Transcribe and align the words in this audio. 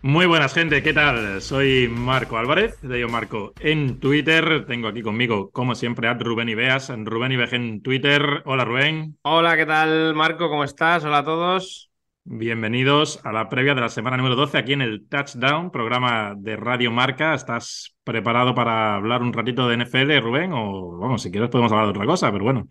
Muy 0.00 0.26
buenas, 0.26 0.54
gente. 0.54 0.80
¿Qué 0.80 0.92
tal? 0.92 1.42
Soy 1.42 1.88
Marco 1.88 2.38
Álvarez, 2.38 2.80
de 2.82 3.00
Yo 3.00 3.08
Marco 3.08 3.52
en 3.58 3.98
Twitter. 3.98 4.64
Tengo 4.64 4.86
aquí 4.86 5.02
conmigo, 5.02 5.50
como 5.50 5.74
siempre, 5.74 6.06
a 6.06 6.14
Rubén 6.14 6.48
Ibeas. 6.48 6.92
Rubén 7.04 7.32
Ibeas 7.32 7.52
en 7.52 7.82
Twitter. 7.82 8.42
Hola, 8.44 8.64
Rubén. 8.64 9.18
Hola, 9.22 9.56
¿qué 9.56 9.66
tal, 9.66 10.14
Marco? 10.14 10.48
¿Cómo 10.48 10.62
estás? 10.62 11.04
Hola 11.04 11.18
a 11.18 11.24
todos. 11.24 11.90
Bienvenidos 12.22 13.18
a 13.24 13.32
la 13.32 13.48
previa 13.48 13.74
de 13.74 13.80
la 13.80 13.88
semana 13.88 14.16
número 14.16 14.36
12 14.36 14.58
aquí 14.58 14.74
en 14.74 14.82
el 14.82 15.08
Touchdown, 15.08 15.72
programa 15.72 16.34
de 16.36 16.54
Radio 16.54 16.92
Marca. 16.92 17.34
¿Estás 17.34 17.96
preparado 18.04 18.54
para 18.54 18.94
hablar 18.94 19.22
un 19.22 19.32
ratito 19.32 19.68
de 19.68 19.78
NFL, 19.78 20.20
Rubén? 20.20 20.52
O, 20.52 20.98
vamos, 20.98 21.22
si 21.22 21.32
quieres 21.32 21.50
podemos 21.50 21.72
hablar 21.72 21.86
de 21.86 21.90
otra 21.90 22.06
cosa, 22.06 22.30
pero 22.30 22.44
bueno. 22.44 22.68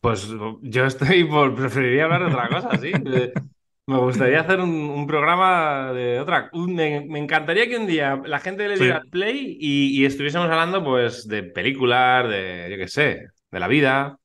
Pues 0.00 0.28
yo 0.60 0.84
estoy 0.84 1.24
por 1.24 1.54
preferiría 1.54 2.04
hablar 2.04 2.20
de 2.20 2.34
otra 2.34 2.48
cosa, 2.48 2.76
sí. 2.76 2.92
Me 3.90 3.98
gustaría 3.98 4.40
hacer 4.40 4.60
un, 4.60 5.06
programa 5.06 5.92
de 5.92 6.20
otra. 6.20 6.48
me, 6.52 6.96
encantaría 7.18 7.68
que 7.68 7.76
un 7.76 7.86
día 7.86 8.20
la 8.24 8.38
gente 8.38 8.68
le 8.68 8.76
diera 8.76 9.02
play 9.10 9.56
y, 9.60 10.04
estuviésemos 10.04 10.48
hablando, 10.48 10.84
pues, 10.84 11.26
de 11.26 11.42
películas, 11.42 12.28
de, 12.28 12.68
yo 12.70 12.76
qué 12.76 12.86
sé, 12.86 13.26
de 13.50 13.60
la 13.60 13.66
vida. 13.66 14.18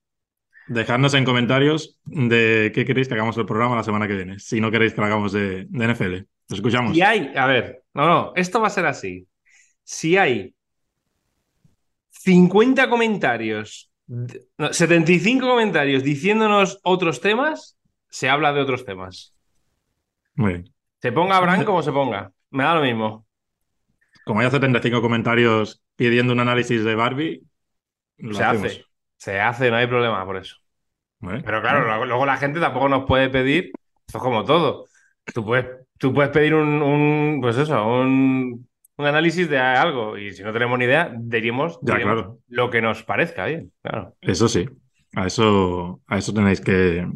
Dejadnos 0.67 1.13
en 1.15 1.25
comentarios 1.25 1.99
de 2.05 2.71
qué 2.75 2.85
queréis 2.85 3.07
que 3.07 3.15
hagamos 3.15 3.37
el 3.37 3.45
programa 3.45 3.75
la 3.75 3.83
semana 3.83 4.07
que 4.07 4.15
viene. 4.15 4.39
Si 4.39 4.61
no 4.61 4.69
queréis 4.69 4.93
que 4.93 5.01
lo 5.01 5.07
hagamos 5.07 5.31
de, 5.31 5.65
de 5.67 5.93
NFL. 5.93 6.13
Lo 6.49 6.55
escuchamos. 6.55 6.95
Y 6.95 7.01
hay, 7.01 7.31
a 7.35 7.47
ver, 7.47 7.83
no, 7.93 8.07
no, 8.07 8.33
esto 8.35 8.61
va 8.61 8.67
a 8.67 8.71
ser 8.71 8.85
así. 8.85 9.27
Si 9.83 10.15
hay 10.15 10.53
50 12.11 12.87
comentarios, 12.89 13.91
75 14.71 15.47
comentarios 15.47 16.03
diciéndonos 16.03 16.79
otros 16.83 17.19
temas, 17.19 17.77
se 18.09 18.29
habla 18.29 18.53
de 18.53 18.61
otros 18.61 18.85
temas. 18.85 19.34
Muy 20.35 20.53
bien. 20.53 20.73
Se 21.01 21.11
ponga 21.11 21.39
Bran 21.39 21.63
como 21.63 21.81
se 21.81 21.91
ponga. 21.91 22.31
Me 22.51 22.63
da 22.63 22.75
lo 22.75 22.81
mismo. 22.81 23.25
Como 24.25 24.39
hay 24.39 24.49
75 24.49 25.01
comentarios 25.01 25.83
pidiendo 25.95 26.33
un 26.33 26.39
análisis 26.39 26.83
de 26.83 26.95
Barbie, 26.95 27.43
se 28.31 28.43
hace. 28.43 28.85
Se 29.17 29.39
hace, 29.39 29.69
no 29.69 29.77
hay 29.77 29.87
problema 29.87 30.25
por 30.25 30.37
eso. 30.37 30.57
Pero 31.19 31.61
claro, 31.61 32.05
luego 32.05 32.25
la 32.25 32.37
gente 32.37 32.59
tampoco 32.59 32.89
nos 32.89 33.05
puede 33.05 33.29
pedir. 33.29 33.71
Esto 34.07 34.17
es 34.17 34.23
como 34.23 34.43
todo. 34.43 34.85
Tú 35.33 35.43
puedes, 35.43 35.65
tú 35.97 36.13
puedes 36.13 36.31
pedir 36.31 36.53
un, 36.53 37.39
pues 37.41 37.57
eso, 37.57 37.87
un, 37.87 38.67
análisis 38.97 39.49
de 39.49 39.57
algo. 39.57 40.17
Y 40.17 40.33
si 40.33 40.43
no 40.43 40.53
tenemos 40.53 40.77
ni 40.77 40.85
idea, 40.85 41.11
diríamos, 41.15 41.79
lo 42.47 42.69
que 42.69 42.81
nos 42.81 43.03
parezca 43.03 43.45
bien. 43.45 43.71
Claro. 43.81 44.15
Eso 44.21 44.47
sí. 44.47 44.67
A 45.15 45.27
eso, 45.27 46.01
a 46.07 46.17
eso 46.17 46.33
tenéis 46.33 46.61
que, 46.61 47.07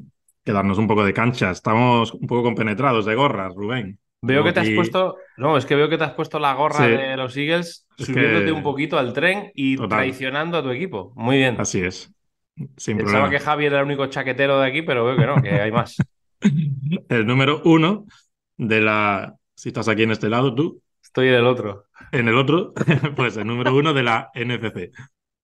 darnos 0.52 0.78
un 0.78 0.88
poco 0.88 1.03
de 1.03 1.14
cancha. 1.14 1.52
Estamos 1.52 2.14
un 2.14 2.28
poco 2.28 2.44
compenetrados 2.44 3.05
de 3.05 3.16
gorras, 3.16 3.53
Rubén. 3.55 4.00
Veo 4.22 4.44
que 4.44 4.52
te 4.52 4.59
has 4.59 4.69
puesto. 4.72 5.16
No, 5.38 5.58
es 5.58 5.66
que 5.66 5.75
veo 5.75 5.89
que 5.89 5.97
te 5.97 6.03
has 6.03 6.14
puesto 6.14 6.39
la 6.39 6.53
gorra 6.53 6.86
de 6.86 7.16
los 7.16 7.36
Eagles, 7.38 7.88
subiéndote 7.97 8.52
un 8.52 8.64
poquito 8.64 8.97
al 8.97 9.14
tren 9.14 9.52
y 9.55 9.77
traicionando 9.77 10.58
a 10.58 10.64
tu 10.64 10.72
equipo. 10.72 11.14
Muy 11.16 11.38
bien. 11.38 11.55
Así 11.59 11.81
es. 11.81 12.14
Sin 12.75 12.97
Pensaba 12.97 13.30
que 13.30 13.39
Javier 13.39 13.72
era 13.72 13.81
el 13.81 13.86
único 13.86 14.08
chaquetero 14.08 14.59
de 14.59 14.67
aquí, 14.67 14.81
pero 14.81 15.05
veo 15.05 15.16
que 15.16 15.25
no, 15.25 15.42
que 15.42 15.52
hay 15.52 15.72
más. 15.72 15.97
el 17.09 17.25
número 17.25 17.61
uno 17.64 18.05
de 18.58 18.81
la. 18.81 19.36
Si 19.55 19.70
estás 19.70 19.88
aquí 19.88 20.03
en 20.03 20.11
este 20.11 20.30
lado, 20.30 20.53
tú. 20.53 20.81
Estoy 21.02 21.30
en 21.30 21.36
el 21.36 21.45
otro. 21.45 21.86
En 22.11 22.27
el 22.27 22.36
otro, 22.36 22.73
pues 23.16 23.38
el 23.38 23.47
número 23.47 23.73
uno 23.73 23.94
de 23.94 24.03
la 24.03 24.30
NFC, 24.36 24.92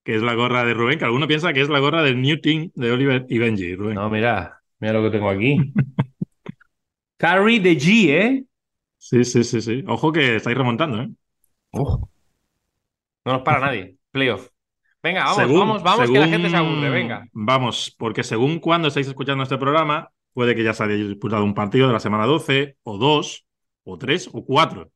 que 0.04 0.16
es 0.16 0.22
la 0.22 0.34
gorra 0.34 0.66
de 0.66 0.74
Rubén, 0.74 1.00
que 1.00 1.06
alguno 1.06 1.28
piensa 1.28 1.54
que 1.54 1.62
es 1.62 1.70
la 1.70 1.80
gorra 1.80 2.04
del 2.04 2.22
New 2.22 2.40
Team 2.40 2.72
de 2.76 2.92
Oliver 2.92 3.26
y 3.30 3.38
Benji, 3.38 3.76
Rubén. 3.76 3.96
No, 3.96 4.10
mira, 4.10 4.62
Mira 4.80 4.94
lo 4.94 5.04
que 5.04 5.10
tengo 5.10 5.30
aquí. 5.30 5.58
Carry 7.18 7.62
the 7.62 7.76
G, 7.76 8.10
¿eh? 8.10 8.46
Sí, 8.98 9.24
sí, 9.24 9.44
sí, 9.44 9.62
sí. 9.62 9.84
Ojo 9.88 10.12
que 10.12 10.36
estáis 10.36 10.58
remontando, 10.58 11.02
¿eh? 11.02 11.10
No 11.74 12.10
nos 13.26 13.42
para 13.42 13.60
nadie. 13.60 13.98
Playoff. 14.12 14.50
Venga, 15.02 15.26
vamos, 15.26 15.54
vamos, 15.54 15.84
vamos, 15.84 16.10
que 16.10 16.20
la 16.20 16.28
gente 16.28 16.50
se 16.50 16.56
aburre, 16.56 16.90
venga. 16.90 17.28
Vamos, 17.32 17.96
porque 17.98 18.24
según 18.24 18.60
cuando 18.60 18.88
estáis 18.88 19.08
escuchando 19.08 19.44
este 19.44 19.58
programa, 19.58 20.12
puede 20.34 20.56
que 20.56 20.64
ya 20.64 20.74
se 20.74 20.84
haya 20.84 20.96
disputado 20.96 21.44
un 21.44 21.54
partido 21.54 21.86
de 21.88 21.94
la 21.94 22.00
semana 22.00 22.26
12, 22.26 22.78
o 22.82 22.98
dos, 22.98 23.46
o 23.84 23.98
tres, 24.00 24.28
o 24.34 24.44
cuatro 24.44 24.92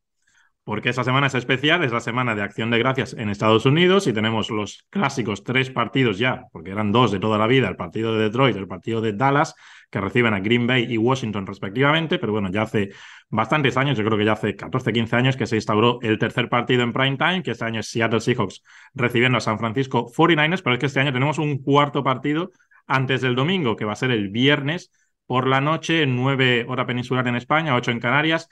porque 0.70 0.90
esta 0.90 1.04
semana 1.04 1.26
es 1.26 1.34
especial, 1.34 1.84
es 1.84 1.92
la 1.92 2.00
semana 2.00 2.36
de 2.36 2.44
acción 2.44 2.70
de 2.70 2.78
gracias 2.78 3.14
en 3.14 3.30
Estados 3.30 3.66
Unidos 3.66 4.06
y 4.06 4.14
tenemos 4.14 4.52
los 4.52 4.86
clásicos 4.92 5.44
tres 5.44 5.72
partidos 5.72 6.20
ya, 6.20 6.46
porque 6.52 6.70
eran 6.70 6.92
dos 6.92 7.12
de 7.12 7.18
toda 7.18 7.40
la 7.40 7.48
vida, 7.48 7.68
el 7.68 7.76
partido 7.76 8.14
de 8.14 8.26
Detroit 8.26 8.56
el 8.56 8.68
partido 8.68 9.02
de 9.02 9.14
Dallas, 9.14 9.56
que 9.90 10.00
reciben 10.00 10.36
a 10.36 10.42
Green 10.42 10.68
Bay 10.68 10.86
y 10.88 11.00
Washington 11.00 11.48
respectivamente, 11.48 12.20
pero 12.20 12.34
bueno, 12.34 12.52
ya 12.52 12.62
hace 12.62 12.92
bastantes 13.30 13.78
años, 13.78 13.98
yo 13.98 14.06
creo 14.06 14.16
que 14.16 14.26
ya 14.26 14.34
hace 14.34 14.56
14, 14.56 14.94
15 14.94 15.16
años 15.16 15.36
que 15.36 15.48
se 15.48 15.56
instauró 15.56 15.98
el 16.04 16.20
tercer 16.20 16.50
partido 16.50 16.84
en 16.84 16.94
prime 16.94 17.18
time, 17.18 17.42
que 17.42 17.50
este 17.50 17.66
año 17.66 17.80
es 17.80 17.90
Seattle 17.90 18.20
Seahawks 18.20 18.62
recibiendo 18.94 19.40
a 19.40 19.42
San 19.42 19.58
Francisco 19.58 20.06
49ers, 20.16 20.62
pero 20.62 20.76
es 20.76 20.80
que 20.80 20.86
este 20.86 21.00
año 21.00 21.12
tenemos 21.12 21.40
un 21.40 21.64
cuarto 21.64 22.04
partido 22.04 22.52
antes 22.86 23.22
del 23.22 23.34
domingo, 23.34 23.76
que 23.76 23.86
va 23.86 23.94
a 23.94 23.96
ser 23.96 24.12
el 24.12 24.30
viernes 24.30 24.92
por 25.26 25.48
la 25.48 25.62
noche, 25.62 26.06
9 26.06 26.66
hora 26.68 26.86
peninsular 26.86 27.28
en 27.28 27.38
España, 27.38 27.76
8 27.76 27.90
en 27.90 28.00
Canarias, 28.00 28.50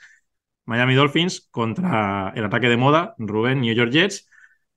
Miami 0.68 0.94
Dolphins 0.94 1.48
contra 1.50 2.30
el 2.36 2.44
ataque 2.44 2.68
de 2.68 2.76
moda, 2.76 3.14
Rubén, 3.16 3.62
New 3.62 3.74
York 3.74 3.90
Jets, 3.90 4.28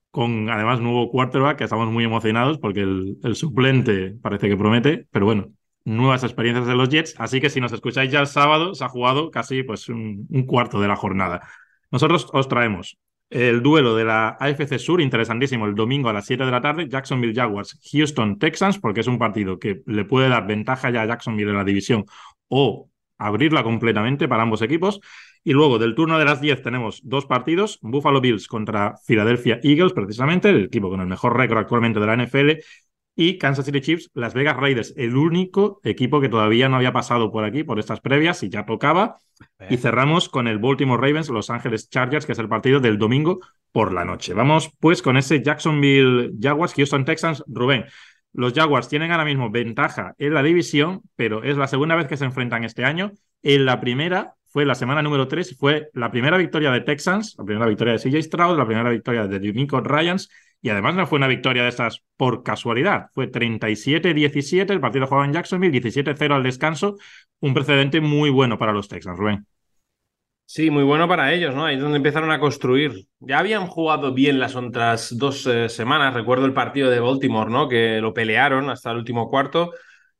con 0.10 0.50
además 0.50 0.80
nuevo 0.80 1.12
quarterback, 1.12 1.58
que 1.58 1.66
estamos 1.66 1.92
muy 1.92 2.06
emocionados 2.06 2.60
porque 2.60 2.80
el, 2.80 3.36
suplente 3.36 4.16
parece 4.22 4.48
que 4.48 4.56
promete, 4.56 5.06
pero 5.12 5.26
bueno, 5.26 5.52
nuevas 5.84 6.24
experiencias 6.24 6.66
de 6.66 6.76
los 6.76 6.88
Jets, 6.88 7.16
así 7.18 7.42
que 7.42 7.50
si 7.50 7.60
nos 7.60 7.74
escucháis 7.74 8.10
ya 8.10 8.22
el 8.22 8.28
sábado, 8.28 8.74
se 8.74 8.86
ha 8.86 8.88
jugado 8.88 9.32
casi 9.32 9.64
pues 9.64 9.90
un, 9.90 10.26
cuarto 10.48 10.80
de 10.80 10.88
la 10.88 10.96
jornada. 10.96 11.46
Nosotros 11.92 12.26
os 12.32 12.48
traemos 12.48 12.98
el 13.30 13.62
duelo 13.62 13.94
de 13.94 14.06
la 14.06 14.30
AFC 14.40 14.80
Sur, 14.80 15.02
interesantísimo, 15.02 15.66
el 15.66 15.76
domingo 15.76 16.08
a 16.08 16.14
las 16.14 16.26
7 16.26 16.46
de 16.46 16.52
la 16.52 16.62
tarde, 16.62 16.88
Jacksonville 16.88 17.36
Jaguars, 17.36 17.78
Houston 17.92 18.40
Texans, 18.40 18.80
porque 18.80 19.02
es 19.02 19.08
un 19.08 19.20
partido 19.20 19.60
que 19.60 19.82
le 19.86 20.06
puede 20.06 20.30
dar 20.30 20.48
ventaja 20.48 20.90
ya 20.90 21.02
a 21.02 21.06
Jacksonville 21.06 21.50
en 21.50 21.58
la 21.58 21.66
división 21.66 22.06
o 22.48 22.90
abrirla 23.18 23.64
completamente 23.64 24.30
para 24.30 24.44
ambos 24.44 24.62
equipos. 24.62 25.02
Y 25.44 25.54
luego 25.54 25.80
del 25.80 25.96
turno 25.96 26.20
de 26.20 26.26
las 26.26 26.40
10 26.40 26.62
tenemos 26.62 27.02
dos 27.04 27.26
partidos, 27.26 27.80
Buffalo 27.82 28.22
Bills 28.22 28.48
contra 28.48 28.96
Philadelphia 29.08 29.60
Eagles, 29.64 29.94
precisamente, 29.94 30.50
el 30.50 30.66
equipo 30.66 30.90
con 30.90 31.02
el 31.02 31.08
mejor 31.08 31.36
récord 31.36 31.58
actualmente 31.58 32.00
de 32.00 32.06
la 32.06 32.14
NFL, 32.14 32.62
y 33.16 33.38
Kansas 33.38 33.66
City 33.66 33.82
Chiefs, 33.82 34.10
Las 34.14 34.34
Vegas 34.34 34.58
Raiders, 34.58 34.94
el 34.98 35.16
único 35.16 35.80
equipo 35.84 36.22
que 36.22 36.30
todavía 36.30 36.70
no 36.70 36.78
había 36.78 36.94
pasado 36.94 37.32
por 37.32 37.44
aquí, 37.44 37.64
por 37.64 37.80
estas 37.80 38.00
previas, 38.02 38.42
y 38.44 38.50
ya 38.50 38.66
tocaba. 38.66 39.18
Y 39.70 39.78
cerramos 39.78 40.30
con 40.30 40.48
el 40.48 40.60
Baltimore 40.60 41.02
Ravens, 41.02 41.30
Los 41.30 41.50
Ángeles 41.50 41.90
Chargers, 41.90 42.26
que 42.26 42.32
es 42.32 42.40
el 42.40 42.48
partido 42.48 42.80
del 42.80 42.98
domingo 42.98 43.40
por 43.72 43.92
la 43.92 44.06
noche. 44.06 44.34
Vamos 44.34 44.72
pues 44.80 45.02
con 45.02 45.18
ese 45.18 45.42
Jacksonville 45.42 46.32
Jaguars, 46.40 46.74
Houston 46.74 47.06
Texans, 47.06 47.44
Rubén. 47.48 47.86
Los 48.34 48.54
Jaguars 48.54 48.88
tienen 48.88 49.12
ahora 49.12 49.26
mismo 49.26 49.50
ventaja 49.50 50.14
en 50.18 50.34
la 50.34 50.44
división, 50.44 51.02
pero 51.16 51.44
es 51.44 51.58
la 51.58 51.68
segunda 51.68 51.96
vez 51.96 52.08
que 52.08 52.18
se 52.18 52.26
enfrentan 52.26 52.64
este 52.64 52.86
año. 52.86 53.12
En 53.44 53.66
la 53.66 53.82
primera 53.82 54.36
fue 54.52 54.66
la 54.66 54.76
semana 54.76 55.02
número 55.02 55.28
3, 55.28 55.58
fue 55.58 55.90
la 55.94 56.12
primera 56.12 56.38
victoria 56.38 56.72
de 56.72 56.82
Texans, 56.82 57.36
la 57.38 57.46
primera 57.46 57.66
victoria 57.66 57.94
de 57.94 58.00
CJ 58.00 58.22
Stroud, 58.24 58.58
la 58.58 58.66
primera 58.66 58.90
victoria 58.90 59.26
de 59.26 59.40
D'Amico 59.40 59.80
Ryans, 59.80 60.30
y 60.62 60.70
además 60.70 60.96
no 60.96 61.08
fue 61.08 61.18
una 61.18 61.28
victoria 61.28 61.64
de 61.64 61.70
estas 61.70 62.04
por 62.18 62.44
casualidad, 62.44 63.08
fue 63.14 63.32
37-17, 63.32 64.70
el 64.72 64.82
partido 64.82 65.08
jugaba 65.08 65.26
en 65.26 65.34
Jacksonville, 65.34 65.72
17-0 65.82 66.36
al 66.36 66.44
descanso, 66.44 66.98
un 67.40 67.54
precedente 67.54 68.02
muy 68.02 68.30
bueno 68.30 68.58
para 68.58 68.74
los 68.74 68.90
Texans, 68.90 69.18
Rubén. 69.18 69.48
Sí, 70.46 70.70
muy 70.70 70.84
bueno 70.84 71.08
para 71.08 71.32
ellos, 71.32 71.56
¿no? 71.56 71.64
Ahí 71.64 71.76
es 71.76 71.82
donde 71.82 71.96
empezaron 71.96 72.30
a 72.30 72.40
construir. 72.42 73.08
Ya 73.22 73.40
habían 73.40 73.68
jugado 73.68 74.14
bien 74.14 74.38
las 74.38 74.54
otras 74.58 75.18
dos 75.18 75.48
eh, 75.48 75.70
semanas, 75.70 76.14
recuerdo 76.14 76.46
el 76.46 76.54
partido 76.54 76.90
de 76.90 77.00
Baltimore, 77.00 77.50
¿no? 77.50 77.70
Que 77.70 78.02
lo 78.02 78.14
pelearon 78.14 78.70
hasta 78.70 78.92
el 78.92 78.98
último 78.98 79.30
cuarto 79.30 79.72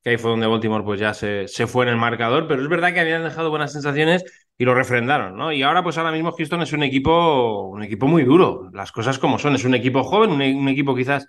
que 0.04 0.12
ahí 0.12 0.18
fue 0.18 0.32
donde 0.32 0.48
Baltimore 0.48 0.84
pues 0.84 1.00
ya 1.00 1.14
se, 1.14 1.48
se, 1.48 1.68
fue 1.68 1.86
en 1.86 1.92
el 1.92 1.98
marcador, 1.98 2.48
pero 2.48 2.62
es 2.62 2.68
verdad 2.68 2.94
que 2.94 3.00
habían 3.00 3.24
dejado 3.24 3.50
buenas 3.50 3.74
sensaciones 3.74 4.24
y 4.58 4.66
lo 4.66 4.74
refrendaron, 4.76 5.38
¿no? 5.38 5.52
Y 5.52 5.64
ahora 5.64 5.84
pues 5.84 5.98
ahora 5.98 6.12
mismo 6.12 6.32
Houston 6.32 6.62
es 6.62 6.74
un 6.74 6.84
equipo, 6.84 7.68
un 7.68 7.84
equipo 7.84 8.08
muy 8.08 8.24
duro, 8.24 8.70
las 8.74 8.92
cosas 8.92 9.20
como 9.20 9.40
son, 9.40 9.56
es 9.56 9.66
un 9.66 9.76
equipo 9.76 10.04
joven, 10.04 10.32
un, 10.32 10.70
equipo 10.70 10.96
quizás 10.96 11.28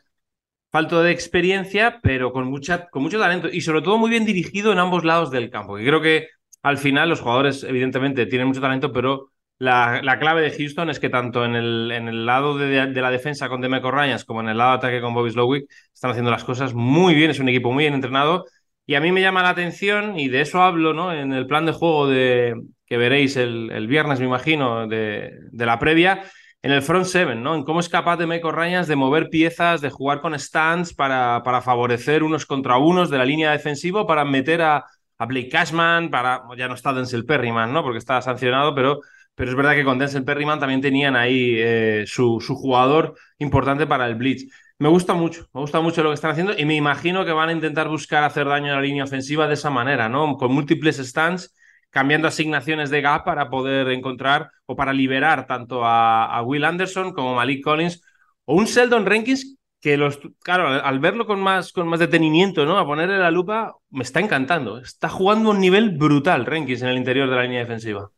falto 0.71 1.03
de 1.03 1.13
experiencia, 1.13 2.01
pero 2.03 2.33
con, 2.33 2.47
mucha, 2.49 2.89
con 2.89 3.03
mucho 3.03 3.19
talento 3.19 3.49
y 3.51 3.61
sobre 3.61 3.83
todo 3.83 3.99
muy 3.99 4.11
bien 4.11 4.25
dirigido 4.25 4.73
en 4.73 4.79
ambos 4.79 5.05
lados 5.05 5.31
del 5.31 5.51
campo, 5.51 5.77
que 5.77 5.85
creo 5.87 6.01
que 6.01 6.29
al 6.63 6.79
final 6.79 7.09
los 7.09 7.21
jugadores 7.21 7.65
evidentemente 7.65 8.27
tienen 8.27 8.49
mucho 8.49 8.61
talento, 8.61 8.93
pero 8.93 9.33
la, 9.59 10.01
la, 10.03 10.19
clave 10.19 10.43
de 10.43 10.51
Houston 10.51 10.91
es 10.91 10.99
que 10.99 11.09
tanto 11.09 11.45
en 11.45 11.55
el, 11.55 11.93
en 11.93 12.09
el 12.09 12.27
lado 12.27 12.57
de, 12.59 12.87
de, 12.87 13.01
la 13.01 13.11
defensa 13.11 13.49
con 13.49 13.61
Demeco 13.61 13.91
Ryans 13.91 14.25
como 14.25 14.41
en 14.41 14.49
el 14.49 14.59
lado 14.59 14.73
de 14.73 14.77
ataque 14.79 15.01
con 15.01 15.15
Bobby 15.15 15.31
Slowick 15.31 15.71
están 15.95 16.11
haciendo 16.11 16.31
las 16.31 16.45
cosas 16.45 16.75
muy 16.75 17.15
bien, 17.15 17.31
es 17.31 17.39
un 17.39 17.49
equipo 17.49 17.71
muy 17.73 17.85
bien 17.85 17.95
entrenado 17.95 18.45
y 18.87 18.95
a 18.95 19.01
mí 19.01 19.13
me 19.13 19.21
llama 19.21 19.43
la 19.43 19.51
atención, 19.51 20.19
y 20.19 20.29
de 20.29 20.41
eso 20.41 20.63
hablo, 20.63 20.93
¿no? 20.93 21.13
En 21.13 21.33
el 21.33 21.47
plan 21.47 21.67
de 21.67 21.73
juego 21.73 22.09
de, 22.09 22.55
que 22.87 22.97
veréis 22.97 23.37
el, 23.37 23.87
viernes, 23.87 24.21
me 24.21 24.27
imagino, 24.27 24.87
de, 24.87 25.33
la 25.53 25.79
previa, 25.79 26.25
en 26.63 26.73
el 26.73 26.83
front 26.83 27.07
seven, 27.07 27.43
¿no? 27.43 27.55
En 27.55 27.65
cómo 27.65 27.81
es 27.81 27.89
capaz 27.89 28.17
de 28.17 28.27
Meco 28.27 28.53
Ryans 28.53 28.89
de 28.89 28.97
mover 28.97 29.29
piezas, 29.31 29.81
de 29.81 29.91
jugar 29.91 30.21
con 30.21 30.39
stands 30.39 30.95
para, 30.95 31.43
favorecer 31.63 32.23
unos 32.23 32.47
contra 32.47 32.77
unos 32.77 33.11
de 33.11 33.19
la 33.19 33.25
línea 33.25 33.53
defensiva, 33.53 34.07
para 34.07 34.25
meter 34.25 34.63
a, 34.63 34.85
a 35.19 35.27
Blake 35.27 35.49
Cashman, 35.49 36.11
para. 36.11 36.43
Ya 36.57 36.69
no 36.69 36.75
está 36.75 36.93
Denzel 36.93 37.25
Perryman, 37.25 37.73
¿no? 37.73 37.83
Porque 37.83 37.99
está 37.99 38.21
sancionado, 38.21 38.75
pero 38.75 39.01
pero 39.35 39.51
es 39.51 39.57
verdad 39.57 39.75
que 39.75 39.85
con 39.85 39.99
Denzel 39.99 40.25
Perryman 40.25 40.61
también 40.61 40.81
tenían 40.81 41.17
ahí 41.17 41.55
eh, 41.57 42.05
su, 42.07 42.41
su, 42.41 42.55
jugador 42.55 43.15
importante 43.39 43.87
para 43.87 44.07
el 44.07 44.15
blitz. 44.15 44.53
Me 44.79 44.89
gusta 44.89 45.15
mucho, 45.15 45.47
me 45.55 45.61
gusta 45.61 45.81
mucho 45.81 46.03
lo 46.03 46.11
que 46.11 46.15
están 46.15 46.33
haciendo 46.33 46.55
y 46.57 46.65
me 46.65 46.75
imagino 46.75 47.25
que 47.25 47.33
van 47.33 47.51
a 47.51 47.53
intentar 47.53 47.89
buscar 47.89 48.25
hacer 48.25 48.47
daño 48.47 48.73
a 48.73 48.77
la 48.77 48.83
línea 48.83 49.05
ofensiva 49.05 49.47
de 49.47 49.55
esa 49.55 49.71
manera, 49.71 50.09
¿no? 50.09 50.37
Con 50.37 50.53
múltiples 50.53 50.97
stands, 50.97 51.55
cambiando 51.91 52.27
asignaciones 52.27 52.91
de 52.91 53.01
gap 53.03 53.25
para 53.25 53.49
poder 53.51 53.89
encontrar 53.89 54.51
o 54.67 54.75
para 54.75 54.93
liberar 54.93 55.47
tanto 55.47 55.83
a, 55.85 56.43
Will 56.43 56.65
Anderson 56.65 57.13
como 57.13 57.35
Malik 57.35 57.63
Collins 57.63 58.03
o 58.45 58.55
un 58.57 58.65
Sheldon 58.65 59.07
Rankins 59.07 59.57
que 59.81 59.97
los, 59.97 60.19
claro, 60.43 60.69
al 60.69 61.01
verlo 61.01 61.27
con 61.27 61.41
más, 61.41 61.73
con 61.73 61.89
más 61.89 62.01
detenimiento, 62.01 62.65
¿no? 62.65 62.79
A 62.79 62.87
ponerle 62.87 63.19
la 63.19 63.31
lupa, 63.33 63.75
me 63.91 64.05
está 64.05 64.21
encantando. 64.21 64.79
Está 64.79 65.09
jugando 65.09 65.51
a 65.51 65.55
un 65.55 65.61
nivel 65.61 65.91
brutal, 65.91 66.47
Rankins, 66.47 66.83
en 66.83 66.89
el 66.89 66.97
interior 66.97 67.29
de 67.29 67.37
la 67.37 67.43
línea 67.43 67.61
defensiva. 67.61 68.11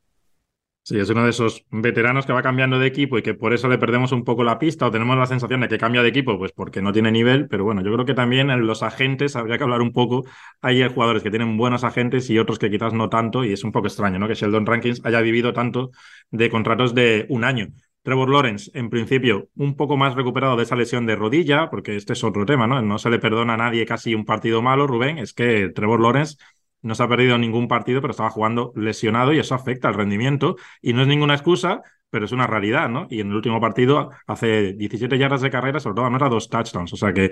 Sí, 0.87 0.99
es 0.99 1.09
uno 1.09 1.25
de 1.25 1.31
esos 1.31 1.65
veteranos 1.71 2.27
que 2.27 2.35
va 2.35 2.43
cambiando 2.43 2.79
de 2.79 2.87
equipo 2.87 3.17
y 3.17 3.23
que 3.23 3.33
por 3.33 3.55
eso 3.55 3.69
le 3.69 3.79
perdemos 3.79 4.13
un 4.13 4.23
poco 4.23 4.45
la 4.45 4.59
pista 4.59 4.87
o 4.87 4.91
tenemos 4.91 5.17
la 5.17 5.25
sensación 5.25 5.63
de 5.63 5.69
que 5.69 5.79
cambia 5.79 6.03
de 6.03 6.11
equipo, 6.11 6.37
pues 6.37 6.53
porque 6.53 6.83
no 6.83 6.93
tiene 6.93 7.11
nivel. 7.11 7.49
Pero 7.49 7.65
bueno, 7.65 7.83
yo 7.83 7.91
creo 7.95 8.05
que 8.05 8.13
también 8.13 8.51
en 8.51 8.67
los 8.67 8.83
agentes 8.83 9.35
habría 9.35 9.57
que 9.57 9.65
hablar 9.65 9.81
un 9.81 9.95
poco. 9.95 10.27
Hay 10.61 10.87
jugadores 10.91 11.23
que 11.23 11.31
tienen 11.31 11.57
buenos 11.57 11.85
agentes 11.85 12.29
y 12.29 12.39
otros 12.39 12.59
que 12.59 12.71
quizás 12.71 12.93
no 12.93 13.09
tanto, 13.09 13.45
y 13.45 13.53
es 13.55 13.65
un 13.65 13.73
poco 13.73 13.87
extraño, 13.87 14.19
¿no? 14.19 14.29
Que 14.29 14.35
Sheldon 14.35 14.67
Rankins 14.67 15.01
haya 15.07 15.23
vivido 15.23 15.55
tanto 15.55 15.91
de 16.31 16.51
contratos 16.51 16.95
de 16.95 17.25
un 17.31 17.45
año. 17.45 17.69
Trevor 18.03 18.29
Lawrence, 18.29 18.71
en 18.75 18.91
principio, 18.91 19.49
un 19.57 19.77
poco 19.77 19.97
más 19.97 20.15
recuperado 20.15 20.55
de 20.57 20.65
esa 20.65 20.77
lesión 20.77 21.07
de 21.07 21.17
rodilla, 21.17 21.71
porque 21.71 21.97
este 21.97 22.13
es 22.13 22.23
otro 22.25 22.45
tema, 22.45 22.67
¿no? 22.67 22.83
No 22.83 22.99
se 22.99 23.09
le 23.09 23.19
perdona 23.19 23.55
a 23.55 23.57
nadie 23.57 23.87
casi 23.87 24.15
un 24.15 24.27
partido 24.27 24.61
malo, 24.61 24.87
Rubén. 24.87 25.17
Es 25.17 25.33
que 25.33 25.71
Trevor 25.71 26.03
Lawrence 26.03 26.37
no 26.85 26.95
se 26.95 27.03
ha 27.03 27.09
perdido 27.09 27.39
ningún 27.39 27.67
partido, 27.67 28.03
pero 28.03 28.11
estaba 28.11 28.29
jugando 28.29 28.73
lesionado 28.77 29.33
y 29.33 29.39
eso 29.39 29.55
afecta 29.55 29.89
al 29.89 29.95
rendimiento. 29.95 30.57
Y 30.83 30.93
no 30.93 31.01
es 31.01 31.09
ninguna 31.09 31.33
excusa, 31.33 31.81
pero 32.11 32.27
es 32.27 32.33
una 32.33 32.47
realidad, 32.47 32.91
¿no? 32.91 33.07
Y 33.09 33.21
en 33.21 33.29
el 33.29 33.37
último 33.37 33.59
partido 33.59 34.11
hace 34.27 34.75
17 34.75 35.17
yardas 35.17 35.41
de 35.41 35.51
carrera, 35.51 35.81
sobre 35.81 35.97
todo 35.97 36.05
anota 36.05 36.29
dos 36.29 36.51
touchdowns. 36.51 36.93
O 36.93 36.97
sea 36.97 37.15
que 37.15 37.31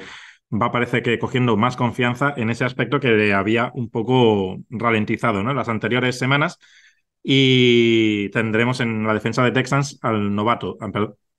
va, 0.51 0.73
parece 0.73 1.03
que 1.03 1.19
cogiendo 1.19 1.59
más 1.59 1.77
confianza 1.77 2.33
en 2.35 2.49
ese 2.49 2.65
aspecto 2.65 2.99
que 2.99 3.09
le 3.09 3.35
había 3.35 3.71
un 3.75 3.91
poco 3.91 4.57
ralentizado, 4.71 5.43
¿no? 5.43 5.51
En 5.51 5.57
las 5.57 5.69
anteriores 5.69 6.19
semanas. 6.19 6.59
Y 7.23 8.31
tendremos 8.31 8.81
en 8.81 9.07
la 9.07 9.13
defensa 9.13 9.45
de 9.45 9.53
Texans 9.53 9.99
al 10.01 10.35
novato. 10.35 10.79
Ah, 10.81 10.91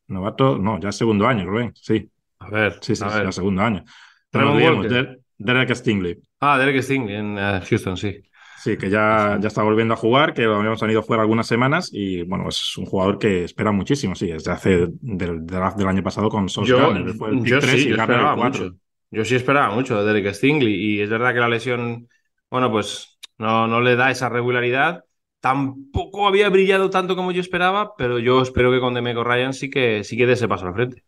novato, 0.08 0.60
no, 0.60 0.80
ya 0.80 0.90
es 0.90 0.96
segundo 0.96 1.26
año, 1.26 1.46
Rubén. 1.46 1.74
Sí. 1.74 2.10
A 2.38 2.50
ver. 2.52 2.78
Sí, 2.80 2.96
sí, 2.96 3.04
a 3.04 3.10
sí 3.10 3.16
ver. 3.18 3.26
ya 3.26 3.32
segundo 3.32 3.64
año. 3.64 3.84
Derek 5.38 5.74
Stingley. 5.76 6.22
Ah, 6.46 6.58
Derek 6.58 6.82
Stingley 6.82 7.16
en 7.16 7.38
uh, 7.38 7.62
Houston, 7.70 7.96
sí. 7.96 8.22
Sí, 8.58 8.78
que 8.78 8.90
ya, 8.90 9.38
ya 9.40 9.48
está 9.48 9.64
volviendo 9.64 9.94
a 9.94 9.98
jugar, 9.98 10.34
que 10.34 10.42
lo 10.44 10.58
habíamos 10.58 10.80
tenido 10.80 11.02
fuera 11.02 11.22
algunas 11.22 11.48
semanas 11.48 11.90
y 11.94 12.24
bueno, 12.24 12.50
es 12.50 12.78
un 12.78 12.86
jugador 12.86 13.18
que 13.18 13.46
espera 13.46 13.72
muchísimo, 13.72 14.14
sí, 14.14 14.28
desde 14.28 14.52
hace 14.52 14.88
del 15.02 15.46
draft 15.46 15.78
del 15.78 15.88
año 15.88 16.04
pasado 16.04 16.30
con 16.30 16.50
Sos 16.50 16.68
yo, 16.68 16.94
fue 17.18 17.30
el 17.30 17.44
yo 17.44 17.60
3 17.60 17.72
sí, 17.72 17.78
y 17.88 17.90
yo 17.90 17.96
esperaba 17.96 18.36
4. 18.36 18.64
mucho. 18.64 18.76
Yo 19.10 19.24
sí 19.24 19.36
esperaba 19.36 19.74
mucho 19.74 19.98
de 19.98 20.14
Derek 20.14 20.34
Stingley 20.34 20.74
y 20.74 21.02
es 21.02 21.10
verdad 21.10 21.34
que 21.34 21.40
la 21.40 21.48
lesión, 21.48 22.10
bueno, 22.50 22.70
pues 22.72 23.20
no, 23.38 23.68
no 23.68 23.80
le 23.80 23.96
da 23.96 24.12
esa 24.12 24.28
regularidad. 24.28 25.06
Tampoco 25.40 26.28
había 26.28 26.50
brillado 26.50 26.90
tanto 26.90 27.16
como 27.16 27.32
yo 27.32 27.40
esperaba, 27.40 27.96
pero 27.98 28.20
yo 28.20 28.42
espero 28.42 28.72
que 28.72 28.80
con 28.82 28.94
Demeco 28.94 29.24
Ryan 29.24 29.54
sí 29.54 29.70
que, 29.70 30.04
sí 30.04 30.18
que 30.18 30.26
dé 30.26 30.34
ese 30.34 30.48
paso 30.48 30.68
al 30.68 30.74
frente. 30.74 31.04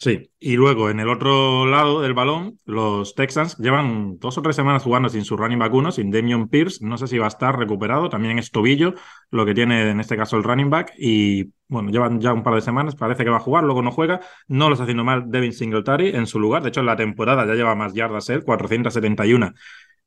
Sí, 0.00 0.30
y 0.38 0.54
luego 0.54 0.90
en 0.90 1.00
el 1.00 1.08
otro 1.08 1.66
lado 1.66 2.00
del 2.00 2.14
balón, 2.14 2.60
los 2.64 3.16
Texans 3.16 3.56
llevan 3.58 4.16
dos 4.20 4.38
o 4.38 4.42
tres 4.42 4.54
semanas 4.54 4.84
jugando 4.84 5.08
sin 5.08 5.24
su 5.24 5.36
running 5.36 5.58
back 5.58 5.74
uno, 5.74 5.90
sin 5.90 6.12
Damian 6.12 6.48
Pierce. 6.48 6.86
No 6.86 6.96
sé 6.98 7.08
si 7.08 7.18
va 7.18 7.24
a 7.24 7.28
estar 7.28 7.58
recuperado, 7.58 8.08
también 8.08 8.38
es 8.38 8.52
tobillo, 8.52 8.94
lo 9.32 9.44
que 9.44 9.54
tiene 9.54 9.90
en 9.90 9.98
este 9.98 10.16
caso 10.16 10.36
el 10.36 10.44
running 10.44 10.70
back. 10.70 10.92
Y 10.96 11.52
bueno, 11.66 11.90
llevan 11.90 12.20
ya 12.20 12.32
un 12.32 12.44
par 12.44 12.54
de 12.54 12.60
semanas, 12.60 12.94
parece 12.94 13.24
que 13.24 13.30
va 13.30 13.38
a 13.38 13.40
jugar, 13.40 13.64
luego 13.64 13.82
no 13.82 13.90
juega. 13.90 14.20
No 14.46 14.68
lo 14.68 14.74
está 14.74 14.84
haciendo 14.84 15.02
mal 15.02 15.32
Devin 15.32 15.52
Singletary 15.52 16.10
en 16.10 16.28
su 16.28 16.38
lugar. 16.38 16.62
De 16.62 16.68
hecho, 16.68 16.78
en 16.78 16.86
la 16.86 16.96
temporada 16.96 17.44
ya 17.44 17.54
lleva 17.54 17.74
más 17.74 17.92
yardas 17.92 18.30
él, 18.30 18.44
471 18.44 19.52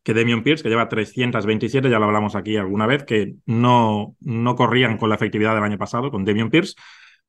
que 0.04 0.14
Damian 0.14 0.42
Pierce, 0.42 0.64
que 0.64 0.70
lleva 0.70 0.90
327, 0.90 1.90
ya 1.90 2.00
lo 2.00 2.06
hablamos 2.06 2.36
aquí 2.36 2.58
alguna 2.58 2.88
vez, 2.88 3.04
que 3.04 3.36
no, 3.46 4.16
no 4.20 4.56
corrían 4.56 4.98
con 4.98 5.10
la 5.10 5.16
efectividad 5.16 5.54
del 5.54 5.64
año 5.64 5.78
pasado 5.78 6.10
con 6.10 6.26
Damian 6.26 6.50
Pierce. 6.50 6.76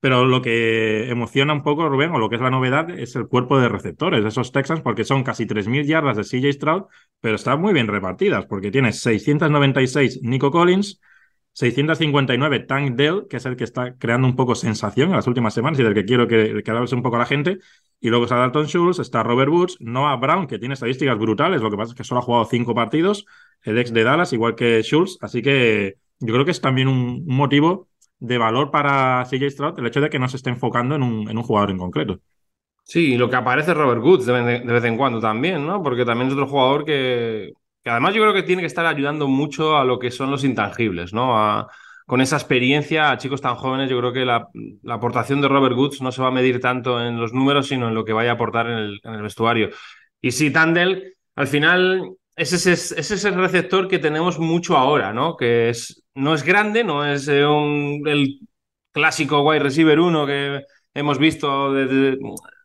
Pero 0.02 0.24
lo 0.24 0.42
que 0.42 1.08
emociona 1.10 1.52
un 1.52 1.62
poco, 1.62 1.88
Rubén, 1.88 2.10
o 2.10 2.18
lo 2.18 2.28
que 2.28 2.34
es 2.34 2.42
la 2.42 2.50
novedad, 2.50 2.90
es 2.90 3.14
el 3.14 3.28
cuerpo 3.28 3.60
de 3.60 3.68
receptores 3.68 4.24
de 4.24 4.30
esos 4.30 4.50
Texans, 4.50 4.80
porque 4.80 5.04
son 5.04 5.22
casi 5.22 5.46
3.000 5.46 5.86
yardas 5.86 6.16
de 6.16 6.24
CJ 6.24 6.52
Stroud, 6.54 6.82
pero 7.20 7.36
están 7.36 7.60
muy 7.60 7.72
bien 7.72 7.86
repartidas, 7.86 8.44
porque 8.46 8.72
tienes 8.72 8.98
696 8.98 10.18
Nico 10.24 10.50
Collins, 10.50 11.00
659 11.52 12.58
Tank 12.66 12.96
Dell, 12.96 13.26
que 13.30 13.36
es 13.36 13.46
el 13.46 13.54
que 13.54 13.62
está 13.62 13.96
creando 13.96 14.26
un 14.26 14.34
poco 14.34 14.56
sensación 14.56 15.10
en 15.10 15.14
las 15.14 15.28
últimas 15.28 15.54
semanas 15.54 15.78
y 15.78 15.84
del 15.84 15.94
que 15.94 16.04
quiero 16.04 16.26
que, 16.26 16.64
que 16.64 16.70
hables 16.72 16.92
un 16.92 17.02
poco 17.04 17.14
a 17.14 17.20
la 17.20 17.26
gente. 17.26 17.60
Y 18.00 18.08
luego 18.08 18.24
está 18.24 18.34
Dalton 18.34 18.66
Schultz, 18.66 18.98
está 18.98 19.22
Robert 19.22 19.52
Woods, 19.52 19.76
Noah 19.78 20.16
Brown, 20.16 20.48
que 20.48 20.58
tiene 20.58 20.74
estadísticas 20.74 21.16
brutales, 21.16 21.62
lo 21.62 21.70
que 21.70 21.76
pasa 21.76 21.92
es 21.92 21.96
que 21.96 22.02
solo 22.02 22.18
ha 22.18 22.24
jugado 22.24 22.44
cinco 22.46 22.74
partidos, 22.74 23.24
el 23.62 23.78
ex 23.78 23.92
de 23.92 24.02
Dallas, 24.02 24.32
igual 24.32 24.56
que 24.56 24.82
Schultz, 24.82 25.18
así 25.20 25.42
que 25.42 25.98
yo 26.18 26.34
creo 26.34 26.44
que 26.44 26.50
es 26.50 26.60
también 26.60 26.88
un, 26.88 27.24
un 27.24 27.36
motivo 27.36 27.88
de 28.22 28.38
valor 28.38 28.70
para 28.70 29.24
CJ 29.26 29.50
Stroud 29.50 29.78
el 29.78 29.86
hecho 29.86 30.00
de 30.00 30.10
que 30.10 30.18
no 30.18 30.28
se 30.28 30.36
esté 30.36 30.50
enfocando 30.50 30.94
en 30.94 31.02
un, 31.02 31.28
en 31.30 31.36
un 31.38 31.42
jugador 31.44 31.70
en 31.70 31.78
concreto. 31.78 32.20
Sí, 32.84 33.14
y 33.14 33.16
lo 33.16 33.30
que 33.30 33.36
aparece 33.36 33.72
Robert 33.74 34.02
Woods 34.02 34.26
de, 34.26 34.32
vez- 34.32 34.66
de 34.66 34.72
vez 34.72 34.84
en 34.84 34.96
cuando 34.96 35.20
también, 35.20 35.66
¿no? 35.66 35.82
Porque 35.82 36.04
también 36.04 36.28
es 36.28 36.34
otro 36.34 36.46
jugador 36.48 36.84
que, 36.84 37.52
que 37.82 37.90
además 37.90 38.14
yo 38.14 38.20
creo 38.22 38.34
que 38.34 38.42
tiene 38.42 38.60
que 38.62 38.66
estar 38.66 38.84
ayudando 38.86 39.28
mucho 39.28 39.76
a 39.76 39.84
lo 39.84 39.98
que 39.98 40.10
son 40.10 40.30
los 40.30 40.44
intangibles, 40.44 41.12
¿no? 41.14 41.38
A- 41.38 41.68
con 42.06 42.20
esa 42.20 42.36
experiencia 42.36 43.10
a 43.10 43.16
chicos 43.18 43.40
tan 43.40 43.54
jóvenes, 43.54 43.88
yo 43.88 43.96
creo 43.98 44.12
que 44.12 44.24
la, 44.24 44.48
la 44.82 44.94
aportación 44.94 45.40
de 45.40 45.48
Robert 45.48 45.74
Woods 45.76 46.02
no 46.02 46.12
se 46.12 46.20
va 46.20 46.28
a 46.28 46.30
medir 46.32 46.60
tanto 46.60 47.00
en 47.00 47.18
los 47.18 47.32
números, 47.32 47.68
sino 47.68 47.88
en 47.88 47.94
lo 47.94 48.04
que 48.04 48.12
vaya 48.12 48.32
a 48.32 48.34
aportar 48.34 48.66
en 48.66 48.72
el, 48.78 49.00
en 49.04 49.14
el 49.14 49.22
vestuario. 49.22 49.70
Y 50.20 50.32
sí, 50.32 50.50
Tandel, 50.52 51.14
al 51.36 51.46
final, 51.46 52.10
es 52.36 52.52
ese, 52.52 52.72
es 52.72 53.10
ese 53.10 53.30
receptor 53.30 53.88
que 53.88 53.98
tenemos 53.98 54.38
mucho 54.38 54.76
ahora, 54.76 55.12
¿no? 55.12 55.36
Que 55.36 55.70
es, 55.70 56.04
no 56.14 56.34
es 56.34 56.42
grande, 56.42 56.84
no 56.84 57.04
es 57.04 57.28
eh, 57.28 57.42
el 57.42 58.40
clásico 58.92 59.42
wide 59.42 59.60
receiver 59.60 59.98
1 59.98 60.26
que 60.26 60.64
hemos 60.94 61.18
visto 61.18 61.72
desde, 61.72 62.18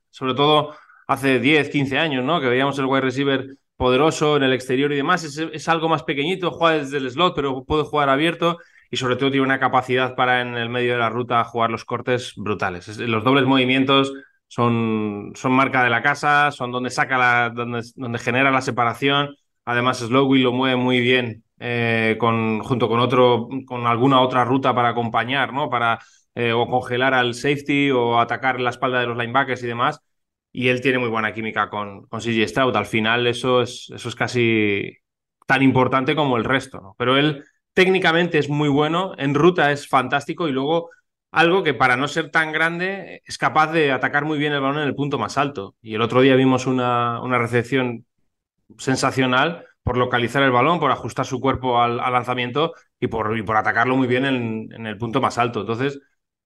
sobre 0.10 0.34
todo 0.34 0.75
hace 1.08 1.40
10, 1.40 1.69
15 1.69 1.98
años, 1.98 2.24
¿no? 2.25 2.40
Que 2.42 2.48
veíamos 2.48 2.78
el 2.80 2.86
wide 2.86 3.02
receiver 3.02 3.48
poderoso 3.75 4.38
en 4.38 4.44
el 4.44 4.54
exterior 4.54 4.92
y 4.92 4.98
demás. 4.98 5.24
Es, 5.24 5.38
es, 5.38 5.68
algo 5.69 5.90
más 5.90 6.04
pequeñito, 6.04 6.52
juega 6.52 6.80
desde 6.80 6.98
el 6.98 7.10
slot, 7.10 7.36
pero 7.36 7.64
puede 7.64 7.83
jugar 7.83 8.09
abierto 8.09 8.57
y 8.90 8.97
sobre 8.97 9.16
todo 9.16 9.31
tiene 9.31 9.45
una 9.45 9.59
capacidad 9.59 10.16
para 10.16 10.42
en 10.42 10.56
el 10.56 10.69
medio 10.69 10.94
de 10.94 11.00
la 11.00 11.09
ruta 11.09 11.44
jugar 11.44 11.69
los 11.69 11.86
cortes 11.86 12.33
brutales. 12.36 12.88
Es, 12.88 12.97
los 12.97 13.24
dobles 13.24 13.45
movimientos 13.45 14.14
son, 14.47 15.33
son 15.36 15.52
marca 15.52 15.83
de 15.83 15.90
la 15.90 16.02
casa, 16.02 16.52
son 16.52 16.71
donde 16.71 16.90
saca 16.90 17.50
donde, 17.50 17.83
donde 17.95 18.19
genera 18.19 18.52
la 18.52 18.62
separación. 18.62 19.36
Además, 19.68 20.00
Slowey 20.00 20.42
lo 20.42 20.54
mueve 20.54 20.78
muy 20.78 21.02
bien 21.02 21.44
eh, 21.59 22.16
con, 22.18 22.62
junto 22.62 22.88
con 22.88 23.02
otro, 23.02 23.50
con 23.66 23.86
alguna 23.86 24.21
otra 24.21 24.45
ruta 24.45 24.74
para 24.74 24.90
acompañar, 24.90 25.52
¿no? 25.52 25.69
Para 25.69 26.00
eh, 26.36 26.54
o 26.54 26.66
congelar 26.68 27.14
al 27.14 27.33
safety 27.33 27.92
o 27.92 28.18
atacar 28.18 28.62
la 28.62 28.69
espalda 28.69 29.02
de 29.02 29.07
los 29.07 29.18
linebackers 29.18 29.62
y 29.64 29.68
demás. 29.68 30.00
Y 30.54 30.69
él 30.69 30.80
tiene 30.80 31.00
muy 31.00 31.09
buena 31.09 31.33
química 31.33 31.69
con, 31.69 32.07
con 32.07 32.21
Stroud. 32.21 32.78
Al 32.78 32.86
final, 32.86 33.28
eso 33.28 33.62
es, 33.62 33.92
eso 33.94 34.07
es 34.07 34.16
casi 34.16 34.90
tan 35.45 35.62
importante 35.62 36.16
como 36.16 36.38
el 36.38 36.45
resto, 36.45 36.80
¿no? 36.80 36.95
Pero 36.97 37.18
él 37.18 37.44
técnicamente 37.74 38.38
es 38.38 38.47
muy 38.47 38.69
bueno, 38.69 39.16
en 39.18 39.33
ruta 39.36 39.74
es 39.74 39.90
fantástico 39.90 40.47
y 40.47 40.54
luego 40.54 40.90
algo 41.31 41.64
que 41.64 41.74
para 41.74 41.97
no 41.97 42.07
ser 42.07 42.31
tan 42.31 42.54
grande 42.54 43.21
es 43.26 43.38
capaz 43.38 43.74
de 43.74 43.92
atacar 43.92 44.24
muy 44.24 44.38
bien 44.38 44.54
el 44.54 44.62
balón 44.62 44.81
en 44.81 44.88
el 44.88 44.95
punto 44.95 45.19
más 45.19 45.38
alto. 45.38 45.76
Y 45.81 45.95
el 45.95 46.02
otro 46.02 46.21
día 46.21 46.36
vimos 46.38 46.68
una, 46.68 47.21
una 47.21 47.38
recepción 47.38 48.06
sensacional 48.78 49.66
por 49.83 49.97
localizar 49.97 50.44
el 50.44 50.52
balón, 50.52 50.80
por 50.80 50.92
ajustar 50.92 51.26
su 51.26 51.40
cuerpo 51.40 51.81
al, 51.81 51.97
lanzamiento 51.97 52.74
y 53.00 53.07
por, 53.07 53.44
por, 53.45 53.56
atacarlo 53.56 53.95
muy 53.95 54.07
bien 54.07 54.26
en, 54.26 54.86
el 54.86 54.97
punto 54.97 55.21
más 55.21 55.38
alto. 55.38 55.62
Entonces, 55.62 56.00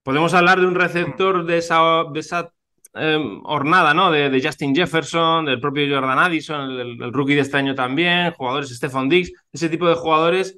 podemos 0.03 0.33
hablar 0.33 0.59
de 0.59 0.67
un 0.67 0.75
receptor 0.75 1.45
de 1.45 1.57
esa, 1.57 2.03
de 2.13 2.19
esa 2.19 2.53
eh, 2.93 3.17
hornada, 3.43 3.93
¿no? 3.93 4.11
De, 4.11 4.29
de, 4.29 4.41
Justin 4.43 4.75
Jefferson, 4.75 5.45
del 5.45 5.59
propio 5.59 5.87
Jordan 5.93 6.19
Addison, 6.19 6.71
el, 6.71 7.01
el, 7.01 7.13
rookie 7.13 7.35
de 7.35 7.41
este 7.41 7.57
año 7.57 7.73
también, 7.73 8.31
jugadores 8.33 8.69
Stephon 8.69 9.09
Diggs, 9.09 9.31
ese 9.51 9.69
tipo 9.69 9.87
de 9.87 9.95
jugadores 9.95 10.57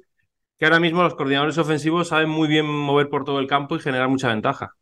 que 0.58 0.66
ahora 0.66 0.80
mismo 0.80 1.02
los 1.02 1.14
coordinadores 1.14 1.58
ofensivos 1.58 2.08
saben 2.08 2.28
muy 2.28 2.48
bien 2.48 2.66
mover 2.66 3.08
por 3.08 3.24
todo 3.24 3.40
el 3.40 3.46
campo 3.46 3.76
y 3.76 3.80
generar 3.80 4.08
mucha 4.08 4.28
ventaja. 4.28 4.74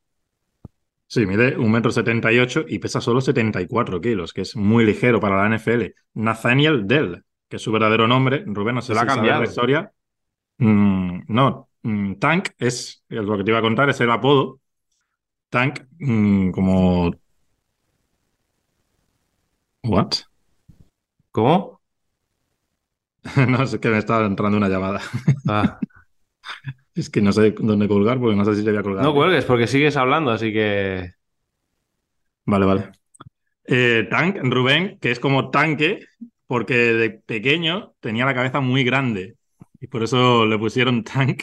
Sí, 1.13 1.27
mide 1.27 1.59
un 1.59 1.71
metro 1.71 1.91
setenta 1.91 2.33
y 2.33 2.39
ocho 2.39 2.65
y 2.67 2.79
pesa 2.79 2.99
solo 3.03 3.21
74 3.21 4.01
kilos, 4.01 4.33
que 4.33 4.41
es 4.41 4.57
muy 4.57 4.87
ligero 4.87 5.21
para 5.21 5.37
la 5.37 5.55
NFL. 5.55 5.95
Nathaniel 6.15 6.87
Dell, 6.87 7.23
que 7.51 7.57
es 7.57 7.63
su 7.63 7.71
verdadero 7.71 8.09
nombre. 8.09 8.43
Rubén, 8.47 8.77
no 8.77 8.81
sé 8.81 8.87
Se 8.87 8.93
si 8.95 8.97
la 8.97 9.03
ha 9.03 9.15
cambiado. 9.15 9.43
la 9.43 9.47
historia. 9.47 9.93
Mm, 10.57 11.25
no, 11.29 11.69
mm, 11.83 12.15
Tank 12.15 12.53
es, 12.57 13.05
es, 13.11 13.25
lo 13.25 13.37
que 13.37 13.45
te 13.45 13.51
iba 13.51 13.59
a 13.59 13.63
contar, 13.63 13.91
es 13.91 14.01
el 14.01 14.11
apodo. 14.11 14.59
Tank, 15.51 15.81
mm, 15.99 16.51
como... 16.51 17.11
¿What? 19.83 20.13
¿Cómo? 21.31 21.83
no, 23.49 23.63
es 23.65 23.77
que 23.79 23.89
me 23.91 23.99
estaba 23.99 24.25
entrando 24.25 24.57
una 24.57 24.71
llamada. 24.71 25.03
Ah. 25.47 25.79
Es 26.95 27.09
que 27.09 27.23
no 27.23 27.33
sé 27.33 27.55
dónde 27.59 27.89
colgar, 27.89 28.19
porque 28.21 28.37
no 28.37 28.45
sé 28.45 28.55
si 28.55 28.63
le 28.63 28.73
voy 28.73 28.81
a 28.81 28.83
colgar. 28.83 29.05
No 29.05 29.15
cuelgues, 29.15 29.45
porque 29.45 29.67
sigues 29.67 29.97
hablando, 29.97 30.31
así 30.31 30.53
que. 30.53 31.13
Vale, 32.45 32.67
vale. 32.67 32.91
Eh, 33.65 34.07
Tank, 34.11 34.39
Rubén, 34.43 34.99
que 35.01 35.11
es 35.11 35.21
como 35.21 35.51
tanque, 35.51 36.05
porque 36.47 36.75
de 36.75 37.11
pequeño 37.11 37.95
tenía 38.01 38.27
la 38.27 38.35
cabeza 38.35 38.61
muy 38.61 38.85
grande. 38.85 39.37
Y 39.81 39.87
por 39.87 40.03
eso 40.03 40.47
le 40.47 40.59
pusieron 40.59 41.03
Tank 41.05 41.43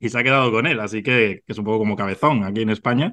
y 0.00 0.08
se 0.08 0.18
ha 0.18 0.22
quedado 0.22 0.50
con 0.52 0.66
él. 0.66 0.80
Así 0.80 1.02
que, 1.02 1.42
es 1.46 1.58
un 1.58 1.64
poco 1.64 1.78
como 1.78 1.96
cabezón 1.96 2.44
aquí 2.44 2.62
en 2.62 2.70
España. 2.70 3.12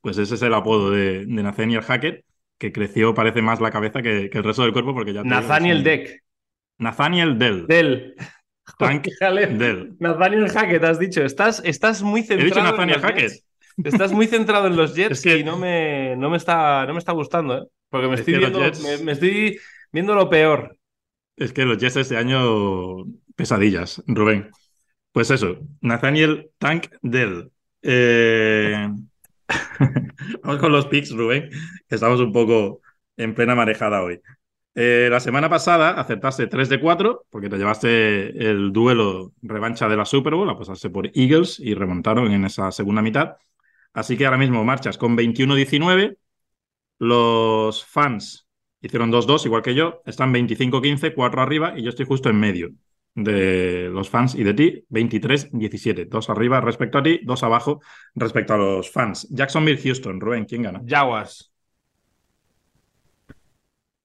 Pues 0.00 0.18
ese 0.18 0.34
es 0.34 0.42
el 0.42 0.52
apodo 0.52 0.90
de, 0.90 1.24
de 1.24 1.42
Nathaniel 1.42 1.82
Hackett, 1.82 2.24
que 2.58 2.72
creció, 2.72 3.14
parece 3.14 3.40
más 3.40 3.60
la 3.60 3.70
cabeza 3.70 4.02
que, 4.02 4.30
el 4.32 4.44
resto 4.44 4.62
del 4.62 4.72
cuerpo, 4.72 4.94
porque 4.94 5.14
ya. 5.14 5.22
Nathaniel 5.22 5.82
Deck. 5.82 6.22
Nathaniel 6.78 7.38
Dell. 7.38 7.66
Dell. 7.66 8.14
Tank 8.78 9.08
Dell. 9.20 9.96
Nathaniel 9.98 10.48
Hackett, 10.48 10.84
has 10.84 10.98
dicho. 10.98 11.22
Estás, 11.22 11.62
estás 11.64 12.02
muy 12.02 12.22
centrado. 12.22 12.42
He 12.42 12.50
dicho 12.50 12.62
Nathaniel 12.62 13.00
Hackett. 13.00 13.44
Estás 13.82 14.12
muy 14.12 14.26
centrado 14.26 14.66
en 14.66 14.76
los 14.76 14.94
Jets 14.96 15.26
y 15.26 15.44
no 15.44 15.56
me, 15.58 16.16
no 16.16 16.30
me, 16.30 16.36
está, 16.36 16.86
no 16.86 16.92
me 16.92 16.98
está 16.98 17.12
gustando, 17.12 17.58
¿eh? 17.58 17.66
Porque 17.88 18.08
me 18.08 18.14
estoy, 18.14 18.38
viendo, 18.38 18.60
me, 19.04 19.12
estoy 19.12 19.58
viendo 19.92 20.14
lo 20.14 20.28
peor. 20.28 20.76
Es 21.36 21.52
que 21.52 21.64
los 21.64 21.78
Jets 21.78 21.96
este 21.96 22.16
año, 22.16 23.04
pesadillas, 23.36 24.02
Rubén. 24.06 24.50
Pues 25.12 25.30
eso, 25.30 25.58
Nathaniel 25.80 26.50
Tank 26.58 26.86
Dell. 27.02 27.50
Eh, 27.82 28.88
vamos 30.42 30.60
con 30.60 30.72
los 30.72 30.86
picks, 30.86 31.12
Rubén, 31.12 31.50
que 31.88 31.94
estamos 31.94 32.20
un 32.20 32.32
poco 32.32 32.80
en 33.16 33.34
plena 33.34 33.54
marejada 33.54 34.02
hoy. 34.02 34.20
Eh, 34.76 35.08
la 35.08 35.20
semana 35.20 35.48
pasada 35.48 35.90
acertaste 35.90 36.48
3 36.48 36.68
de 36.68 36.80
4 36.80 37.26
porque 37.30 37.48
te 37.48 37.56
llevaste 37.56 38.50
el 38.50 38.72
duelo 38.72 39.32
revancha 39.40 39.88
de 39.88 39.96
la 39.96 40.04
Super 40.04 40.34
Bowl, 40.34 40.50
apostaste 40.50 40.90
por 40.90 41.06
Eagles 41.14 41.60
y 41.60 41.74
remontaron 41.74 42.32
en 42.32 42.44
esa 42.44 42.72
segunda 42.72 43.00
mitad. 43.00 43.36
Así 43.92 44.16
que 44.16 44.26
ahora 44.26 44.38
mismo 44.38 44.64
marchas 44.64 44.98
con 44.98 45.16
21-19. 45.16 46.18
Los 46.98 47.84
fans 47.84 48.48
hicieron 48.80 49.12
2-2, 49.12 49.46
igual 49.46 49.62
que 49.62 49.74
yo. 49.74 50.02
Están 50.04 50.32
25-15, 50.32 51.14
4 51.14 51.42
arriba 51.42 51.74
y 51.76 51.82
yo 51.82 51.90
estoy 51.90 52.06
justo 52.06 52.28
en 52.28 52.40
medio 52.40 52.70
de 53.14 53.88
los 53.92 54.10
fans 54.10 54.34
y 54.34 54.42
de 54.42 54.54
ti. 54.54 54.84
23-17, 54.90 56.06
2 56.08 56.30
arriba 56.30 56.60
respecto 56.60 56.98
a 56.98 57.02
ti, 57.02 57.20
2 57.22 57.42
abajo 57.44 57.80
respecto 58.16 58.54
a 58.54 58.58
los 58.58 58.90
fans. 58.90 59.28
Jacksonville, 59.30 59.80
Houston. 59.80 60.20
Rubén, 60.20 60.44
¿quién 60.44 60.62
gana? 60.62 60.82
Jaguars. 60.84 61.53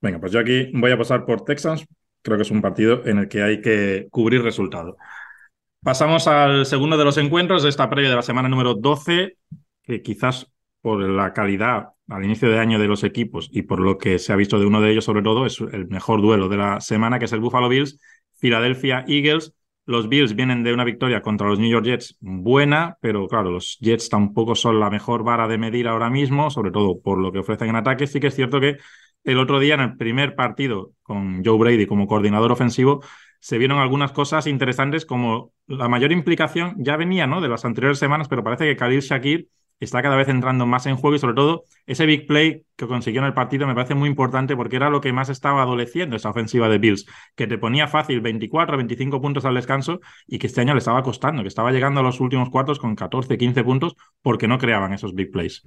Venga, 0.02 0.20
pues 0.20 0.32
yo 0.32 0.40
aquí 0.40 0.72
voy 0.74 0.92
a 0.92 0.98
pasar 0.98 1.26
por 1.26 1.44
Texans. 1.44 1.86
Creo 2.22 2.38
que 2.38 2.44
es 2.44 2.52
un 2.52 2.62
partido 2.62 3.06
en 3.06 3.20
el 3.20 3.28
que 3.28 3.44
hay 3.44 3.62
que 3.62 4.08
cubrir 4.12 4.42
resultado. 4.42 4.98
Pasamos 5.84 6.28
al 6.28 6.66
segundo 6.66 6.98
de 6.98 7.06
los 7.06 7.18
encuentros 7.18 7.64
de 7.64 7.70
esta 7.70 7.90
previa 7.90 8.10
de 8.10 8.16
la 8.16 8.22
semana 8.22 8.50
número 8.50 8.74
12, 8.74 9.38
que 9.84 10.02
quizás 10.02 10.48
por 10.82 11.02
la 11.02 11.34
calidad 11.34 11.90
al 12.10 12.24
inicio 12.24 12.50
de 12.50 12.60
año 12.60 12.80
de 12.80 12.88
los 12.88 13.04
equipos 13.04 13.50
y 13.52 13.64
por 13.64 13.80
lo 13.80 13.98
que 13.98 14.20
se 14.20 14.34
ha 14.34 14.36
visto 14.36 14.60
de 14.60 14.66
uno 14.66 14.82
de 14.82 14.92
ellos 14.92 15.06
sobre 15.06 15.22
todo, 15.22 15.46
es 15.46 15.60
el 15.62 15.88
mejor 15.88 16.22
duelo 16.22 16.50
de 16.50 16.58
la 16.58 16.82
semana, 16.82 17.20
que 17.20 17.26
es 17.26 17.34
el 17.34 17.40
Buffalo 17.40 17.70
Bills, 17.70 18.00
Philadelphia 18.40 19.06
Eagles. 19.08 19.54
Los 19.86 20.08
Bills 20.10 20.36
vienen 20.36 20.64
de 20.64 20.74
una 20.74 20.84
victoria 20.84 21.22
contra 21.22 21.48
los 21.48 21.60
New 21.60 21.70
York 21.70 21.86
Jets 21.86 22.18
buena, 22.20 22.98
pero 23.02 23.28
claro, 23.28 23.52
los 23.52 23.78
Jets 23.80 24.10
tampoco 24.10 24.56
son 24.56 24.80
la 24.80 24.90
mejor 24.90 25.24
vara 25.24 25.48
de 25.48 25.58
medir 25.58 25.88
ahora 25.88 26.10
mismo, 26.10 26.50
sobre 26.50 26.72
todo 26.72 27.00
por 27.02 27.20
lo 27.20 27.32
que 27.32 27.40
ofrecen 27.40 27.70
en 27.70 27.76
ataque. 27.78 28.06
Sí 28.06 28.20
que 28.20 28.28
es 28.28 28.36
cierto 28.36 28.60
que 28.60 28.78
el 29.24 29.40
otro 29.40 29.60
día 29.60 29.76
en 29.76 29.82
el 29.82 29.98
primer 29.98 30.36
partido 30.36 30.92
con 31.04 31.44
Joe 31.44 31.58
Brady 31.58 31.86
como 31.86 32.08
coordinador 32.08 32.52
ofensivo, 32.52 33.04
se 33.40 33.58
vieron 33.58 33.80
algunas 33.80 34.12
cosas 34.12 34.48
interesantes 34.48 35.06
como 35.06 35.54
la 35.68 35.88
mayor 35.88 36.12
implicación 36.12 36.76
ya 36.78 36.98
venía 36.98 37.26
¿no? 37.28 37.42
de 37.42 37.48
las 37.48 37.66
anteriores 37.66 38.00
semanas, 38.00 38.28
pero 38.28 38.44
parece 38.44 38.66
que 38.66 38.76
Khalil 38.76 39.02
Shakir 39.02 39.48
está 39.80 40.02
cada 40.02 40.18
vez 40.18 40.28
entrando 40.28 40.66
más 40.66 40.86
en 40.88 40.98
juego 40.98 41.16
y 41.16 41.20
sobre 41.20 41.36
todo 41.36 41.64
ese 41.86 42.06
big 42.06 42.28
play 42.28 42.64
que 42.76 42.88
consiguió 42.88 43.22
en 43.22 43.28
el 43.28 43.34
partido 43.34 43.66
me 43.66 43.76
parece 43.76 43.96
muy 43.96 44.10
importante 44.10 44.56
porque 44.56 44.76
era 44.76 44.90
lo 44.90 45.00
que 45.00 45.14
más 45.14 45.30
estaba 45.30 45.62
adoleciendo 45.62 46.16
esa 46.16 46.30
ofensiva 46.30 46.68
de 46.68 46.80
Bills, 46.80 47.06
que 47.36 47.48
te 47.48 47.58
ponía 47.58 47.88
fácil 47.88 48.20
24, 48.20 48.76
25 48.76 49.22
puntos 49.22 49.46
al 49.46 49.56
descanso 49.56 50.02
y 50.28 50.38
que 50.38 50.48
este 50.48 50.62
año 50.62 50.74
le 50.74 50.80
estaba 50.80 51.02
costando, 51.02 51.42
que 51.42 51.48
estaba 51.48 51.72
llegando 51.72 52.02
a 52.02 52.04
los 52.04 52.20
últimos 52.20 52.50
cuartos 52.50 52.78
con 52.78 52.96
14, 52.96 53.38
15 53.38 53.64
puntos 53.64 53.96
porque 54.22 54.48
no 54.48 54.58
creaban 54.58 54.94
esos 54.94 55.14
big 55.14 55.32
plays. 55.32 55.64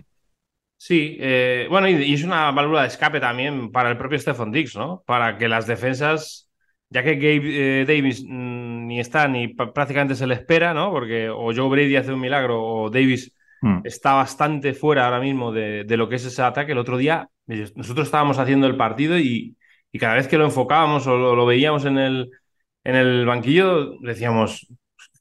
Sí, 0.84 1.16
eh, 1.20 1.68
bueno, 1.70 1.88
y, 1.88 2.12
es 2.12 2.24
una 2.24 2.50
válvula 2.50 2.80
de 2.82 2.88
escape 2.88 3.20
también 3.20 3.70
para 3.70 3.88
el 3.88 3.96
propio 3.96 4.18
Stephon 4.18 4.50
Dix, 4.50 4.74
¿no? 4.74 5.04
Para 5.06 5.38
que 5.38 5.46
las 5.48 5.64
defensas, 5.68 6.50
ya 6.90 7.04
que 7.04 7.14
Gabe 7.14 7.82
eh, 7.82 7.84
Davis 7.86 8.24
mm, 8.26 8.88
ni 8.88 8.98
está 8.98 9.28
ni 9.28 9.46
prácticamente 9.46 10.16
se 10.16 10.26
le 10.26 10.34
espera, 10.34 10.74
¿no? 10.74 10.90
Porque 10.90 11.30
o 11.30 11.54
Joe 11.54 11.68
Brady 11.68 11.94
hace 11.94 12.12
un 12.12 12.18
milagro 12.18 12.60
o 12.60 12.90
Davis 12.90 13.32
hmm. 13.60 13.82
está 13.84 14.14
bastante 14.14 14.74
fuera 14.74 15.04
ahora 15.04 15.20
mismo 15.20 15.52
de, 15.52 15.84
lo 15.96 16.08
que 16.08 16.16
es 16.16 16.24
ese 16.24 16.42
ataque. 16.42 16.72
El 16.72 16.78
otro 16.78 16.96
día 16.96 17.28
nosotros 17.46 18.08
estábamos 18.08 18.40
haciendo 18.40 18.66
el 18.66 18.76
partido 18.76 19.16
y, 19.20 19.56
cada 20.00 20.14
vez 20.14 20.26
que 20.26 20.36
lo 20.36 20.46
enfocábamos 20.46 21.06
o 21.06 21.16
lo, 21.16 21.46
veíamos 21.46 21.84
en 21.84 21.98
el, 21.98 22.30
en 22.82 22.96
el 22.96 23.24
banquillo, 23.24 24.00
decíamos 24.00 24.66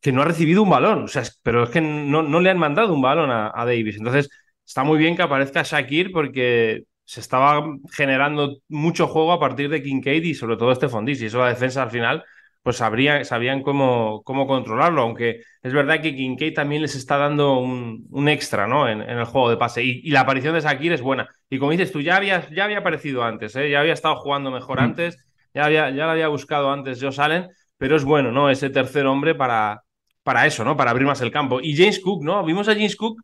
que 0.01 0.11
no 0.11 0.23
ha 0.23 0.25
recibido 0.25 0.63
un 0.63 0.71
balón, 0.71 1.03
o 1.03 1.07
sea, 1.07 1.21
pero 1.43 1.65
es 1.65 1.69
que 1.69 1.81
no, 1.81 2.23
no 2.23 2.39
le 2.39 2.49
han 2.49 2.57
mandado 2.57 2.95
un 2.95 3.01
balón 3.03 3.29
a, 3.29 3.51
a 3.53 3.65
Davis. 3.65 3.97
Entonces 3.97 4.27
está 4.71 4.85
muy 4.85 4.97
bien 4.97 5.17
que 5.17 5.21
aparezca 5.21 5.63
Shakir 5.63 6.13
porque 6.13 6.83
se 7.03 7.19
estaba 7.19 7.61
generando 7.91 8.59
mucho 8.69 9.05
juego 9.05 9.33
a 9.33 9.39
partir 9.39 9.69
de 9.69 9.83
Kincaid 9.83 10.23
y 10.23 10.33
sobre 10.33 10.55
todo 10.55 10.71
este 10.71 10.87
Fondis. 10.87 11.21
Y 11.21 11.25
eso 11.25 11.39
la 11.39 11.49
defensa 11.49 11.83
al 11.83 11.91
final, 11.91 12.23
pues 12.63 12.77
sabría, 12.77 13.25
sabían 13.25 13.63
cómo, 13.63 14.21
cómo 14.23 14.47
controlarlo. 14.47 15.01
Aunque 15.01 15.41
es 15.61 15.73
verdad 15.73 15.99
que 16.01 16.15
Kincaid 16.15 16.53
también 16.53 16.83
les 16.83 16.95
está 16.95 17.17
dando 17.17 17.59
un, 17.59 18.07
un 18.11 18.29
extra 18.29 18.65
¿no? 18.65 18.87
En, 18.87 19.01
el 19.01 19.25
juego 19.25 19.49
de 19.49 19.57
pase. 19.57 19.83
Y, 19.83 20.09
la 20.09 20.21
aparición 20.21 20.53
de 20.53 20.61
Shakir 20.61 20.93
es 20.93 21.01
buena. 21.01 21.27
Y 21.49 21.59
como 21.59 21.71
dices 21.71 21.91
tú, 21.91 21.99
ya 21.99 22.15
había, 22.15 22.49
ya 22.49 22.63
había 22.63 22.77
aparecido 22.77 23.25
antes, 23.25 23.53
¿eh? 23.57 23.69
ya 23.69 23.81
había 23.81 23.91
estado 23.91 24.15
jugando 24.15 24.51
mejor 24.51 24.79
mm. 24.79 24.83
antes, 24.83 25.17
ya, 25.53 25.65
había, 25.65 25.89
ya 25.89 26.05
lo 26.05 26.11
había 26.11 26.29
buscado 26.29 26.71
antes 26.71 27.03
Josh 27.03 27.19
Allen. 27.19 27.49
Pero 27.77 27.97
es 27.97 28.05
bueno, 28.05 28.31
¿no? 28.31 28.49
Ese 28.49 28.69
tercer 28.69 29.05
hombre 29.05 29.35
para, 29.35 29.83
para 30.23 30.45
eso, 30.45 30.63
¿no? 30.63 30.77
Para 30.77 30.91
abrir 30.91 31.07
más 31.07 31.19
el 31.19 31.31
campo. 31.31 31.59
Y 31.61 31.75
James 31.75 31.99
Cook, 31.99 32.23
¿no? 32.23 32.41
Vimos 32.45 32.69
a 32.69 32.73
James 32.73 32.95
Cook 32.95 33.21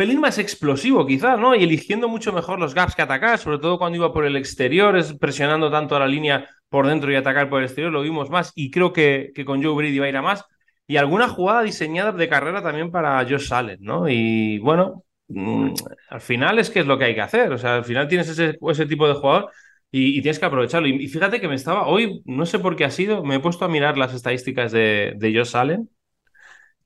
pelín 0.00 0.18
más 0.18 0.38
explosivo 0.38 1.04
quizás, 1.04 1.38
¿no? 1.38 1.54
Y 1.54 1.62
eligiendo 1.62 2.08
mucho 2.08 2.32
mejor 2.32 2.58
los 2.58 2.72
gaps 2.72 2.94
que 2.94 3.02
atacar, 3.02 3.38
sobre 3.38 3.58
todo 3.58 3.76
cuando 3.76 3.96
iba 3.98 4.14
por 4.14 4.24
el 4.24 4.34
exterior, 4.34 4.98
presionando 5.18 5.70
tanto 5.70 5.94
a 5.94 5.98
la 5.98 6.06
línea 6.06 6.48
por 6.70 6.86
dentro 6.86 7.12
y 7.12 7.16
atacar 7.16 7.50
por 7.50 7.58
el 7.58 7.66
exterior, 7.66 7.92
lo 7.92 8.00
vimos 8.00 8.30
más 8.30 8.50
y 8.54 8.70
creo 8.70 8.94
que, 8.94 9.30
con 9.44 9.62
Joe 9.62 9.74
Brady 9.74 9.98
va 9.98 10.06
a 10.06 10.08
ir 10.08 10.16
a 10.16 10.22
más. 10.22 10.46
Y 10.86 10.96
alguna 10.96 11.28
jugada 11.28 11.60
diseñada 11.60 12.12
de 12.12 12.30
carrera 12.30 12.62
también 12.62 12.90
para 12.90 13.22
Josh 13.28 13.52
Allen, 13.52 13.76
¿no? 13.82 14.08
Y 14.08 14.58
bueno, 14.60 15.04
mm, 15.28 15.74
al 16.08 16.20
final 16.22 16.58
es 16.58 16.70
que 16.70 16.80
es 16.80 16.86
lo 16.86 16.96
que 16.96 17.04
hay 17.04 17.14
que 17.14 17.20
hacer, 17.20 17.52
o 17.52 17.58
sea, 17.58 17.74
al 17.74 17.84
final 17.84 18.08
tienes 18.08 18.26
ese, 18.30 18.86
tipo 18.86 19.06
de 19.06 19.12
jugador 19.12 19.50
y, 19.90 20.22
tienes 20.22 20.38
que 20.38 20.46
aprovecharlo. 20.46 20.88
Y, 20.88 21.08
fíjate 21.08 21.42
que 21.42 21.48
me 21.48 21.56
estaba, 21.56 21.86
hoy, 21.86 22.22
no 22.24 22.46
sé 22.46 22.58
por 22.58 22.74
qué 22.74 22.86
ha 22.86 22.90
sido, 22.90 23.22
me 23.22 23.34
he 23.34 23.40
puesto 23.40 23.66
a 23.66 23.68
mirar 23.68 23.98
las 23.98 24.14
estadísticas 24.14 24.72
de, 24.72 25.12
de 25.18 25.34
Josh 25.36 25.54
Allen 25.58 25.90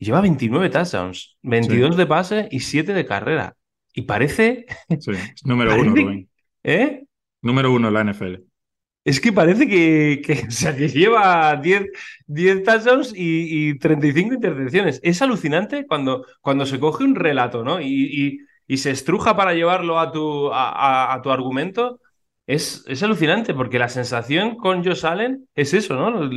lleva 0.04 0.20
29 0.20 0.70
touchdowns, 0.70 1.36
22 1.42 1.96
de 1.96 2.06
pase 2.06 2.48
y 2.50 2.60
7 2.60 2.92
de 2.92 3.06
carrera. 3.06 3.56
Y 3.92 4.02
parece. 4.02 4.66
Sí, 5.00 5.12
número 5.44 5.74
uno, 5.74 5.90
Rubén. 5.90 6.28
¿Eh? 6.62 7.04
Número 7.42 7.72
uno 7.72 7.88
en 7.88 7.94
la 7.94 8.04
NFL. 8.04 8.34
Es 9.04 9.20
que 9.20 9.32
parece 9.32 9.68
que, 9.68 10.22
que, 10.24 10.34
sea, 10.50 10.74
que 10.74 10.88
lleva 10.88 11.56
10, 11.56 11.86
10 12.26 12.62
touchdowns 12.62 13.12
y, 13.14 13.78
35 13.78 14.34
intercepciones. 14.34 15.00
Es 15.02 15.22
alucinante 15.22 15.86
cuando, 15.86 16.26
cuando 16.40 16.66
se 16.66 16.80
coge 16.80 17.04
un 17.04 17.14
relato, 17.14 17.64
¿no? 17.64 17.80
Y, 17.80 18.40
y, 18.66 18.76
se 18.78 18.90
estruja 18.90 19.36
para 19.36 19.54
llevarlo 19.54 20.00
a 20.00 20.10
tu, 20.10 20.50
a, 20.52 21.20
tu 21.22 21.30
argumento. 21.30 22.00
Es, 22.46 22.84
es, 22.88 23.02
alucinante 23.02 23.54
porque 23.54 23.78
la 23.78 23.88
sensación 23.88 24.56
con 24.56 24.84
Josh 24.84 25.06
Allen 25.06 25.48
es 25.54 25.74
eso, 25.74 25.94
¿no? 25.96 26.28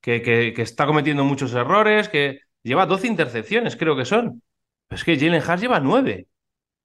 Que, 0.00 0.22
que, 0.22 0.52
que 0.54 0.62
está 0.62 0.86
cometiendo 0.86 1.24
muchos 1.24 1.54
errores, 1.54 2.08
que, 2.08 2.40
lleva 2.68 2.86
12 2.86 3.06
intercepciones, 3.08 3.76
creo 3.76 3.96
que 3.96 4.04
son. 4.04 4.42
es 4.90 5.04
que 5.04 5.18
Jalen 5.18 5.42
Hurts 5.42 5.60
lleva 5.62 5.80
9. 5.80 6.26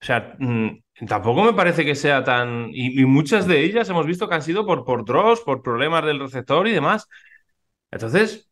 O 0.02 0.06
sea, 0.06 0.36
mm, 0.40 0.84
tampoco 1.08 1.44
me 1.44 1.54
parece 1.54 1.86
que 1.86 1.96
sea 1.96 2.24
tan. 2.24 2.70
Y, 2.74 3.06
muchas 3.06 3.48
de 3.48 3.64
ellas 3.64 3.90
hemos 3.90 4.06
visto 4.06 4.28
que 4.28 4.36
han 4.36 4.42
sido 4.44 4.66
por, 4.66 4.84
por 4.86 5.06
por 5.06 5.62
problemas 5.64 6.06
del 6.06 6.20
receptor 6.20 6.68
y 6.68 6.74
demás. 6.74 7.08
Entonces, 7.92 8.50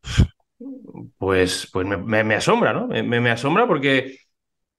pues, 1.18 1.70
pues 1.74 1.88
me, 1.88 2.36
asombra, 2.36 2.74
¿no? 2.74 2.88
Me, 2.88 3.04
me, 3.04 3.32
asombra 3.32 3.68
porque, 3.68 4.18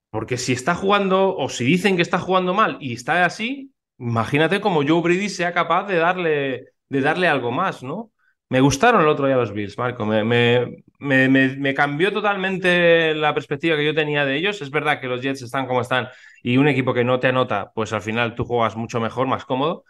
porque 0.09 0.37
si 0.37 0.53
está 0.53 0.75
jugando, 0.75 1.35
o 1.35 1.49
si 1.49 1.65
dicen 1.65 1.95
que 1.95 2.01
está 2.01 2.19
jugando 2.19 2.53
mal 2.53 2.77
y 2.79 2.93
está 2.93 3.25
así, 3.25 3.71
imagínate 3.97 4.61
como 4.61 4.83
Joe 4.87 5.01
Brady 5.01 5.29
sea 5.29 5.53
capaz 5.53 5.85
de 5.87 5.97
darle, 5.97 6.65
de 6.89 7.01
darle 7.01 7.27
algo 7.27 7.51
más, 7.51 7.83
¿no? 7.83 8.11
Me 8.49 8.61
gustaron 8.61 9.01
el 9.01 9.07
otro 9.07 9.27
día 9.27 9.35
los 9.35 9.53
Bills, 9.53 9.77
Marco. 9.77 10.05
Me, 10.05 10.83
me, 11.03 11.73
cambió 11.73 12.11
totalmente 12.11 13.13
la 13.13 13.33
perspectiva 13.33 13.75
que 13.75 13.85
yo 13.85 13.93
tenía 13.93 14.25
de 14.25 14.37
ellos. 14.37 14.61
Es 14.61 14.71
verdad 14.71 14.99
que 14.99 15.07
los 15.07 15.21
Jets 15.21 15.41
están 15.41 15.67
como 15.67 15.81
están 15.81 16.07
y 16.41 16.57
un 16.57 16.67
equipo 16.67 16.93
que 16.93 17.03
no 17.03 17.19
te 17.19 17.27
anota, 17.27 17.71
pues 17.73 17.93
al 17.93 18.01
final 18.01 18.35
tú 18.35 18.45
juegas 18.45 18.75
mucho 18.75 18.99
mejor, 18.99 19.27
más 19.27 19.45
cómodo. 19.45 19.85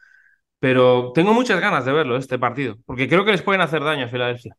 Pero 0.59 1.11
tengo 1.13 1.33
muchas 1.33 1.59
ganas 1.59 1.85
de 1.85 1.91
verlo, 1.91 2.15
este 2.15 2.39
partido, 2.39 2.77
porque 2.85 3.09
creo 3.09 3.25
que 3.25 3.31
les 3.31 3.41
pueden 3.41 3.61
hacer 3.61 3.83
daño 3.83 4.05
a 4.05 4.09
Filadelfia. 4.09 4.55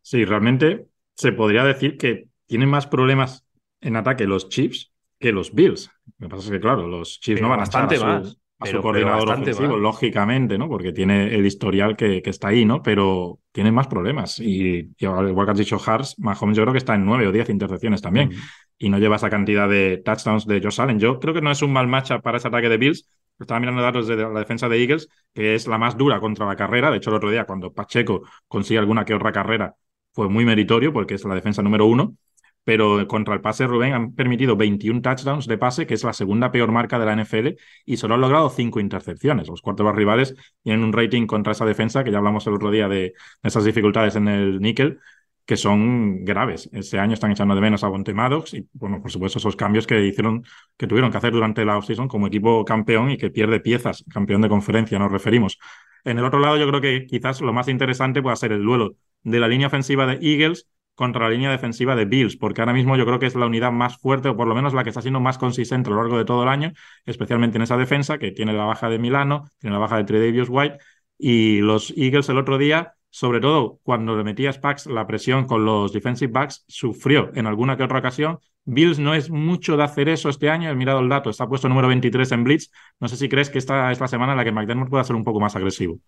Sí, 0.00 0.24
realmente 0.24 0.86
se 1.16 1.32
podría 1.32 1.64
decir 1.64 1.96
que 1.96 2.28
tienen 2.46 2.68
más 2.68 2.86
problemas 2.86 3.44
en 3.80 3.96
ataque 3.96 4.26
los 4.26 4.48
Chiefs 4.48 4.92
que 5.18 5.32
los 5.32 5.54
Bills. 5.54 5.90
Lo 6.18 6.28
que 6.28 6.34
pasa 6.36 6.44
es 6.46 6.50
que, 6.50 6.60
claro, 6.60 6.86
los 6.86 7.20
Chiefs 7.20 7.40
no 7.40 7.48
van 7.48 7.60
a 7.60 7.66
su, 7.66 8.04
más, 8.04 8.38
a 8.62 8.66
su 8.66 8.80
coordinador 8.80 9.28
ofensivo, 9.28 9.76
lógicamente, 9.76 10.58
¿no? 10.58 10.68
Porque 10.68 10.92
tiene 10.92 11.34
el 11.34 11.44
historial 11.44 11.96
que, 11.96 12.22
que, 12.22 12.30
está 12.30 12.48
ahí, 12.48 12.64
¿no? 12.64 12.82
Pero 12.82 13.38
tienen 13.52 13.74
más 13.74 13.86
problemas. 13.86 14.38
Y, 14.40 14.94
igual 14.98 15.46
que 15.46 15.50
has 15.50 15.58
dicho 15.58 15.78
Hars, 15.84 16.18
Mahomes 16.18 16.56
yo 16.56 16.62
creo 16.62 16.72
que 16.72 16.78
está 16.78 16.94
en 16.94 17.04
nueve 17.04 17.26
o 17.26 17.32
diez 17.32 17.48
intercepciones 17.48 18.00
también. 18.02 18.30
Mm. 18.30 18.32
Y 18.78 18.90
no 18.90 18.98
lleva 18.98 19.16
esa 19.16 19.30
cantidad 19.30 19.68
de 19.68 19.98
touchdowns 20.04 20.46
de 20.46 20.60
Josh 20.62 20.80
Allen. 20.80 20.98
Yo 20.98 21.18
creo 21.18 21.34
que 21.34 21.42
no 21.42 21.50
es 21.50 21.62
un 21.62 21.72
mal 21.72 21.88
match 21.88 22.12
para 22.22 22.38
ese 22.38 22.48
ataque 22.48 22.68
de 22.68 22.78
Bills. 22.78 23.08
Estaba 23.38 23.60
mirando 23.60 23.82
datos 23.82 24.06
de 24.06 24.16
la 24.16 24.38
defensa 24.38 24.68
de 24.68 24.80
Eagles, 24.80 25.08
que 25.34 25.54
es 25.54 25.66
la 25.66 25.78
más 25.78 25.96
dura 25.96 26.20
contra 26.20 26.46
la 26.46 26.56
carrera. 26.56 26.90
De 26.90 26.98
hecho, 26.98 27.10
el 27.10 27.16
otro 27.16 27.30
día, 27.30 27.44
cuando 27.44 27.72
Pacheco 27.72 28.22
consigue 28.48 28.78
alguna 28.78 29.04
que 29.04 29.14
otra 29.14 29.32
carrera, 29.32 29.74
fue 30.12 30.28
muy 30.28 30.44
meritorio 30.44 30.92
porque 30.92 31.14
es 31.14 31.24
la 31.24 31.34
defensa 31.34 31.62
número 31.62 31.86
uno 31.86 32.16
pero 32.64 33.06
contra 33.08 33.34
el 33.34 33.40
pase 33.40 33.66
Rubén 33.66 33.94
han 33.94 34.14
permitido 34.14 34.56
21 34.56 35.02
touchdowns 35.02 35.46
de 35.46 35.58
pase, 35.58 35.86
que 35.86 35.94
es 35.94 36.04
la 36.04 36.12
segunda 36.12 36.52
peor 36.52 36.70
marca 36.72 36.98
de 36.98 37.06
la 37.06 37.12
NFL, 37.12 37.56
y 37.84 37.96
solo 37.96 38.14
han 38.14 38.20
logrado 38.20 38.50
cinco 38.50 38.80
intercepciones. 38.80 39.48
Los 39.48 39.62
cuartos 39.62 39.94
rivales 39.94 40.34
tienen 40.62 40.84
un 40.84 40.92
rating 40.92 41.26
contra 41.26 41.52
esa 41.52 41.64
defensa, 41.64 42.04
que 42.04 42.12
ya 42.12 42.18
hablamos 42.18 42.46
el 42.46 42.54
otro 42.54 42.70
día 42.70 42.88
de 42.88 43.14
esas 43.42 43.64
dificultades 43.64 44.16
en 44.16 44.28
el 44.28 44.60
níquel, 44.60 45.00
que 45.44 45.56
son 45.56 46.24
graves. 46.24 46.70
Este 46.72 46.98
año 46.98 47.14
están 47.14 47.32
echando 47.32 47.54
de 47.54 47.60
menos 47.60 47.82
a 47.82 47.88
Bonte 47.88 48.14
Maddox 48.14 48.54
y, 48.54 48.68
bueno, 48.74 49.02
por 49.02 49.10
supuesto, 49.10 49.38
esos 49.38 49.56
cambios 49.56 49.86
que 49.86 50.00
hicieron, 50.04 50.44
que 50.76 50.86
tuvieron 50.86 51.10
que 51.10 51.16
hacer 51.18 51.32
durante 51.32 51.64
la 51.64 51.78
offseason 51.78 52.06
como 52.08 52.28
equipo 52.28 52.64
campeón 52.64 53.10
y 53.10 53.18
que 53.18 53.30
pierde 53.30 53.60
piezas, 53.60 54.04
campeón 54.12 54.40
de 54.42 54.48
conferencia, 54.48 54.98
nos 54.98 55.10
referimos. 55.10 55.58
En 56.04 56.18
el 56.18 56.24
otro 56.24 56.38
lado, 56.38 56.56
yo 56.56 56.68
creo 56.68 56.80
que 56.80 57.06
quizás 57.06 57.40
lo 57.40 57.52
más 57.52 57.68
interesante 57.68 58.22
pueda 58.22 58.36
ser 58.36 58.52
el 58.52 58.62
duelo 58.62 58.96
de 59.22 59.40
la 59.40 59.48
línea 59.48 59.66
ofensiva 59.66 60.06
de 60.06 60.18
Eagles 60.22 60.68
contra 61.02 61.24
la 61.24 61.30
línea 61.30 61.50
defensiva 61.50 61.96
de 61.96 62.04
Bills, 62.04 62.36
porque 62.36 62.60
ahora 62.60 62.72
mismo 62.72 62.96
yo 62.96 63.04
creo 63.04 63.18
que 63.18 63.26
es 63.26 63.34
la 63.34 63.46
unidad 63.46 63.72
más 63.72 63.98
fuerte, 63.98 64.28
o 64.28 64.36
por 64.36 64.46
lo 64.46 64.54
menos 64.54 64.72
la 64.72 64.84
que 64.84 64.90
está 64.90 65.02
siendo 65.02 65.18
más 65.18 65.36
consistente 65.36 65.90
a 65.90 65.94
lo 65.94 65.96
largo 66.00 66.16
de 66.16 66.24
todo 66.24 66.44
el 66.44 66.48
año, 66.48 66.72
especialmente 67.04 67.56
en 67.56 67.62
esa 67.62 67.76
defensa, 67.76 68.18
que 68.18 68.30
tiene 68.30 68.52
la 68.52 68.64
baja 68.64 68.88
de 68.88 69.00
Milano, 69.00 69.48
tiene 69.58 69.74
la 69.74 69.80
baja 69.80 69.96
de 69.96 70.04
Tredavious 70.04 70.48
White, 70.48 70.78
y 71.18 71.58
los 71.60 71.92
Eagles 71.96 72.28
el 72.28 72.38
otro 72.38 72.56
día, 72.56 72.94
sobre 73.10 73.40
todo 73.40 73.80
cuando 73.82 74.16
le 74.16 74.22
metía 74.22 74.52
Spax 74.52 74.86
la 74.86 75.08
presión 75.08 75.44
con 75.46 75.64
los 75.64 75.92
defensive 75.92 76.30
backs, 76.30 76.64
sufrió 76.68 77.32
en 77.34 77.48
alguna 77.48 77.76
que 77.76 77.82
otra 77.82 77.98
ocasión. 77.98 78.38
Bills 78.64 79.00
no 79.00 79.12
es 79.12 79.28
mucho 79.28 79.76
de 79.76 79.82
hacer 79.82 80.08
eso 80.08 80.28
este 80.28 80.50
año, 80.50 80.70
he 80.70 80.74
mirado 80.76 81.00
el 81.00 81.08
dato, 81.08 81.30
está 81.30 81.48
puesto 81.48 81.68
número 81.68 81.88
23 81.88 82.30
en 82.30 82.44
Blitz. 82.44 82.70
No 83.00 83.08
sé 83.08 83.16
si 83.16 83.28
crees 83.28 83.50
que 83.50 83.58
esta 83.58 83.90
es 83.90 83.98
la 83.98 84.06
semana 84.06 84.32
en 84.32 84.38
la 84.38 84.44
que 84.44 84.52
McDermott 84.52 84.88
pueda 84.88 85.02
ser 85.02 85.16
un 85.16 85.24
poco 85.24 85.40
más 85.40 85.56
agresivo. 85.56 85.98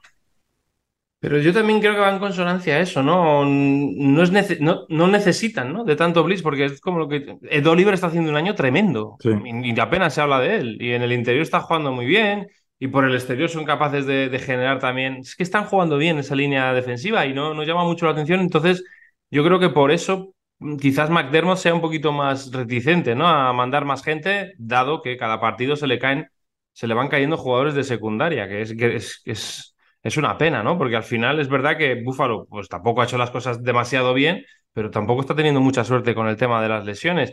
Pero 1.25 1.39
yo 1.39 1.55
también 1.55 1.81
creo 1.81 1.95
que 1.95 2.01
va 2.01 2.11
en 2.13 2.19
consonancia 2.19 2.75
a 2.75 2.81
eso, 2.81 3.03
¿no? 3.03 3.47
No, 3.47 4.23
es 4.23 4.61
no, 4.61 5.09
necesitan, 5.09 5.73
¿no? 5.73 5.83
De 5.83 5.97
tanto 5.97 6.23
blitz, 6.23 6.43
porque 6.43 6.67
es 6.67 6.83
como 6.83 6.99
lo 6.99 7.09
que... 7.09 7.39
Ed 7.49 7.67
Oliver 7.67 7.95
está 7.95 8.09
haciendo 8.09 8.31
un 8.31 8.37
año 8.37 8.55
tremendo 8.55 9.17
y, 9.43 9.81
apenas 9.81 10.13
se 10.13 10.21
habla 10.21 10.39
de 10.39 10.57
él. 10.57 10.77
Y 10.79 10.93
en 10.93 11.01
el 11.01 11.13
interior 11.13 11.43
está 11.43 11.61
jugando 11.61 11.93
muy 11.93 12.05
bien 12.05 12.49
y 12.79 12.89
por 12.89 13.07
el 13.07 13.15
exterior 13.15 13.49
son 13.49 13.65
capaces 13.65 14.05
de, 14.05 14.39
generar 14.39 14.81
también... 14.81 15.17
Es 15.17 15.35
que 15.35 15.45
están 15.45 15.65
jugando 15.65 15.97
bien 15.97 16.19
esa 16.19 16.35
línea 16.35 16.75
defensiva 16.75 17.25
y 17.25 17.33
no 17.33 17.55
nos 17.55 17.67
llama 17.67 17.85
mucho 17.85 18.05
la 18.05 18.13
atención. 18.13 18.41
Entonces, 18.41 18.85
yo 19.31 19.43
creo 19.43 19.59
que 19.59 19.71
por 19.71 19.93
eso 19.93 20.35
mm, 20.59 20.77
quizás 20.77 21.09
McDermott 21.09 21.57
sea 21.57 21.73
un 21.73 21.81
poquito 21.81 22.13
más 22.13 22.53
reticente, 22.53 23.15
¿no? 23.15 23.27
A 23.27 23.51
mandar 23.55 23.87
más 23.87 24.05
gente, 24.05 24.53
dado 24.59 25.01
que 25.01 25.17
cada 25.17 25.41
partido 25.41 25.75
se 25.77 25.87
le 25.87 25.99
caen, 25.99 26.29
se 26.75 26.87
le 26.87 26.93
van 26.93 27.09
cayendo 27.09 27.39
jugadores 27.39 27.75
de 27.75 27.85
secundaria, 27.85 28.47
que 28.47 28.61
es, 28.61 28.77
que 28.77 28.97
es 28.97 29.23
es 29.25 29.74
una 30.17 30.37
pena, 30.39 30.63
¿no? 30.63 30.77
Porque 30.79 30.97
al 30.97 31.03
final 31.03 31.41
es 31.41 31.49
verdad 31.49 31.79
que 31.79 32.03
Buffalo 32.03 32.47
pues 32.49 32.69
tampoco 32.69 33.01
ha 33.01 33.05
hecho 33.05 33.19
las 33.19 33.31
cosas 33.31 33.63
demasiado 33.63 34.13
bien, 34.15 34.45
pero 34.73 34.91
tampoco 34.91 35.23
está 35.23 35.35
teniendo 35.35 35.61
mucha 35.61 35.85
suerte 35.85 36.15
con 36.15 36.29
el 36.29 36.37
tema 36.37 36.63
de 36.63 36.69
las 36.69 36.85
lesiones. 36.85 37.33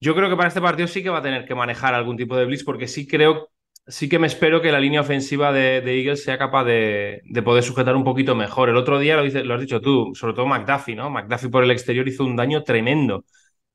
Yo 0.00 0.14
creo 0.14 0.28
que 0.28 0.36
para 0.36 0.48
este 0.48 0.60
partido 0.60 0.88
sí 0.88 1.02
que 1.02 1.10
va 1.10 1.18
a 1.18 1.22
tener 1.22 1.46
que 1.46 1.54
manejar 1.54 1.94
algún 1.94 2.16
tipo 2.16 2.36
de 2.36 2.44
blitz 2.46 2.64
porque 2.64 2.86
sí 2.88 3.06
creo, 3.06 3.50
sí 3.86 4.08
que 4.08 4.18
me 4.18 4.26
espero 4.26 4.60
que 4.60 4.72
la 4.72 4.80
línea 4.80 5.00
ofensiva 5.00 5.52
de, 5.52 5.78
Eagles 5.78 6.22
sea 6.22 6.38
capaz 6.38 6.64
de, 6.64 7.22
poder 7.44 7.62
sujetar 7.62 7.96
un 7.96 8.04
poquito 8.04 8.34
mejor. 8.34 8.68
El 8.68 8.76
otro 8.76 8.98
día 8.98 9.16
lo, 9.16 9.24
lo 9.24 9.54
has 9.54 9.60
dicho 9.60 9.80
tú, 9.80 10.12
sobre 10.14 10.34
todo 10.34 10.46
McDuffie, 10.46 10.96
¿no? 10.96 11.10
McDuffie 11.10 11.50
por 11.50 11.64
el 11.64 11.70
exterior 11.70 12.06
hizo 12.08 12.24
un 12.24 12.36
daño 12.36 12.62
tremendo. 12.62 13.24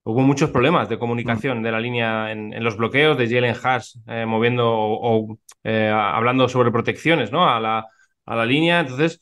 Hubo 0.03 0.21
muchos 0.21 0.49
problemas 0.49 0.89
de 0.89 0.97
comunicación 0.97 1.59
mm. 1.59 1.63
de 1.63 1.71
la 1.71 1.79
línea 1.79 2.31
en, 2.31 2.63
los 2.63 2.75
bloqueos 2.77 3.17
de 3.17 3.29
Jalen 3.29 3.55
Haas 3.63 3.99
eh, 4.07 4.25
moviendo 4.25 4.67
o, 4.67 5.37
eh, 5.63 5.89
hablando 5.93 6.49
sobre 6.49 6.71
protecciones 6.71 7.31
¿no? 7.31 7.47
a, 7.47 7.59
la, 7.59 7.85
a 8.25 8.35
la 8.35 8.45
línea. 8.45 8.79
Entonces, 8.79 9.21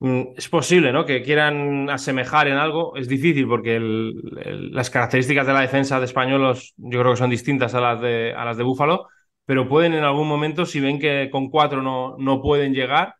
mm, 0.00 0.22
es 0.36 0.48
posible 0.48 0.92
¿no? 0.92 1.06
que 1.06 1.22
quieran 1.22 1.88
asemejar 1.90 2.48
en 2.48 2.56
algo. 2.56 2.96
Es 2.96 3.08
difícil 3.08 3.46
porque 3.46 3.78
las 3.80 4.90
características 4.90 5.46
de 5.46 5.52
la 5.52 5.60
defensa 5.60 6.00
de 6.00 6.06
españolos 6.06 6.74
yo 6.76 7.00
creo 7.00 7.12
que 7.12 7.18
son 7.18 7.30
distintas 7.30 7.74
a 7.74 7.80
las 7.80 8.00
de, 8.00 8.34
a 8.36 8.44
las 8.44 8.56
de 8.56 8.64
Búfalo, 8.64 9.06
pero 9.44 9.68
pueden 9.68 9.94
en 9.94 10.04
algún 10.04 10.26
momento, 10.28 10.66
si 10.66 10.80
ven 10.80 10.98
que 10.98 11.30
con 11.30 11.50
cuatro 11.50 11.82
no, 11.82 12.16
no 12.18 12.42
pueden 12.42 12.74
llegar, 12.74 13.14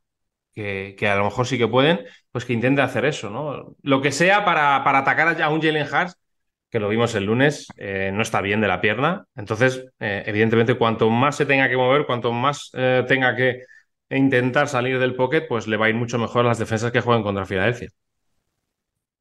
que, 0.55 0.97
que, 0.99 1.09
a 1.09 1.17
lo 1.17 1.25
mejor 1.25 1.47
sí 1.47 1.59
que 1.59 1.69
pueden, 1.69 2.01
pues 2.33 2.45
que 2.45 2.53
intenten 2.53 2.85
hacer 2.85 3.05
eso. 3.05 3.31
¿no? 3.31 3.77
Lo 3.83 4.01
que 4.03 4.11
sea 4.13 4.45
para, 4.45 4.83
para 4.85 4.99
atacar 5.01 5.41
a 5.41 5.49
un 5.51 5.63
Jalen 5.63 5.87
Hurts 5.87 6.17
que 6.71 6.81
lo 6.81 6.89
vimos 6.89 7.15
el 7.15 7.25
lunes, 7.25 7.69
eh, 7.77 8.11
no 8.13 8.23
está 8.23 8.41
bien 8.41 8.61
de 8.61 8.69
la 8.69 8.81
pierna. 8.81 9.25
Entonces, 9.37 9.87
eh, 10.01 10.25
evidentemente, 10.27 10.75
cuanto 10.75 11.09
más 11.11 11.37
se 11.37 11.47
tenga 11.47 11.69
que 11.69 11.77
mover, 11.77 12.07
cuanto 12.07 12.33
más 12.33 12.71
eh, 12.75 13.05
tenga 13.07 13.37
que 13.37 13.63
intentar 14.11 14.69
salir 14.69 14.99
del 14.99 15.15
pocket, 15.15 15.47
pues 15.49 15.67
le 15.67 15.77
va 15.77 15.87
a 15.87 15.89
ir 15.89 15.95
mucho 15.95 16.19
mejor 16.19 16.45
a 16.45 16.49
las 16.49 16.59
defensas 16.59 16.93
que 16.93 17.01
juegan 17.01 17.23
contra 17.23 17.47
Filadelfia. 17.47 17.89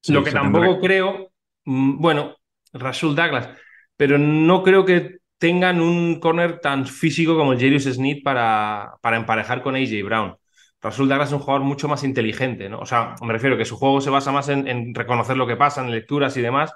lo 0.08 0.22
que 0.22 0.30
tampoco 0.30 0.80
creo, 0.80 1.30
mm, 1.64 2.00
bueno, 2.00 2.36
Rasul 2.72 3.14
Douglas, 3.16 3.48
pero 3.96 4.18
no 4.18 4.62
creo 4.62 4.84
que 4.84 5.18
tengan 5.38 5.80
un 5.80 6.20
corner 6.20 6.60
tan 6.60 6.86
físico 6.86 7.36
como 7.36 7.52
el 7.52 7.58
Jarius 7.58 7.84
Smith 7.84 8.22
para, 8.24 8.94
para 9.00 9.16
emparejar 9.16 9.62
con 9.62 9.76
AJ 9.76 10.02
Brown. 10.04 10.36
Rasul 10.80 11.08
Douglas 11.08 11.28
es 11.28 11.34
un 11.34 11.40
jugador 11.40 11.62
mucho 11.62 11.88
más 11.88 12.04
inteligente, 12.04 12.68
¿no? 12.68 12.78
O 12.78 12.86
sea, 12.86 13.14
me 13.22 13.32
refiero 13.32 13.56
que 13.56 13.64
su 13.64 13.76
juego 13.76 14.00
se 14.00 14.10
basa 14.10 14.30
más 14.30 14.48
en, 14.48 14.68
en 14.68 14.94
reconocer 14.94 15.36
lo 15.36 15.46
que 15.46 15.56
pasa, 15.56 15.82
en 15.82 15.90
lecturas 15.90 16.36
y 16.36 16.42
demás, 16.42 16.72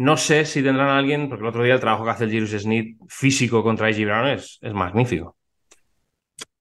no 0.00 0.16
sé 0.16 0.46
si 0.46 0.62
tendrán 0.62 0.88
a 0.88 0.96
alguien, 0.96 1.28
porque 1.28 1.42
el 1.42 1.50
otro 1.50 1.62
día 1.62 1.74
el 1.74 1.80
trabajo 1.80 2.04
que 2.04 2.10
hace 2.10 2.24
el 2.24 2.30
Jirus 2.30 2.52
Smith 2.52 2.96
físico 3.06 3.62
contra 3.62 3.88
AJ 3.88 4.06
Brown 4.06 4.28
es, 4.28 4.58
magnífico. 4.72 5.36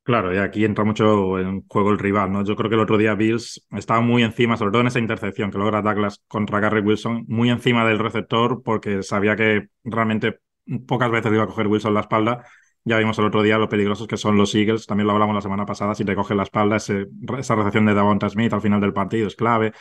Claro, 0.04 0.36
y 0.36 0.40
aquí 0.40 0.66
entra 0.66 0.84
mucho 0.84 1.40
en 1.40 1.66
juego 1.66 1.92
el 1.92 2.00
rival, 2.00 2.34
¿no? 2.34 2.44
Yo 2.44 2.58
creo 2.58 2.70
que 2.70 2.76
el 2.76 2.82
otro 2.82 2.98
día 2.98 3.16
Bills 3.16 3.66
estaba 3.72 4.02
muy 4.02 4.24
encima, 4.24 4.58
sobre 4.58 4.72
todo 4.72 4.82
en 4.82 4.88
esa 4.88 5.00
intercepción 5.00 5.52
que 5.52 5.58
logra 5.58 5.82
Douglas 5.82 6.22
contra 6.28 6.60
Gary 6.60 6.82
Wilson, 6.82 7.24
muy 7.30 7.50
encima 7.50 7.88
del 7.88 8.00
receptor 8.00 8.62
porque 8.62 9.04
sabía 9.04 9.38
que 9.38 9.70
realmente 9.86 10.40
pocas 10.86 11.10
veces 11.10 11.32
iba 11.32 11.44
a 11.44 11.48
coger 11.48 11.68
Wilson 11.68 11.94
la 11.94 12.02
espalda. 12.02 12.44
Ya 12.84 12.98
vimos 12.98 13.18
el 13.20 13.26
otro 13.26 13.42
día 13.42 13.58
lo 13.58 13.70
peligrosos 13.70 14.08
que 14.08 14.18
son 14.18 14.36
los 14.36 14.54
Eagles, 14.54 14.86
también 14.86 15.08
lo 15.08 15.14
hablamos 15.14 15.36
la 15.36 15.42
semana 15.42 15.66
pasada, 15.66 15.96
si 15.96 16.04
te 16.04 16.14
coge 16.14 16.36
la 16.36 16.44
espalda, 16.44 16.76
esa 16.76 17.56
recepción 17.56 17.86
de 17.86 17.94
Davonta 17.94 18.28
Smith 18.28 18.52
al 18.52 18.62
final 18.62 18.82
del 18.82 18.92
partido 18.92 19.28
es 19.28 19.38
clave. 19.38 19.68
En 19.68 19.74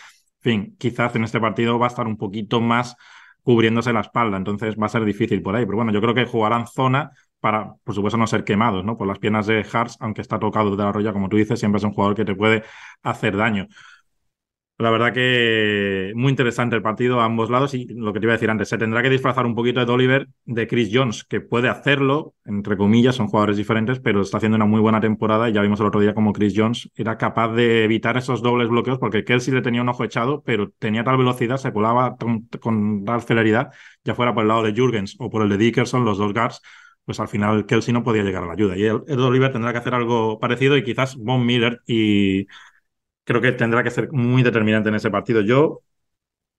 fin, 0.43 0.77
quizás 0.79 1.17
en 1.17 1.25
este 1.25 1.41
partido 1.41 1.77
va 1.77 1.87
a 1.87 1.89
estar 1.89 2.07
un 2.07 2.17
poquito 2.17 2.61
más 2.61 2.95
cubriéndose 3.43 3.93
la 3.93 4.01
espalda, 4.01 4.37
entonces 4.37 4.77
va 4.77 4.87
a 4.87 4.89
ser 4.91 5.05
difícil 5.05 5.43
por 5.43 5.57
ahí. 5.57 5.65
Pero 5.65 5.77
bueno, 5.77 5.93
yo 5.93 6.01
creo 6.01 6.15
que 6.15 6.25
jugarán 6.27 6.67
zona 6.67 7.11
para, 7.41 7.75
por 7.85 7.95
supuesto, 7.95 8.19
no 8.19 8.27
ser 8.27 8.45
quemados, 8.45 8.85
¿no? 8.85 8.97
Por 8.97 9.07
las 9.07 9.19
piernas 9.19 9.47
de 9.47 9.65
Hartz, 9.73 9.97
aunque 10.01 10.23
está 10.23 10.39
tocado 10.39 10.77
de 10.77 10.83
la 10.83 10.93
roya, 10.93 11.13
como 11.13 11.29
tú 11.29 11.37
dices, 11.37 11.59
siempre 11.59 11.79
es 11.79 11.85
un 11.85 11.93
jugador 11.93 12.17
que 12.17 12.25
te 12.25 12.35
puede 12.35 12.65
hacer 13.03 13.37
daño. 13.37 13.69
La 14.79 14.91
verdad 14.91 15.13
que 15.13 16.13
muy 16.15 16.31
interesante 16.31 16.77
el 16.77 16.83
partido 16.83 17.21
a 17.21 17.25
ambos 17.25 17.51
lados 17.51 17.75
y 17.75 17.87
lo 17.89 18.13
que 18.13 18.21
te 18.21 18.27
iba 18.27 18.33
a 18.33 18.37
decir 18.37 18.49
antes, 18.49 18.69
se 18.69 18.79
tendrá 18.79 19.03
que 19.03 19.11
disfrazar 19.11 19.45
un 19.45 19.57
poquito 19.57 19.85
de 19.85 19.93
Oliver 19.93 20.29
de 20.45 20.69
Chris 20.69 20.91
Jones, 20.93 21.25
que 21.25 21.41
puede 21.41 21.69
hacerlo, 21.69 22.35
entre 22.45 22.77
comillas, 22.77 23.17
son 23.17 23.27
jugadores 23.27 23.57
diferentes, 23.57 23.99
pero 23.99 24.21
está 24.23 24.37
haciendo 24.37 24.55
una 24.55 24.67
muy 24.67 24.81
buena 24.81 25.01
temporada 25.01 25.49
y 25.49 25.53
ya 25.53 25.63
vimos 25.63 25.81
el 25.81 25.87
otro 25.87 26.01
día 26.01 26.15
como 26.15 26.33
Chris 26.33 26.55
Jones 26.57 26.91
era 26.95 27.19
capaz 27.19 27.55
de 27.55 27.83
evitar 27.83 28.17
esos 28.17 28.41
dobles 28.41 28.69
bloqueos 28.69 29.01
porque 29.01 29.25
Kelsey 29.25 29.53
le 29.53 29.63
tenía 29.63 29.83
un 29.83 29.89
ojo 29.89 30.05
echado, 30.05 30.45
pero 30.45 30.71
tenía 30.79 31.03
tal 31.03 31.17
velocidad, 31.17 31.57
se 31.57 31.73
colaba 31.73 32.17
con, 32.17 33.05
tal 33.05 33.23
celeridad, 33.23 33.73
ya 34.05 34.15
fuera 34.15 34.33
por 34.33 34.43
el 34.43 34.49
lado 34.49 34.63
de 34.63 34.81
Jurgens 34.81 35.17
o 35.19 35.29
por 35.29 35.43
el 35.43 35.49
de 35.49 35.59
Dickerson, 35.59 36.05
los 36.05 36.19
dos 36.19 36.33
guards, 36.33 36.63
pues 37.05 37.19
al 37.19 37.27
final 37.29 37.67
Kelsey 37.67 37.93
no 37.93 38.05
podía 38.05 38.23
llegar 38.23 38.45
a 38.45 38.47
la 38.47 38.53
ayuda. 38.53 38.77
Y 38.77 38.85
el, 38.85 39.03
Oliver 39.19 39.51
tendrá 39.51 39.73
que 39.73 39.79
hacer 39.79 39.95
algo 39.95 40.39
parecido 40.39 40.77
y 40.77 40.85
quizás 40.85 41.17
Von 41.17 41.45
Miller 41.47 41.81
y 41.87 42.47
creo 43.29 43.43
que 43.43 43.53
tendrá 43.53 43.83
que 43.83 43.91
ser 43.91 44.11
muy 44.11 44.43
determinante 44.43 44.89
en 44.89 44.95
ese 44.95 45.11
partido. 45.11 45.43
Yo 45.43 45.83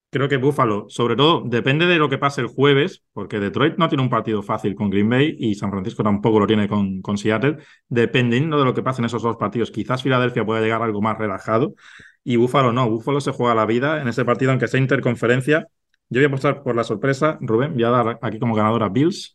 creo 0.08 0.28
que 0.28 0.36
Buffalo, 0.36 0.86
sobre 0.88 1.16
todo, 1.16 1.42
depende 1.44 1.86
de 1.86 1.98
lo 1.98 2.08
que 2.08 2.16
pase 2.16 2.42
el 2.42 2.46
jueves, 2.46 3.02
porque 3.12 3.40
Detroit 3.40 3.76
no 3.76 3.88
tiene 3.88 4.04
un 4.04 4.08
partido 4.08 4.40
fácil 4.40 4.76
con 4.76 4.88
Green 4.88 5.08
Bay 5.08 5.34
y 5.36 5.56
San 5.56 5.72
Francisco 5.72 6.04
tampoco 6.04 6.38
lo 6.38 6.46
tiene 6.46 6.68
con, 6.68 7.02
con 7.02 7.18
Seattle. 7.18 7.56
Dependiendo 7.88 8.56
de 8.56 8.64
lo 8.64 8.72
que 8.72 8.84
pase 8.84 9.00
en 9.00 9.06
esos 9.06 9.20
dos 9.20 9.36
partidos, 9.36 9.72
quizás 9.72 10.04
Filadelfia 10.04 10.44
pueda 10.46 10.60
llegar 10.60 10.80
algo 10.80 11.02
más 11.02 11.18
relajado 11.18 11.74
y 12.22 12.36
Buffalo 12.36 12.72
no. 12.72 12.88
Buffalo 12.88 13.20
se 13.20 13.32
juega 13.32 13.52
la 13.56 13.66
vida 13.66 14.00
en 14.00 14.06
ese 14.06 14.24
partido, 14.24 14.52
aunque 14.52 14.68
sea 14.68 14.78
interconferencia. 14.78 15.66
Yo 16.08 16.20
voy 16.20 16.24
a 16.24 16.28
apostar 16.28 16.62
por 16.62 16.76
la 16.76 16.84
sorpresa, 16.84 17.36
Rubén, 17.40 17.74
voy 17.74 17.82
a 17.82 17.90
dar 17.90 18.18
aquí 18.22 18.38
como 18.38 18.54
ganador 18.54 18.84
a 18.84 18.88
Bills. 18.88 19.34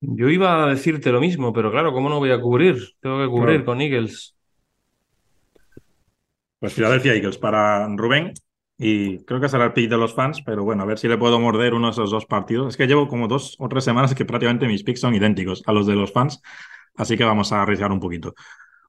Yo 0.00 0.28
iba 0.28 0.62
a 0.62 0.66
decirte 0.68 1.10
lo 1.10 1.20
mismo, 1.20 1.54
pero 1.54 1.70
claro, 1.70 1.94
¿cómo 1.94 2.10
no 2.10 2.18
voy 2.18 2.32
a 2.32 2.40
cubrir? 2.40 2.76
Tengo 3.00 3.18
que 3.18 3.28
cubrir 3.28 3.64
con 3.64 3.80
Eagles. 3.80 4.36
Pues 6.62 6.74
Philadelphia 6.74 7.12
Eagles 7.12 7.38
para 7.38 7.88
Rubén. 7.88 8.34
y 8.78 9.24
creo 9.24 9.40
que 9.40 9.48
será 9.48 9.64
el 9.64 9.72
pick 9.72 9.90
de 9.90 9.96
los 9.96 10.14
fans, 10.14 10.42
pero 10.46 10.62
bueno, 10.62 10.84
a 10.84 10.86
ver 10.86 10.96
si 10.96 11.08
le 11.08 11.18
puedo 11.18 11.40
morder 11.40 11.74
uno 11.74 11.88
de 11.88 11.90
esos 11.90 12.12
dos 12.12 12.24
partidos. 12.24 12.68
Es 12.68 12.76
que 12.76 12.86
llevo 12.86 13.08
como 13.08 13.26
dos 13.26 13.56
o 13.58 13.68
tres 13.68 13.82
semanas 13.82 14.14
que 14.14 14.24
prácticamente 14.24 14.68
mis 14.68 14.84
picks 14.84 15.00
son 15.00 15.12
idénticos 15.12 15.64
a 15.66 15.72
los 15.72 15.88
de 15.88 15.96
los 15.96 16.12
fans, 16.12 16.40
así 16.94 17.16
que 17.16 17.24
vamos 17.24 17.52
a 17.52 17.62
arriesgar 17.62 17.90
un 17.90 17.98
poquito. 17.98 18.36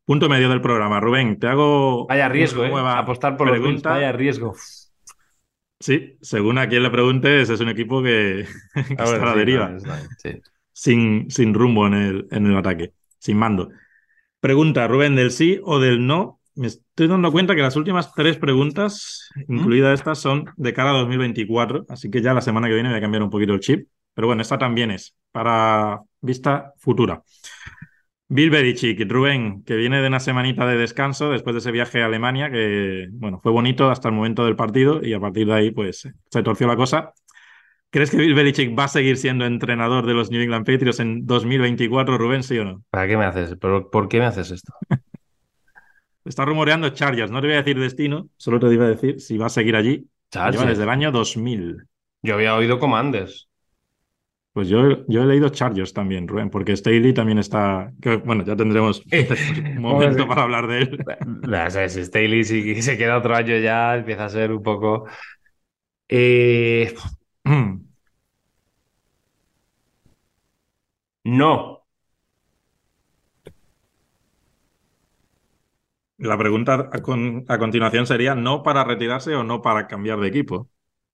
Punto 0.05 0.29
medio 0.29 0.49
del 0.49 0.61
programa. 0.61 0.99
Rubén, 0.99 1.39
te 1.39 1.47
hago. 1.47 2.05
Vaya 2.05 2.29
riesgo, 2.29 2.63
¿eh? 2.63 2.71
Apostar 2.75 3.37
por 3.37 3.49
pregunta. 3.49 3.89
los 3.89 3.97
vaya 3.97 4.11
riesgo. 4.11 4.53
Sí, 5.79 6.19
según 6.21 6.59
a 6.59 6.69
quien 6.69 6.83
le 6.83 6.91
preguntes, 6.91 7.49
es 7.49 7.59
un 7.59 7.69
equipo 7.69 8.03
que, 8.03 8.41
está 8.75 9.03
a 9.03 9.25
la 9.25 9.35
deriva. 9.35 9.75
sin, 10.71 11.27
sin 11.31 11.55
rumbo 11.55 11.87
en 11.87 11.93
el, 11.95 12.27
en 12.29 12.45
el 12.45 12.55
ataque, 12.55 12.93
sin 13.17 13.37
mando. 13.37 13.71
Pregunta, 14.39 14.87
Rubén, 14.87 15.15
del 15.15 15.31
sí 15.31 15.59
o 15.63 15.79
del 15.79 16.05
no 16.05 16.39
me 16.55 16.67
estoy 16.67 17.07
dando 17.07 17.31
cuenta 17.31 17.55
que 17.55 17.61
las 17.61 17.75
últimas 17.75 18.13
tres 18.13 18.37
preguntas, 18.37 19.29
incluidas 19.47 19.99
estas, 19.99 20.19
son 20.19 20.45
de 20.55 20.73
cara 20.73 20.91
a 20.91 20.99
2024, 20.99 21.85
así 21.89 22.09
que 22.09 22.21
ya 22.21 22.33
la 22.33 22.41
semana 22.41 22.67
que 22.67 22.73
viene 22.73 22.89
voy 22.89 22.97
a 22.97 23.01
cambiar 23.01 23.23
un 23.23 23.29
poquito 23.29 23.53
el 23.53 23.59
chip. 23.59 23.87
Pero 24.13 24.27
bueno, 24.27 24.41
esta 24.41 24.57
también 24.57 24.91
es 24.91 25.15
para 25.31 26.01
vista 26.21 26.73
futura. 26.77 27.23
Bill 28.27 28.49
Belichick, 28.49 29.09
Rubén, 29.11 29.63
que 29.63 29.75
viene 29.75 30.01
de 30.01 30.07
una 30.07 30.19
semanita 30.19 30.65
de 30.65 30.77
descanso 30.77 31.29
después 31.29 31.53
de 31.53 31.59
ese 31.59 31.71
viaje 31.71 32.01
a 32.01 32.05
Alemania, 32.05 32.49
que 32.49 33.07
bueno, 33.11 33.39
fue 33.41 33.51
bonito 33.51 33.89
hasta 33.89 34.09
el 34.09 34.15
momento 34.15 34.45
del 34.45 34.55
partido 34.55 35.03
y 35.03 35.13
a 35.13 35.19
partir 35.19 35.47
de 35.47 35.53
ahí 35.53 35.71
pues 35.71 36.07
se 36.29 36.43
torció 36.43 36.67
la 36.67 36.75
cosa. 36.75 37.13
¿Crees 37.91 38.09
que 38.09 38.17
Bill 38.17 38.33
Belichick 38.33 38.77
va 38.77 38.85
a 38.85 38.87
seguir 38.87 39.17
siendo 39.17 39.45
entrenador 39.45 40.07
de 40.07 40.15
los 40.15 40.31
New 40.31 40.41
England 40.41 40.65
Patriots 40.65 40.99
en 40.99 41.27
2024, 41.27 42.17
Rubén, 42.17 42.41
sí 42.41 42.57
o 42.57 42.65
no? 42.65 42.83
¿Para 42.89 43.07
qué 43.07 43.17
me 43.17 43.25
haces? 43.25 43.55
¿Por 43.55 44.07
qué 44.07 44.19
me 44.19 44.25
haces 44.25 44.49
esto? 44.49 44.73
Está 46.25 46.45
rumoreando 46.45 46.89
Chargers. 46.89 47.31
No 47.31 47.41
te 47.41 47.47
voy 47.47 47.55
a 47.55 47.59
decir 47.59 47.79
destino, 47.79 48.29
solo 48.37 48.59
te 48.59 48.73
iba 48.73 48.85
a 48.85 48.89
decir 48.89 49.19
si 49.19 49.37
va 49.37 49.47
a 49.47 49.49
seguir 49.49 49.75
allí. 49.75 50.07
Chargers. 50.31 50.65
desde 50.65 50.83
el 50.83 50.89
año 50.89 51.11
2000. 51.11 51.85
Yo 52.21 52.35
había 52.35 52.55
oído 52.55 52.79
Commanders. 52.79 53.49
Pues 54.53 54.69
yo, 54.69 55.05
yo 55.07 55.23
he 55.23 55.25
leído 55.25 55.49
Chargers 55.49 55.93
también, 55.93 56.27
Rubén, 56.27 56.51
porque 56.51 56.77
Staley 56.77 57.13
también 57.13 57.39
está. 57.39 57.91
bueno, 58.23 58.45
ya 58.45 58.55
tendremos 58.55 59.03
un 59.11 59.81
momento 59.81 60.27
para 60.27 60.43
hablar 60.43 60.67
de 60.67 60.79
él. 60.79 60.97
No, 61.25 61.89
si 61.89 62.05
Staley 62.05 62.43
si 62.43 62.81
se 62.83 62.97
queda 62.97 63.17
otro 63.17 63.35
año 63.35 63.57
ya 63.57 63.95
empieza 63.95 64.25
a 64.25 64.29
ser 64.29 64.51
un 64.51 64.61
poco. 64.61 65.05
Eh, 66.07 66.93
no. 71.23 71.82
La 76.23 76.37
pregunta 76.37 76.89
a, 76.89 77.57
continuación 77.57 78.07
sería 78.07 78.33
no 78.33 78.63
para 78.63 78.85
retirarse 78.85 79.35
o 79.35 79.43
no 79.43 79.61
para 79.61 79.87
cambiar 79.87 80.21
de 80.21 80.29
equipo, 80.29 80.69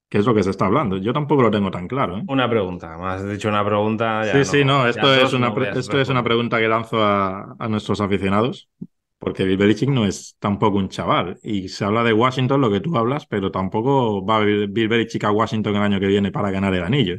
que 0.08 0.20
es 0.20 0.26
lo 0.26 0.36
que 0.36 0.44
se 0.44 0.52
está 0.52 0.68
hablando. 0.68 0.98
Yo 0.98 1.14
tampoco 1.14 1.42
lo 1.42 1.50
tengo 1.50 1.72
tan 1.72 1.88
claro. 1.88 2.20
¿eh? 2.20 2.24
Una 2.28 2.48
pregunta, 2.48 2.96
más 2.96 3.28
dicho 3.28 3.50
una 3.50 3.66
pregunta. 3.66 4.24
sí, 4.32 4.46
sí, 4.46 4.64
no, 4.64 4.88
esto, 4.88 5.12
es 5.12 5.34
una, 5.34 5.52
esto 5.74 6.00
es 6.00 6.10
una 6.10 6.24
pregunta 6.24 6.60
que 6.60 6.68
lanzo 6.68 7.04
a, 7.04 7.56
nuestros 7.70 8.02
aficionados, 8.02 8.70
porque 9.18 9.46
Bill 9.46 9.58
Belichick 9.58 9.90
no 9.90 10.06
es 10.06 10.36
tampoco 10.38 10.78
un 10.78 10.90
chaval. 10.90 11.40
Y 11.42 11.70
se 11.70 11.86
habla 11.86 12.04
de 12.04 12.14
Washington, 12.14 12.62
lo 12.62 12.70
que 12.70 12.80
tú 12.80 12.96
hablas, 12.96 13.26
pero 13.26 13.50
tampoco 13.50 14.24
va 14.24 14.42
Bill 14.42 14.88
Belichick 14.88 15.24
a 15.24 15.32
Washington 15.32 15.76
el 15.76 15.82
año 15.82 16.00
que 16.00 16.08
viene 16.08 16.32
para 16.32 16.52
ganar 16.52 16.76
el 16.76 16.84
anillo, 16.84 17.18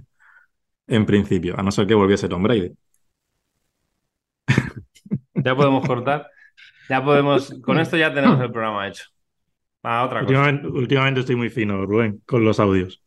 en 0.87 1.07
principio, 1.07 1.59
a 1.59 1.63
no 1.65 1.73
ser 1.73 1.89
que 1.89 1.95
volviese 1.95 2.29
Tom 2.29 2.45
Brady. 2.45 2.71
Ya 5.43 5.57
podemos 5.57 5.87
cortar. 5.87 6.29
Ya 6.91 7.05
podemos, 7.05 7.55
con 7.63 7.79
esto 7.79 7.97
ya 7.97 8.13
tenemos 8.13 8.41
el 8.41 8.51
programa 8.51 8.89
hecho. 8.89 9.05
Ah, 9.85 10.05
otra 10.05 10.23
últimamente, 10.23 10.67
cosa. 10.67 10.79
últimamente 10.81 11.21
estoy 11.21 11.37
muy 11.37 11.49
fino, 11.49 11.87
Rubén, 11.87 12.21
con 12.27 12.45
los 12.45 12.59
audios. 12.59 13.01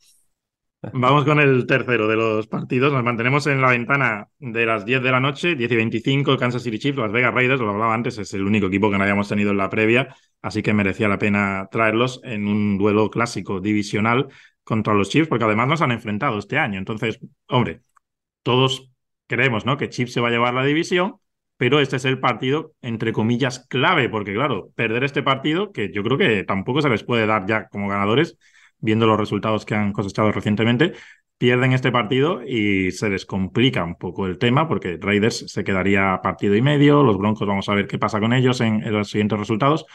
Vamos 0.93 1.25
con 1.25 1.41
el 1.41 1.67
tercero 1.67 2.07
de 2.07 2.15
los 2.15 2.47
partidos. 2.47 2.93
Nos 2.93 3.03
mantenemos 3.03 3.45
en 3.47 3.59
la 3.61 3.71
ventana 3.71 4.29
de 4.39 4.65
las 4.65 4.85
10 4.85 5.03
de 5.03 5.11
la 5.11 5.19
noche, 5.19 5.55
10 5.55 5.69
y 5.69 5.75
25, 5.75 6.37
Kansas 6.37 6.63
City 6.63 6.79
Chiefs, 6.79 6.97
Las 6.97 7.11
Vegas 7.11 7.33
Raiders, 7.33 7.59
lo 7.59 7.71
hablaba 7.71 7.93
antes, 7.93 8.17
es 8.17 8.33
el 8.33 8.43
único 8.43 8.67
equipo 8.67 8.89
que 8.89 8.97
no 8.97 9.03
habíamos 9.03 9.27
tenido 9.27 9.51
en 9.51 9.57
la 9.57 9.69
previa, 9.69 10.15
así 10.41 10.61
que 10.61 10.73
merecía 10.73 11.09
la 11.09 11.19
pena 11.19 11.67
traerlos 11.69 12.21
en 12.23 12.47
un 12.47 12.77
duelo 12.77 13.09
clásico 13.09 13.59
divisional 13.59 14.29
contra 14.63 14.93
los 14.93 15.09
Chiefs, 15.09 15.27
porque 15.27 15.43
además 15.43 15.67
nos 15.67 15.81
han 15.81 15.91
enfrentado 15.91 16.39
este 16.39 16.57
año. 16.57 16.79
Entonces, 16.79 17.19
hombre, 17.47 17.81
todos 18.43 18.89
creemos 19.27 19.65
¿no? 19.65 19.75
que 19.75 19.89
Chiefs 19.89 20.13
se 20.13 20.21
va 20.21 20.29
a 20.29 20.31
llevar 20.31 20.53
la 20.53 20.63
división, 20.63 21.15
pero 21.63 21.79
este 21.79 21.95
es 21.95 22.03
el 22.03 22.19
partido, 22.19 22.73
entre 22.81 23.13
comillas, 23.13 23.65
clave, 23.69 24.09
porque 24.09 24.33
claro, 24.33 24.71
perder 24.75 25.05
este 25.05 25.23
partido, 25.23 25.71
que 25.71 25.93
yo 25.93 26.03
creo 26.03 26.17
que 26.17 26.43
tampoco 26.43 26.81
se 26.81 26.89
les 26.89 27.05
puede 27.05 27.25
dar 27.25 27.45
ya 27.45 27.69
como 27.69 27.87
ganadores, 27.87 28.37
viendo 28.79 29.07
los 29.07 29.17
resultados 29.17 29.63
que 29.63 29.73
han 29.73 29.93
cosechado 29.93 30.33
recientemente, 30.33 30.91
pierden 31.37 31.71
este 31.71 31.89
partido 31.89 32.43
y 32.45 32.91
se 32.91 33.09
les 33.09 33.25
complica 33.25 33.81
un 33.85 33.95
poco 33.95 34.27
el 34.27 34.39
tema, 34.39 34.67
porque 34.67 34.97
Raiders 34.99 35.45
se 35.49 35.63
quedaría 35.63 36.19
partido 36.21 36.53
y 36.57 36.61
medio, 36.61 37.01
los 37.01 37.17
Broncos 37.17 37.47
vamos 37.47 37.69
a 37.69 37.75
ver 37.75 37.87
qué 37.87 37.97
pasa 37.97 38.19
con 38.19 38.33
ellos 38.33 38.59
en, 38.59 38.81
los 38.91 39.09
siguientes 39.09 39.39
resultados. 39.39 39.85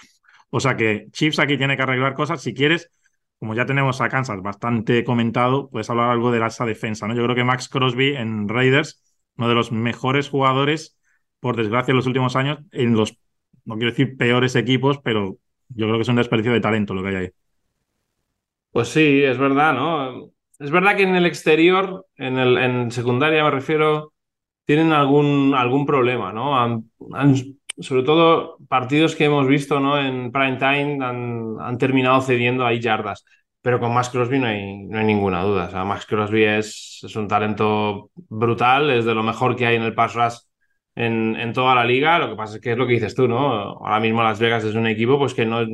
O 0.49 0.61
sea 0.61 0.75
que 0.75 1.09
Chiefs 1.13 1.39
aquí 1.39 1.59
tiene 1.59 1.77
que 1.77 1.83
arreglar 1.83 2.15
cosas. 2.15 2.41
Si 2.41 2.55
quieres, 2.55 2.91
como 3.39 3.55
ya 3.55 3.67
tenemos 3.67 4.01
a 4.01 4.09
Kansas 4.09 4.41
bastante 4.41 5.05
comentado, 5.05 5.69
puedes 5.69 5.91
hablar 5.91 6.09
algo 6.09 6.31
de 6.31 6.47
esa 6.47 6.65
defensa, 6.65 7.07
¿no? 7.07 7.15
Yo 7.15 7.25
creo 7.25 7.37
que 7.37 7.45
Max 7.45 7.69
Crosby 7.69 8.17
en 8.17 8.49
Raiders, 8.49 9.03
uno 9.37 9.51
de 9.51 9.55
los 9.55 9.71
mejores 9.71 10.31
jugadores 10.31 10.98
por 11.41 11.57
desgracia, 11.57 11.93
en 11.93 11.97
los 11.97 12.07
últimos 12.07 12.37
años 12.37 12.59
en 12.73 12.95
los, 12.95 13.17
no 13.65 13.77
quiero 13.77 13.91
decir 13.91 14.17
peores 14.17 14.57
equipos, 14.57 14.99
pero 15.03 15.37
yo 15.69 15.87
creo 15.87 15.97
que 15.97 16.03
es 16.03 16.09
un 16.09 16.17
desperdicio 16.17 16.53
de 16.53 16.61
talento 16.61 16.95
lo 16.95 17.03
que 17.03 17.09
hay 17.09 17.17
ahí. 17.17 17.31
Pues 18.71 18.89
sí, 18.89 19.23
es 19.23 19.39
verdad, 19.39 19.75
¿no? 19.75 20.31
Es 20.59 20.71
verdad 20.71 20.97
que 20.97 21.05
en 21.05 21.15
el 21.15 21.27
exterior, 21.27 22.07
en, 22.17 22.39
el, 22.39 22.59
en 22.59 22.91
secundaria 22.91 23.45
me 23.45 23.51
refiero, 23.51 24.13
tienen 24.65 24.93
algún, 24.93 25.55
algún 25.55 25.87
problema, 25.87 26.33
¿no? 26.33 26.85
sobre 27.81 28.03
todo 28.03 28.59
partidos 28.69 29.15
que 29.15 29.27
hemos 29.27 29.47
visto 29.47 29.79
¿no? 29.79 29.99
en 29.99 30.33
prime 30.33 30.57
time 30.57 30.99
han, 31.05 31.57
han 31.61 31.79
terminado 31.79 32.21
cediendo 32.21 32.67
ahí 32.67 32.81
yardas. 32.81 33.25
Pero 33.63 33.81
con 33.81 33.93
Max 33.93 34.09
Crosby 34.11 34.39
no 34.39 34.47
hay, 34.47 34.85
no 34.85 34.99
hay 34.99 35.05
ninguna 35.05 35.43
duda. 35.43 35.67
O 35.67 35.71
sea, 35.71 35.85
Max 35.85 36.07
Crosby 36.07 36.45
es, 36.45 37.01
es 37.03 37.17
un 37.17 37.29
talento 37.29 38.11
brutal, 38.15 38.91
es 38.91 39.05
de 39.05 39.15
lo 39.15 39.23
mejor 39.23 39.57
que 39.57 39.67
hay 39.67 39.77
en 39.77 39.83
el 39.83 39.95
pass 39.95 40.15
rush 40.15 40.39
en, 40.99 41.53
toda 41.53 41.75
la 41.75 41.85
liga. 41.85 42.19
Lo 42.19 42.31
que 42.31 42.37
pasa 42.37 42.57
es 42.57 42.61
que 42.61 42.73
es 42.73 42.79
lo 42.79 42.87
que 42.87 42.95
dices 42.95 43.15
tú, 43.15 43.29
¿no? 43.29 43.39
Ahora 43.39 44.01
mismo 44.01 44.23
Las 44.23 44.39
Vegas 44.41 44.65
es 44.65 44.75
un 44.75 44.87
equipo 44.87 45.19
pues 45.19 45.35
que 45.35 45.47
no, 45.47 45.65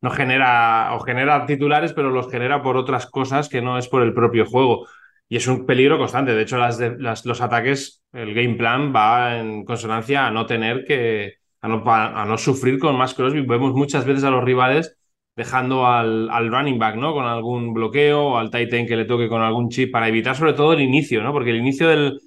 no 0.00 0.10
genera 0.10 0.94
o 0.94 1.00
genera 1.00 1.46
titulares, 1.46 1.92
pero 1.92 2.10
los 2.10 2.30
genera 2.30 2.62
por 2.62 2.76
otras 2.76 3.06
cosas 3.06 3.48
que 3.48 3.60
no 3.62 3.78
es 3.78 3.88
por 3.88 4.02
el 4.02 4.14
propio 4.14 4.46
juego. 4.46 4.86
Y 5.28 5.36
es 5.36 5.46
un 5.46 5.66
peligro 5.66 5.98
constante. 5.98 6.34
De 6.34 6.42
hecho, 6.42 6.58
las, 6.58 7.24
los 7.24 7.40
ataques, 7.40 8.02
el 8.12 8.34
game 8.34 8.54
plan 8.54 8.92
va 8.94 9.38
en 9.38 9.64
consonancia 9.64 10.26
a 10.26 10.30
no 10.30 10.46
tener 10.46 10.84
que, 10.84 11.34
a 11.60 11.68
no, 11.68 11.82
a 11.86 12.24
no 12.26 12.38
sufrir 12.38 12.78
con 12.78 12.96
más 12.96 13.14
Crosby. 13.14 13.42
Vemos 13.42 13.74
muchas 13.74 14.04
veces 14.04 14.24
a 14.24 14.30
los 14.30 14.44
rivales 14.44 14.96
dejando 15.34 15.86
al, 15.86 16.28
al, 16.30 16.50
running 16.50 16.78
back, 16.78 16.96
¿no? 16.96 17.14
Con 17.14 17.24
algún 17.24 17.72
bloqueo 17.72 18.32
o 18.32 18.36
al 18.38 18.50
tight 18.50 18.72
end 18.74 18.88
que 18.88 18.96
le 18.96 19.06
toque 19.06 19.28
con 19.28 19.40
algún 19.40 19.70
chip 19.70 19.90
para 19.90 20.08
evitar 20.08 20.36
sobre 20.36 20.52
todo 20.52 20.74
el 20.74 20.80
inicio, 20.82 21.22
¿no? 21.22 21.32
Porque 21.32 21.50
el 21.50 21.56
inicio 21.56 21.88
del, 21.88 22.20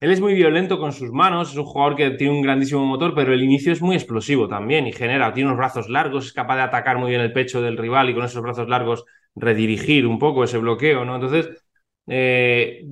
él 0.00 0.10
es 0.10 0.20
muy 0.20 0.34
violento 0.34 0.78
con 0.78 0.92
sus 0.92 1.10
manos, 1.10 1.52
es 1.52 1.56
un 1.56 1.64
jugador 1.64 1.96
que 1.96 2.10
tiene 2.10 2.34
un 2.34 2.42
grandísimo 2.42 2.84
motor, 2.84 3.14
pero 3.14 3.32
el 3.32 3.42
inicio 3.42 3.72
es 3.72 3.80
muy 3.80 3.96
explosivo 3.96 4.46
también 4.46 4.86
y 4.86 4.92
genera, 4.92 5.32
tiene 5.32 5.48
unos 5.48 5.58
brazos 5.58 5.88
largos, 5.88 6.26
es 6.26 6.32
capaz 6.32 6.56
de 6.56 6.62
atacar 6.62 6.98
muy 6.98 7.10
bien 7.10 7.22
el 7.22 7.32
pecho 7.32 7.62
del 7.62 7.78
rival 7.78 8.10
y 8.10 8.14
con 8.14 8.24
esos 8.24 8.42
brazos 8.42 8.68
largos 8.68 9.04
redirigir 9.34 10.06
un 10.06 10.18
poco 10.18 10.44
ese 10.44 10.58
bloqueo, 10.58 11.04
¿no? 11.04 11.14
Entonces, 11.14 11.48
eh, 12.06 12.82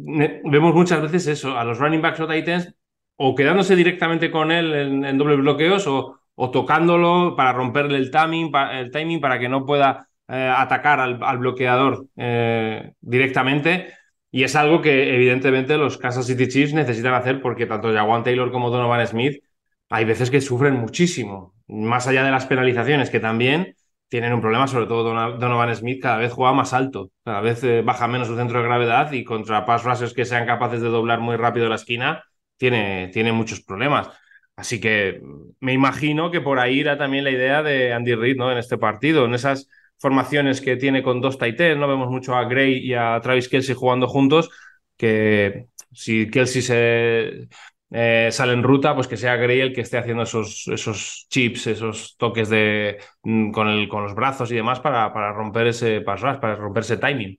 vemos 0.45 0.75
muchas 0.75 1.03
veces 1.03 1.27
eso, 1.27 1.59
a 1.59 1.65
los 1.65 1.79
running 1.79 2.03
backs 2.03 2.21
o 2.21 2.27
titans, 2.27 2.75
o 3.17 3.35
quedándose 3.35 3.77
directamente 3.77 4.31
con 4.31 4.51
él 4.51 4.73
en, 5.05 5.19
doble 5.19 5.37
bloqueos 5.37 5.87
o, 5.87 6.21
tocándolo 6.51 7.37
para 7.37 7.53
romperle 7.53 7.97
el 7.99 8.11
timing, 8.11 8.51
el 8.73 8.91
timing 8.91 9.21
para 9.21 9.39
que 9.39 9.49
no 9.49 9.65
pueda 9.65 10.09
eh, 10.29 10.53
atacar 10.57 11.01
al, 11.01 11.39
bloqueador 11.39 12.07
eh, 12.17 12.93
directamente 13.01 13.93
y 14.35 14.43
es 14.43 14.57
algo 14.57 14.83
que 14.83 15.15
evidentemente 15.15 15.79
los 15.79 15.97
Kansas 15.97 16.27
City 16.27 16.49
Chiefs 16.49 16.75
necesitan 16.75 17.15
hacer 17.15 17.41
porque 17.41 17.67
tanto 17.67 17.93
Jawan 17.93 18.25
Taylor 18.25 18.51
como 18.51 18.69
Donovan 18.69 19.07
Smith 19.07 19.45
hay 19.89 20.05
veces 20.05 20.29
que 20.29 20.41
sufren 20.41 20.75
muchísimo. 20.75 21.55
Más 21.69 22.09
allá 22.09 22.25
de 22.25 22.33
las 22.33 22.45
penalizaciones, 22.47 23.11
que 23.11 23.21
también 23.21 23.77
tienen 24.09 24.33
un 24.33 24.41
problema, 24.41 24.67
sobre 24.67 24.87
todo 24.87 25.05
Donovan 25.39 25.77
Smith 25.77 26.03
cada 26.03 26.17
vez 26.17 26.33
juega 26.33 26.53
más 26.53 26.73
alto, 26.73 27.13
cada 27.25 27.43
vez 27.43 27.63
eh, 27.63 27.83
baja 27.83 28.09
menos 28.09 28.27
su 28.27 28.35
centro 28.35 28.59
de 28.59 28.65
gravedad 28.65 29.13
y 29.13 29.23
contra 29.23 29.65
pass 29.65 29.85
que 30.13 30.25
sean 30.25 30.47
capaces 30.47 30.81
de 30.81 30.89
doblar 30.89 31.21
muy 31.21 31.37
rápido 31.37 31.69
la 31.69 31.77
esquina, 31.77 32.25
tiene, 32.57 33.11
tiene 33.13 33.31
muchos 33.31 33.61
problemas. 33.61 34.09
Así 34.57 34.81
que 34.81 35.21
me 35.61 35.73
imagino 35.73 36.33
que 36.33 36.41
por 36.41 36.59
ahí 36.59 36.81
irá 36.81 36.99
también 36.99 37.23
la 37.23 37.31
idea 37.31 37.63
de 37.63 37.93
Andy 37.93 38.17
Reid 38.17 38.37
¿no? 38.37 38.51
en 38.51 38.59
este 38.59 38.79
partido, 38.79 39.27
en 39.27 39.35
esas 39.35 39.69
formaciones 39.99 40.61
que 40.61 40.77
tiene 40.77 41.03
con 41.03 41.21
dos 41.21 41.39
Titans, 41.39 41.79
no 41.79 41.89
vemos 41.89 42.11
mucho 42.11 42.35
a 42.35 42.45
Gray 42.45 42.79
y 42.79 42.95
a 42.95 43.21
Travis 43.23 43.49
Kelsey 43.49 43.75
jugando 43.75 44.07
juntos, 44.07 44.51
que 44.97 45.67
si 45.93 46.31
Kelsey 46.31 46.63
se, 46.63 47.49
eh, 47.91 48.29
sale 48.33 48.53
en 48.53 48.63
ruta, 48.63 48.95
pues 48.95 49.07
que 49.07 49.17
sea 49.17 49.37
Gray 49.37 49.61
el 49.61 49.73
que 49.73 49.83
esté 49.83 49.99
haciendo 49.99 50.25
esos, 50.25 50.67
esos 50.69 51.27
chips, 51.31 51.69
esos 51.69 52.17
toques 52.17 52.49
de, 52.49 52.99
mm, 53.23 53.53
con, 53.53 53.69
el, 53.69 53.89
con 53.89 54.03
los 54.03 54.15
brazos 54.15 54.51
y 54.51 54.57
demás 54.57 54.81
para, 54.81 55.13
para 55.13 55.33
romper 55.33 55.69
ese 55.69 56.01
pass 56.01 56.21
para 56.23 56.57
romper 56.57 56.83
ese 56.83 56.97
timing. 56.97 57.39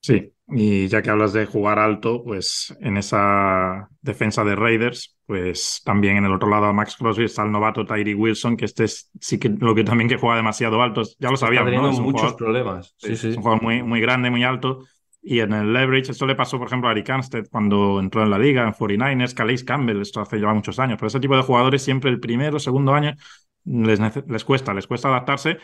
Sí, 0.00 0.33
y 0.48 0.88
ya 0.88 1.00
que 1.00 1.10
hablas 1.10 1.32
de 1.32 1.46
jugar 1.46 1.78
alto, 1.78 2.22
pues 2.22 2.74
en 2.80 2.96
esa 2.96 3.88
defensa 4.02 4.44
de 4.44 4.54
Raiders, 4.54 5.16
pues 5.26 5.80
también 5.84 6.18
en 6.18 6.26
el 6.26 6.32
otro 6.32 6.50
lado 6.50 6.66
a 6.66 6.72
Max 6.72 6.96
Crosby 6.96 7.24
está 7.24 7.44
el 7.44 7.52
novato 7.52 7.86
Tyree 7.86 8.14
Wilson, 8.14 8.56
que 8.56 8.66
este 8.66 8.84
es, 8.84 9.10
sí 9.20 9.38
que 9.38 9.48
lo 9.48 9.74
que 9.74 9.84
también 9.84 10.08
que 10.08 10.18
juega 10.18 10.36
demasiado 10.36 10.82
alto, 10.82 11.02
ya 11.18 11.30
lo 11.30 11.36
sabíamos, 11.36 11.72
¿no? 11.72 12.02
muchos 12.02 12.34
problemas. 12.34 12.94
Sí, 12.98 13.16
sí. 13.16 13.28
Es 13.28 13.36
un 13.36 13.42
jugador 13.42 13.62
muy, 13.62 13.82
muy 13.82 14.00
grande, 14.00 14.30
muy 14.30 14.44
alto. 14.44 14.84
Y 15.26 15.40
en 15.40 15.54
el 15.54 15.72
leverage, 15.72 16.12
esto 16.12 16.26
le 16.26 16.34
pasó, 16.34 16.58
por 16.58 16.66
ejemplo, 16.66 16.90
a 16.90 16.92
Eric 16.92 17.08
Armstead 17.08 17.46
cuando 17.50 17.98
entró 17.98 18.22
en 18.22 18.28
la 18.28 18.38
liga, 18.38 18.62
en 18.64 18.74
49ers, 18.74 19.32
Calais 19.32 19.64
Campbell, 19.64 20.02
esto 20.02 20.20
hace 20.20 20.38
ya 20.38 20.52
muchos 20.52 20.78
años. 20.78 20.98
Pero 20.98 21.06
ese 21.06 21.20
tipo 21.20 21.34
de 21.34 21.42
jugadores 21.42 21.82
siempre 21.82 22.10
el 22.10 22.20
primero, 22.20 22.58
segundo 22.58 22.92
año 22.92 23.14
les, 23.64 23.98
les 24.28 24.44
cuesta, 24.44 24.74
les 24.74 24.86
cuesta 24.86 25.08
adaptarse 25.08 25.56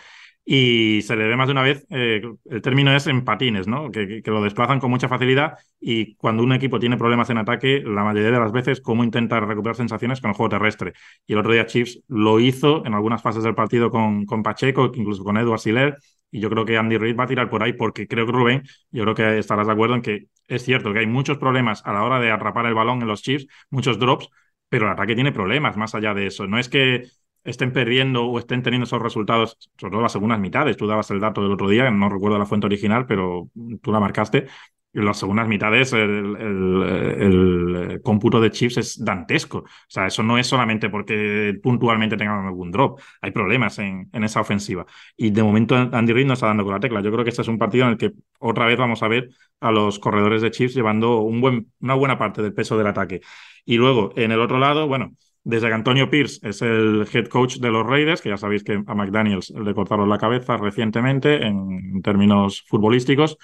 y 0.45 1.03
se 1.03 1.17
le 1.17 1.29
ve 1.29 1.37
más 1.37 1.49
de 1.49 1.53
una 1.53 1.63
vez, 1.63 1.87
eh, 1.91 2.23
el 2.47 2.63
término 2.63 2.95
es 2.95 3.07
en 3.07 3.25
patines, 3.25 3.67
¿no? 3.69 3.91
Que, 3.91 4.23
lo 4.25 4.43
desplazan 4.43 4.81
con 4.81 4.91
mucha 4.91 5.09
facilidad 5.09 5.55
y 5.81 6.15
cuando 6.17 6.43
un 6.43 6.53
equipo 6.53 6.79
tiene 6.79 6.97
problemas 6.97 7.31
en 7.31 7.39
ataque, 7.39 7.83
la 7.85 8.05
mayoría 8.05 8.31
de 8.31 8.41
las 8.41 8.53
veces, 8.53 8.81
cómo 8.81 9.05
intenta 9.05 9.39
recuperar 9.41 9.77
sensaciones 9.77 10.21
con 10.21 10.31
el 10.31 10.37
juego 10.37 10.51
terrestre. 10.51 10.93
Y 11.27 11.35
el 11.35 11.41
otro 11.41 11.53
día 11.53 11.67
Chiefs 11.67 12.03
lo 12.09 12.41
hizo 12.41 12.85
en 12.87 12.95
algunas 12.95 13.23
fases 13.23 13.45
del 13.45 13.55
partido 13.55 13.91
con, 13.91 14.25
con 14.27 14.43
Pacheco, 14.43 14.91
incluso 14.95 15.25
con 15.25 15.37
Edward 15.37 15.61
Siller, 15.61 15.97
y 16.31 16.41
yo 16.41 16.51
creo 16.51 16.65
que 16.65 16.79
Andy 16.79 16.97
Reid 16.99 17.17
va 17.19 17.25
a 17.25 17.27
tirar 17.27 17.51
por 17.51 17.63
ahí 17.63 17.73
porque 17.73 18.07
creo 18.07 18.27
que 18.27 18.33
Rubén, 18.33 18.63
yo 18.91 19.03
creo 19.05 19.15
que 19.15 19.39
estarás 19.39 19.67
de 19.67 19.73
acuerdo 19.73 19.97
en 19.97 20.03
que 20.03 20.27
es 20.47 20.65
cierto 20.65 20.93
que 20.93 21.01
hay 21.01 21.07
muchos 21.07 21.39
problemas 21.39 21.83
a 21.85 21.93
la 21.93 22.05
hora 22.05 22.21
de 22.21 22.31
atrapar 22.31 22.67
el 22.67 22.75
balón 22.75 23.03
en 23.03 23.09
los 23.09 23.23
Chiefs, 23.23 23.47
muchos 23.71 23.99
drops, 23.99 24.29
pero 24.69 24.87
el 24.87 24.93
ataque 24.93 25.15
tiene 25.15 25.33
problemas 25.33 25.77
más 25.77 25.95
allá 25.95 26.15
de 26.15 26.27
eso. 26.27 26.47
No 26.47 26.59
es 26.59 26.69
que 26.69 27.05
estén 27.45 27.73
perdiendo 27.73 28.25
o 28.27 28.39
estén 28.39 28.63
teniendo 28.63 28.85
esos 28.85 29.03
resultados, 29.03 29.57
sobre 29.79 29.93
todo 29.93 30.03
las 30.03 30.13
segundas 30.13 30.41
mitades. 30.41 30.77
Tú 30.77 30.87
dabas 30.87 31.11
el 31.11 31.21
dato 31.21 31.43
del 31.43 31.53
otro 31.53 31.69
día, 31.69 31.91
no 31.91 32.09
recuerdo 32.09 32.39
la 32.39 32.47
fuente 32.47 32.67
original, 32.67 33.07
pero 33.07 33.51
tú 33.83 33.93
la 33.93 34.01
marcaste. 34.01 34.47
En 34.93 35.05
las 35.05 35.19
segundas 35.21 35.47
mitades 35.47 35.93
el, 35.93 36.37
el, 36.37 38.01
cómputo 38.03 38.41
de 38.41 38.51
chips 38.51 38.77
es 38.77 39.05
dantesco. 39.05 39.59
O 39.59 39.67
sea, 39.87 40.07
eso 40.09 40.25
no 40.25 40.37
es 40.37 40.49
solamente 40.49 40.91
porque 40.91 41.57
puntualmente 41.63 42.17
tengan 42.17 42.45
algún 42.45 42.73
drop. 42.73 43.01
Hay 43.21 43.31
problemas 43.31 43.79
en, 43.79 44.09
en 44.13 44.25
esa 44.25 44.41
ofensiva. 44.41 44.85
Y 45.17 45.31
de 45.31 45.45
momento 45.45 45.77
Andy 45.77 46.13
Reid 46.13 46.27
no 46.27 46.33
está 46.33 46.47
dando 46.47 46.65
con 46.65 46.73
la 46.73 46.81
tecla. 46.81 47.01
Yo 47.03 47.13
creo 47.13 47.23
que 47.23 47.31
este 47.31 47.43
es 47.43 47.49
un 47.49 47.59
partido 47.59 47.85
en 47.85 47.93
el 47.93 47.99
que 47.99 48.13
otra 48.41 48.67
vez 48.67 48.79
vamos 48.79 49.03
a 49.05 49.09
ver 49.09 49.31
a 49.61 49.71
los 49.71 50.01
corredores 50.01 50.43
de 50.43 50.51
chips 50.51 50.75
llevando 50.75 51.21
un 51.21 51.41
buen, 51.41 51.73
una 51.81 51.95
buena 51.95 52.19
parte 52.19 52.43
del 52.43 52.53
peso 52.53 52.77
del 52.77 52.89
ataque. 52.89 53.21
Y 53.65 53.77
luego, 53.77 54.13
en 54.17 54.33
el 54.33 54.41
otro 54.41 54.59
lado, 54.59 54.89
bueno, 54.89 55.15
desde 55.43 55.69
que 55.69 55.75
Antonio 55.75 56.11
Pierce 56.11 56.41
es 56.43 56.63
el 56.63 57.07
head 57.13 57.27
coach 57.27 57.57
de 57.57 57.71
los 57.71 57.87
Raiders, 57.87 58.21
que 58.21 58.29
ya 58.29 58.37
sabéis 58.37 58.63
que 58.63 58.83
a 58.87 58.95
McDaniels 58.95 59.51
le 59.51 59.75
cortaron 59.75 60.09
la 60.09 60.19
cabeza 60.19 60.57
recientemente 60.57 61.47
en 61.47 62.03
términos 62.03 62.65
futbolísticos. 62.67 63.39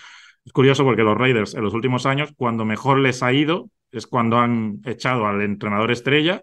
Es 0.44 0.52
curioso 0.52 0.84
porque 0.84 1.02
los 1.02 1.16
Raiders 1.16 1.54
en 1.54 1.62
los 1.62 1.74
últimos 1.74 2.06
años, 2.06 2.32
cuando 2.36 2.64
mejor 2.64 2.98
les 2.98 3.22
ha 3.22 3.32
ido, 3.32 3.70
es 3.90 4.06
cuando 4.06 4.38
han 4.38 4.80
echado 4.84 5.26
al 5.26 5.42
entrenador 5.42 5.90
estrella, 5.90 6.42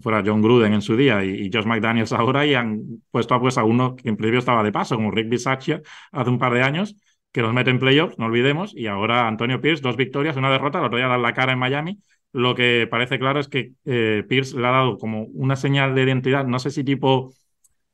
fuera 0.00 0.22
John 0.24 0.40
Gruden 0.40 0.72
en 0.72 0.82
su 0.82 0.96
día 0.96 1.24
y, 1.24 1.50
Josh 1.52 1.66
McDaniels 1.66 2.12
ahora, 2.12 2.46
y 2.46 2.54
han 2.54 3.02
puesto 3.10 3.34
a, 3.34 3.40
pues, 3.40 3.58
a 3.58 3.64
uno 3.64 3.96
que 3.96 4.08
en 4.08 4.16
principio 4.16 4.38
estaba 4.38 4.62
de 4.62 4.72
paso, 4.72 4.96
como 4.96 5.10
Rick 5.10 5.28
Bisaccia 5.28 5.82
hace 6.12 6.30
un 6.30 6.38
par 6.38 6.54
de 6.54 6.62
años, 6.62 6.96
que 7.32 7.42
nos 7.42 7.52
mete 7.52 7.70
en 7.70 7.78
playoffs, 7.78 8.18
no 8.18 8.26
olvidemos, 8.26 8.74
y 8.76 8.86
ahora 8.86 9.26
Antonio 9.26 9.60
Pierce, 9.60 9.82
dos 9.82 9.96
victorias, 9.96 10.36
una 10.36 10.50
derrota, 10.50 10.78
el 10.78 10.84
otro 10.84 10.98
día 10.98 11.08
dar 11.08 11.18
la 11.18 11.32
cara 11.32 11.52
en 11.52 11.58
Miami, 11.58 11.98
lo 12.32 12.54
que 12.54 12.88
parece 12.90 13.18
claro 13.18 13.40
es 13.40 13.48
que 13.48 13.72
eh, 13.84 14.24
Pierce 14.28 14.56
le 14.58 14.66
ha 14.66 14.70
dado 14.70 14.98
como 14.98 15.24
una 15.34 15.56
señal 15.56 15.94
de 15.94 16.02
identidad, 16.02 16.46
no 16.46 16.58
sé 16.58 16.70
si 16.70 16.84
tipo 16.84 17.32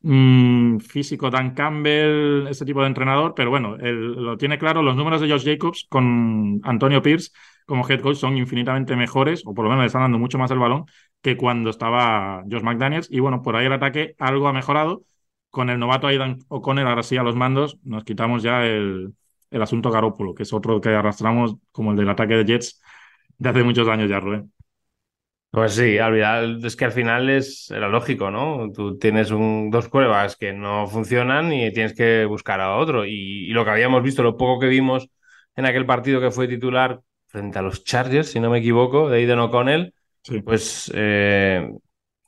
mm, 0.03 0.79
físico 0.79 1.31
Dan 1.31 1.55
Campbell, 1.55 2.47
ese 2.49 2.65
tipo 2.65 2.81
de 2.83 2.89
entrenador, 2.89 3.35
pero 3.35 3.51
bueno, 3.51 3.77
lo 3.77 4.37
tiene 4.39 4.59
claro, 4.59 4.83
los 4.83 4.97
números 4.97 5.21
de 5.21 5.31
Josh 5.31 5.45
Jacobs 5.45 5.87
con 5.89 6.61
Antonio 6.65 7.03
Pierce 7.03 7.33
como 7.69 7.87
head 7.87 8.01
coach 8.01 8.17
son 8.17 8.39
infinitamente 8.39 8.97
mejores, 8.97 9.43
o 9.47 9.53
por 9.53 9.65
lo 9.65 9.69
menos 9.71 9.83
le 9.83 9.87
están 9.89 10.01
dando 10.03 10.19
mucho 10.19 10.39
más 10.39 10.51
el 10.51 10.59
balón 10.59 10.87
que 11.21 11.37
cuando 11.37 11.69
estaba 11.69 12.43
Josh 12.51 12.63
McDaniels. 12.63 13.09
Y 13.11 13.21
bueno, 13.21 13.43
por 13.43 13.57
ahí 13.57 13.67
el 13.67 13.73
ataque 13.75 14.15
algo 14.19 14.49
ha 14.49 14.55
mejorado. 14.55 15.03
Con 15.51 15.69
el 15.71 15.79
novato 15.79 16.07
Aidan 16.07 16.39
O'Connell 16.49 16.87
ahora 16.87 17.03
sí 17.03 17.17
a 17.19 17.23
los 17.23 17.37
mandos, 17.37 17.79
nos 17.83 18.05
quitamos 18.05 18.43
ya 18.43 18.65
el, 18.65 19.15
el 19.51 19.63
asunto 19.63 19.91
Garópolo, 19.91 20.35
que 20.35 20.45
es 20.45 20.53
otro 20.53 20.81
que 20.81 20.91
arrastramos 20.91 21.57
como 21.71 21.91
el 21.91 21.97
del 21.99 22.09
ataque 22.09 22.35
de 22.37 22.45
Jets 22.45 22.81
de 23.39 23.49
hace 23.49 23.63
muchos 23.63 23.89
años 23.89 24.11
ya, 24.11 24.21
Rubén. 24.21 24.53
Pues 25.51 25.75
sí, 25.75 25.99
al 25.99 26.65
es 26.65 26.77
que 26.77 26.85
al 26.85 26.93
final 26.93 27.31
es, 27.31 27.71
era 27.71 27.89
lógico, 27.89 28.31
¿no? 28.31 28.71
Tú 28.71 28.99
tienes 28.99 29.31
un, 29.31 29.71
dos 29.71 29.89
pruebas 29.89 30.37
que 30.37 30.53
no 30.53 30.87
funcionan 30.87 31.53
y 31.53 31.73
tienes 31.73 31.95
que 31.95 32.27
buscar 32.27 32.61
a 32.61 32.77
otro. 32.77 33.07
Y, 33.07 33.49
lo 33.49 33.65
que 33.65 33.71
habíamos 33.71 34.03
visto, 34.03 34.23
lo 34.23 34.37
poco 34.37 34.61
que 34.61 34.67
vimos 34.67 35.09
en 35.57 35.65
aquel 35.65 35.87
partido 35.87 36.21
que 36.21 36.31
fue 36.31 36.49
titular 36.49 37.01
frente 37.27 37.59
a 37.59 37.63
los 37.63 37.83
Chargers, 37.85 38.31
si 38.31 38.41
no 38.41 38.51
me 38.51 38.59
equivoco, 38.59 39.09
de 39.09 39.19
Aiden 39.19 39.39
O'Connell, 39.39 39.95
pues 40.45 40.93
eh, 40.95 41.71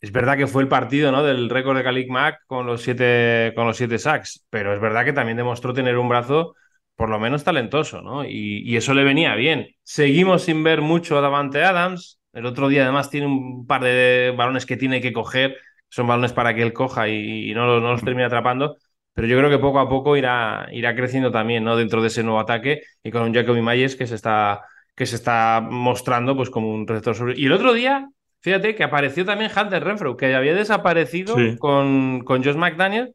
es 0.00 0.12
verdad 0.12 0.36
que 0.38 0.46
fue 0.46 0.62
el 0.62 0.68
partido 0.68 1.12
¿no? 1.12 1.22
del 1.22 1.50
récord 1.50 1.76
de 1.76 1.84
Kalik 1.84 2.08
Mack 2.08 2.40
con 2.46 2.66
los 2.66 2.82
siete, 2.82 3.52
con 3.54 3.66
los 3.66 3.76
siete 3.76 3.98
sacks, 3.98 4.46
pero 4.50 4.74
es 4.74 4.80
verdad 4.80 5.04
que 5.04 5.12
también 5.12 5.36
demostró 5.36 5.74
tener 5.74 5.98
un 5.98 6.08
brazo 6.08 6.54
por 7.00 7.08
lo 7.08 7.18
menos 7.18 7.44
talentoso, 7.44 8.02
¿no? 8.02 8.26
Y, 8.26 8.76
eso 8.76 8.92
le 8.92 9.04
venía 9.04 9.34
bien. 9.34 9.68
Seguimos 9.82 10.42
sin 10.42 10.62
ver 10.62 10.82
mucho 10.82 11.16
a 11.16 11.22
Davante 11.22 11.64
Adams. 11.64 12.20
El 12.34 12.44
otro 12.44 12.68
día 12.68 12.82
además 12.82 13.08
tiene 13.08 13.26
un 13.26 13.66
par 13.66 13.82
de 13.82 14.34
balones 14.36 14.66
que 14.66 14.76
tiene 14.76 15.00
que 15.00 15.10
coger. 15.10 15.56
Son 15.88 16.06
balones 16.06 16.34
para 16.34 16.54
que 16.54 16.60
él 16.60 16.74
coja 16.74 17.08
y, 17.08 17.54
no, 17.54 17.80
los 17.80 18.04
termine 18.04 18.26
atrapando. 18.26 18.76
Pero 19.14 19.26
yo 19.26 19.38
creo 19.38 19.48
que 19.48 19.58
poco 19.58 19.80
a 19.80 19.88
poco 19.88 20.14
irá, 20.14 20.68
irá 20.72 20.94
creciendo 20.94 21.30
también, 21.30 21.64
¿no? 21.64 21.74
Dentro 21.74 22.02
de 22.02 22.08
ese 22.08 22.22
nuevo 22.22 22.38
ataque 22.38 22.82
y 23.02 23.10
con 23.10 23.22
un 23.22 23.32
Jacoby 23.32 23.62
Myers 23.62 23.96
que 23.96 24.06
se 24.06 24.16
está, 24.16 24.60
que 24.94 25.06
se 25.06 25.16
está 25.16 25.66
mostrando 25.70 26.36
pues 26.36 26.50
como 26.50 26.70
un 26.70 26.86
receptor 26.86 27.14
sobre... 27.14 27.40
Y 27.40 27.46
el 27.46 27.52
otro 27.52 27.72
día, 27.72 28.10
fíjate 28.42 28.74
que 28.74 28.84
apareció 28.84 29.24
también 29.24 29.50
Hunter 29.56 29.82
Renfro, 29.82 30.18
que 30.18 30.34
había 30.34 30.52
desaparecido 30.52 31.34
con, 31.60 32.20
con 32.26 32.44
Josh 32.44 32.56
McDaniel 32.56 33.14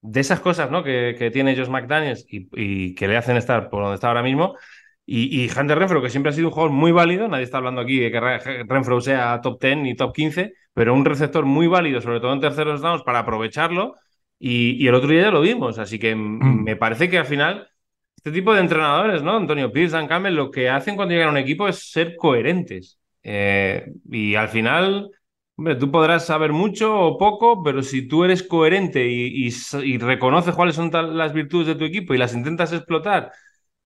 de 0.00 0.20
esas 0.20 0.40
cosas 0.40 0.70
¿no? 0.70 0.82
que, 0.82 1.30
tiene 1.32 1.56
Josh 1.56 1.68
McDaniels 1.68 2.26
y, 2.28 2.94
que 2.94 3.08
le 3.08 3.16
hacen 3.16 3.36
estar 3.36 3.68
por 3.68 3.82
donde 3.82 3.96
está 3.96 4.08
ahora 4.08 4.22
mismo. 4.22 4.56
Y, 5.04 5.42
y, 5.42 5.48
Hunter 5.48 5.78
Renfro, 5.78 6.02
que 6.02 6.10
siempre 6.10 6.30
ha 6.30 6.34
sido 6.34 6.48
un 6.48 6.52
jugador 6.52 6.72
muy 6.72 6.92
válido, 6.92 7.28
nadie 7.28 7.44
está 7.44 7.58
hablando 7.58 7.80
aquí 7.80 7.98
de 7.98 8.10
que 8.10 8.20
Renfro 8.64 9.00
sea 9.00 9.40
top 9.40 9.60
10 9.60 9.76
ni 9.78 9.96
top 9.96 10.14
15, 10.14 10.52
pero 10.74 10.94
un 10.94 11.04
receptor 11.04 11.46
muy 11.46 11.66
válido, 11.66 12.00
sobre 12.00 12.20
todo 12.20 12.32
en 12.34 12.40
terceros 12.40 12.82
downs, 12.82 13.02
para 13.02 13.20
aprovecharlo. 13.20 13.94
Y, 14.38 14.86
el 14.86 14.94
otro 14.94 15.08
día 15.08 15.22
ya 15.22 15.30
lo 15.30 15.40
vimos, 15.40 15.78
así 15.78 15.98
que 15.98 16.14
mm. 16.14 16.62
me 16.62 16.76
parece 16.76 17.08
que 17.08 17.18
al 17.18 17.26
final 17.26 17.68
este 18.18 18.32
tipo 18.32 18.52
de 18.52 18.60
entrenadores, 18.60 19.22
¿no? 19.22 19.36
Antonio 19.36 19.72
Pierce, 19.72 19.96
Dan 19.96 20.08
Campbell, 20.08 20.34
lo 20.34 20.50
que 20.50 20.68
hacen 20.68 20.96
cuando 20.96 21.14
llegan 21.14 21.28
a 21.28 21.32
un 21.32 21.38
equipo 21.38 21.68
es 21.68 21.90
ser 21.90 22.16
coherentes. 22.16 22.98
Eh, 23.22 23.92
y 24.10 24.34
al 24.34 24.48
final 24.48 25.10
Hombre, 25.58 25.74
tú 25.74 25.90
podrás 25.90 26.24
saber 26.24 26.52
mucho 26.52 26.96
o 27.00 27.18
poco, 27.18 27.64
pero 27.64 27.82
si 27.82 28.06
tú 28.06 28.24
eres 28.24 28.44
coherente 28.44 29.08
y, 29.08 29.50
reconoces 29.98 30.54
cuáles 30.54 30.76
son 30.76 30.90
las 30.92 31.32
virtudes 31.32 31.66
de 31.66 31.74
tu 31.74 31.84
equipo 31.84 32.14
y 32.14 32.18
las 32.18 32.32
intentas 32.32 32.72
explotar 32.72 33.32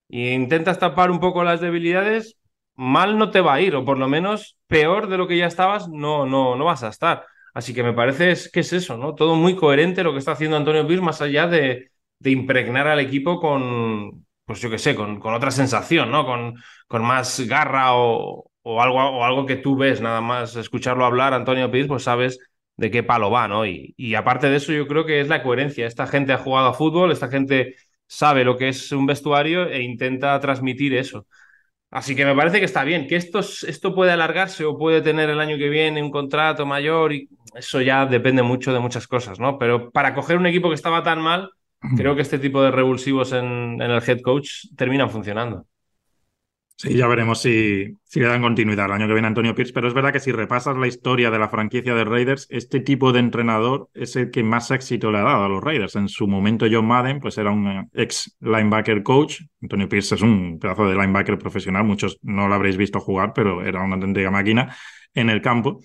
e 0.09 0.33
intentas 0.33 0.79
tapar 0.79 1.09
un 1.11 1.19
poco 1.19 1.43
las 1.43 1.61
debilidades, 1.61 2.37
mal 2.75 3.17
no 3.17 3.31
te 3.31 3.41
va 3.41 3.55
a 3.55 3.61
ir, 3.61 3.75
o 3.75 3.85
por 3.85 3.97
lo 3.97 4.07
menos 4.07 4.57
peor 4.67 5.07
de 5.09 5.17
lo 5.17 5.27
que 5.27 5.37
ya 5.37 5.47
estabas, 5.47 5.89
no, 5.89 6.25
no, 6.27 6.55
no 6.55 6.65
vas 6.65 6.83
a 6.83 6.89
estar. 6.89 7.25
Así 7.53 7.73
que 7.73 7.83
me 7.83 7.93
parece 7.93 8.35
que 8.51 8.59
es 8.61 8.73
eso, 8.73 8.97
¿no? 8.97 9.15
Todo 9.15 9.35
muy 9.35 9.55
coherente 9.55 10.03
lo 10.03 10.13
que 10.13 10.19
está 10.19 10.33
haciendo 10.33 10.57
Antonio 10.57 10.85
Pierce, 10.87 11.03
más 11.03 11.21
allá 11.21 11.47
de, 11.47 11.91
impregnar 12.23 12.87
al 12.87 12.99
equipo 12.99 13.39
con, 13.39 14.25
pues 14.45 14.61
yo 14.61 14.69
qué 14.69 14.77
sé, 14.77 14.95
con, 14.95 15.19
con, 15.19 15.33
otra 15.33 15.51
sensación, 15.51 16.11
¿no? 16.11 16.25
Con, 16.25 16.55
con 16.87 17.03
más 17.03 17.39
garra 17.41 17.95
o, 17.95 18.51
o 18.63 18.81
algo, 18.81 18.97
o 18.97 19.23
algo 19.23 19.45
que 19.45 19.57
tú 19.57 19.75
ves, 19.75 20.01
nada 20.01 20.21
más 20.21 20.55
escucharlo 20.55 21.05
hablar, 21.05 21.33
Antonio 21.33 21.69
Piz, 21.71 21.87
pues 21.87 22.03
sabes 22.03 22.39
de 22.77 22.91
qué 22.91 23.03
palo 23.03 23.29
va, 23.29 23.47
¿no? 23.47 23.65
Y, 23.65 23.93
y, 23.97 24.15
aparte 24.15 24.49
de 24.49 24.57
eso, 24.57 24.73
yo 24.73 24.87
creo 24.87 25.05
que 25.05 25.21
es 25.21 25.27
la 25.27 25.43
coherencia. 25.43 25.85
Esta 25.85 26.07
gente 26.07 26.33
ha 26.33 26.37
jugado 26.37 26.69
a 26.69 26.73
fútbol, 26.73 27.11
esta 27.11 27.29
gente 27.29 27.75
sabe 28.07 28.43
lo 28.43 28.57
que 28.57 28.69
es 28.69 28.91
un 28.91 29.05
vestuario 29.05 29.67
e 29.67 29.81
intenta 29.83 30.39
transmitir 30.39 30.93
eso. 30.95 31.27
Así 31.91 32.15
que 32.15 32.25
me 32.25 32.35
parece 32.35 32.59
que 32.59 32.65
está 32.65 32.83
bien. 32.83 33.07
Que 33.07 33.15
esto, 33.15 33.39
esto 33.39 33.93
puede 33.93 34.11
alargarse 34.11 34.65
o 34.65 34.77
puede 34.77 35.01
tener 35.01 35.29
el 35.29 35.39
año 35.39 35.57
que 35.57 35.69
viene 35.69 36.01
un 36.01 36.09
contrato 36.09 36.65
mayor 36.65 37.13
y 37.13 37.29
eso 37.55 37.81
ya 37.81 38.05
depende 38.07 38.41
mucho 38.41 38.73
de 38.73 38.79
muchas 38.79 39.07
cosas, 39.07 39.39
¿no? 39.39 39.59
Pero 39.59 39.91
para 39.91 40.15
coger 40.15 40.37
un 40.37 40.47
equipo 40.47 40.69
que 40.69 40.75
estaba 40.75 41.03
tan 41.03 41.21
mal, 41.21 41.51
creo 41.95 42.15
que 42.15 42.23
este 42.23 42.39
tipo 42.39 42.63
de 42.63 42.71
revulsivos 42.71 43.31
en, 43.33 43.79
en 43.79 43.91
el 43.91 44.01
head 44.07 44.21
coach 44.21 44.65
terminan 44.75 45.11
funcionando. 45.11 45.67
Sí, 46.75 46.95
ya 46.97 47.07
veremos 47.07 47.41
si, 47.41 47.97
si 48.03 48.19
le 48.19 48.27
dan 48.27 48.41
continuidad 48.41 48.87
el 48.87 48.91
año 48.93 49.07
que 49.07 49.13
viene 49.13 49.27
Antonio 49.29 49.55
Pierce, 49.55 49.71
pero 49.73 49.87
es 49.87 49.93
verdad 49.93 50.11
que 50.11 50.19
si 50.19 50.31
repasas 50.33 50.75
la 50.75 50.87
historia 50.87 51.31
de 51.31 51.39
la 51.39 51.47
franquicia 51.47 51.93
de 51.95 52.03
Raiders, 52.03 52.45
este 52.49 52.81
tipo 52.81 53.13
de 53.13 53.19
entrenador 53.19 53.89
es 53.93 54.17
el 54.17 54.31
que 54.31 54.43
más 54.43 54.69
éxito 54.71 55.09
le 55.11 55.19
ha 55.19 55.21
dado 55.21 55.45
a 55.45 55.49
los 55.49 55.63
Raiders. 55.63 55.95
En 55.95 56.09
su 56.09 56.27
momento 56.27 56.65
John 56.69 56.85
Madden 56.87 57.21
pues 57.21 57.37
era 57.37 57.51
un 57.51 57.89
ex 57.93 58.35
linebacker 58.41 59.01
coach, 59.01 59.41
Antonio 59.61 59.87
Pierce 59.87 60.15
es 60.15 60.21
un 60.23 60.59
pedazo 60.59 60.85
de 60.89 60.95
linebacker 60.95 61.37
profesional, 61.37 61.85
muchos 61.85 62.17
no 62.21 62.47
lo 62.49 62.55
habréis 62.55 62.75
visto 62.75 62.99
jugar, 62.99 63.31
pero 63.33 63.63
era 63.65 63.81
una 63.81 63.95
auténtica 63.95 64.29
máquina 64.31 64.75
en 65.13 65.29
el 65.29 65.41
campo. 65.41 65.79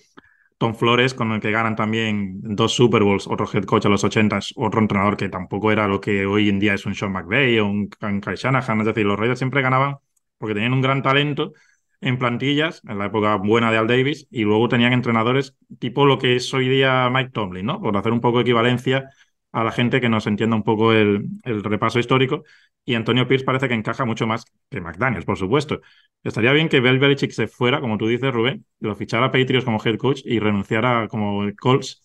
Tom 0.57 0.75
Flores, 0.75 1.13
con 1.13 1.31
el 1.31 1.39
que 1.39 1.51
ganan 1.51 1.75
también 1.75 2.39
dos 2.41 2.73
Super 2.73 3.03
Bowls, 3.03 3.27
otro 3.27 3.47
head 3.53 3.63
coach 3.63 3.85
a 3.85 3.89
los 3.89 4.03
80, 4.03 4.39
otro 4.57 4.81
entrenador 4.81 5.15
que 5.15 5.29
tampoco 5.29 5.71
era 5.71 5.87
lo 5.87 6.01
que 6.01 6.25
hoy 6.25 6.49
en 6.49 6.59
día 6.59 6.73
es 6.73 6.85
un 6.85 6.95
Sean 6.95 7.13
McVay 7.13 7.59
o 7.59 7.67
un 7.67 7.87
Kai 7.89 8.35
Shanahan, 8.35 8.81
es 8.81 8.85
decir, 8.87 9.05
los 9.05 9.17
Raiders 9.17 9.39
siempre 9.39 9.61
ganaban 9.61 9.95
porque 10.39 10.55
tenían 10.55 10.73
un 10.73 10.81
gran 10.81 11.03
talento 11.03 11.53
en 12.01 12.17
plantillas, 12.17 12.81
en 12.87 12.97
la 12.97 13.07
época 13.07 13.35
buena 13.35 13.71
de 13.71 13.77
Al 13.77 13.87
Davis, 13.87 14.27
y 14.31 14.43
luego 14.43 14.69
tenían 14.69 14.93
entrenadores 14.93 15.55
tipo 15.79 16.05
lo 16.05 16.17
que 16.17 16.35
es 16.35 16.53
hoy 16.53 16.69
día 16.69 17.09
Mike 17.11 17.31
Tomlin, 17.31 17.65
¿no? 17.65 17.81
Por 17.81 17.95
hacer 17.97 18.13
un 18.13 18.21
poco 18.21 18.37
de 18.37 18.43
equivalencia 18.43 19.09
a 19.51 19.63
la 19.63 19.71
gente 19.71 19.99
que 19.99 20.09
nos 20.09 20.27
entienda 20.27 20.55
un 20.55 20.63
poco 20.63 20.93
el, 20.93 21.27
repaso 21.43 21.99
histórico. 21.99 22.43
Y 22.85 22.95
Antonio 22.95 23.27
Pierce 23.27 23.45
parece 23.45 23.67
que 23.67 23.73
encaja 23.73 24.05
mucho 24.05 24.27
más 24.27 24.45
que 24.69 24.81
McDaniels, 24.81 25.25
por 25.25 25.37
supuesto. 25.37 25.81
Estaría 26.23 26.53
bien 26.53 26.69
que 26.69 26.79
Bel 26.79 26.99
Belichick 26.99 27.31
se 27.31 27.47
fuera, 27.47 27.81
como 27.81 27.97
tú 27.97 28.07
dices, 28.07 28.33
Rubén, 28.33 28.65
lo 28.79 28.95
fichara 28.95 29.27
a 29.27 29.31
Patriots 29.31 29.65
como 29.65 29.81
head 29.83 29.97
coach 29.97 30.21
y 30.23 30.39
renunciara 30.39 31.07
como 31.07 31.43
Colts. 31.59 32.01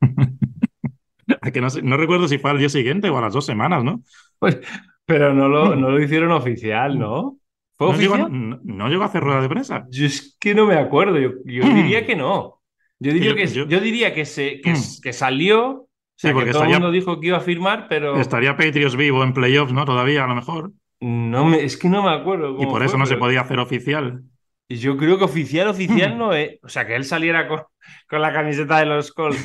que 1.52 1.60
no, 1.60 1.68
no, 1.82 1.96
recuerdo 1.96 2.28
si 2.28 2.38
fue 2.38 2.50
al 2.50 2.58
día 2.58 2.68
siguiente 2.68 3.08
o 3.08 3.18
a 3.18 3.20
las 3.20 3.32
dos 3.32 3.46
semanas, 3.46 3.84
¿no? 3.84 4.02
Pues, 4.38 4.58
pero 5.04 5.32
no 5.34 5.48
lo, 5.48 5.76
no 5.76 5.90
lo 5.90 6.02
hicieron 6.02 6.32
oficial, 6.32 6.98
¿no? 6.98 7.38
¿Fue 7.76 7.88
no, 7.88 7.98
llegó, 7.98 8.16
no, 8.28 8.88
llegó, 8.88 9.02
a 9.02 9.06
hacer 9.06 9.22
rueda 9.22 9.42
de 9.42 9.48
prensa. 9.48 9.86
Yo 9.90 10.06
es 10.06 10.36
que 10.40 10.54
no 10.54 10.66
me 10.66 10.76
acuerdo. 10.76 11.18
Yo, 11.18 11.32
diría 11.44 12.06
que 12.06 12.16
no. 12.16 12.62
Yo 12.98 13.12
diría 13.12 13.34
que, 13.34 13.46
yo, 13.46 13.66
diría 13.66 14.14
que, 14.14 14.24
se, 14.24 14.62
que, 14.62 14.72
mm. 14.72 15.12
salió. 15.12 15.68
O 15.70 15.88
sea, 16.18 16.32
porque 16.32 16.52
todo 16.52 16.64
el 16.64 16.70
mundo 16.70 16.90
dijo 16.90 17.20
que 17.20 17.26
iba 17.26 17.36
a 17.36 17.40
firmar, 17.40 17.86
pero. 17.88 18.16
Estaría 18.16 18.56
Patriots 18.56 18.96
vivo 18.96 19.22
en 19.22 19.34
playoffs, 19.34 19.74
¿no? 19.74 19.84
Todavía, 19.84 20.24
a 20.24 20.26
lo 20.26 20.34
mejor. 20.34 20.72
No 21.00 21.44
me, 21.44 21.62
es 21.62 21.76
que 21.76 21.90
no 21.90 22.02
me 22.02 22.10
acuerdo. 22.10 22.56
y 22.58 22.64
por 22.64 22.82
eso 22.82 22.96
no 22.96 23.04
se 23.04 23.18
podía 23.18 23.42
hacer 23.42 23.58
oficial. 23.58 24.22
Yo 24.68 24.96
creo 24.96 25.18
que 25.18 25.24
oficial, 25.24 25.68
oficial 25.68 26.16
no 26.16 26.32
es. 26.32 26.58
O 26.62 26.70
sea, 26.70 26.86
que 26.86 26.96
él 26.96 27.04
saliera 27.04 27.46
con, 27.46 27.60
con 28.08 28.22
la 28.22 28.32
camiseta 28.32 28.78
de 28.78 28.86
los 28.86 29.12
Colts. 29.12 29.38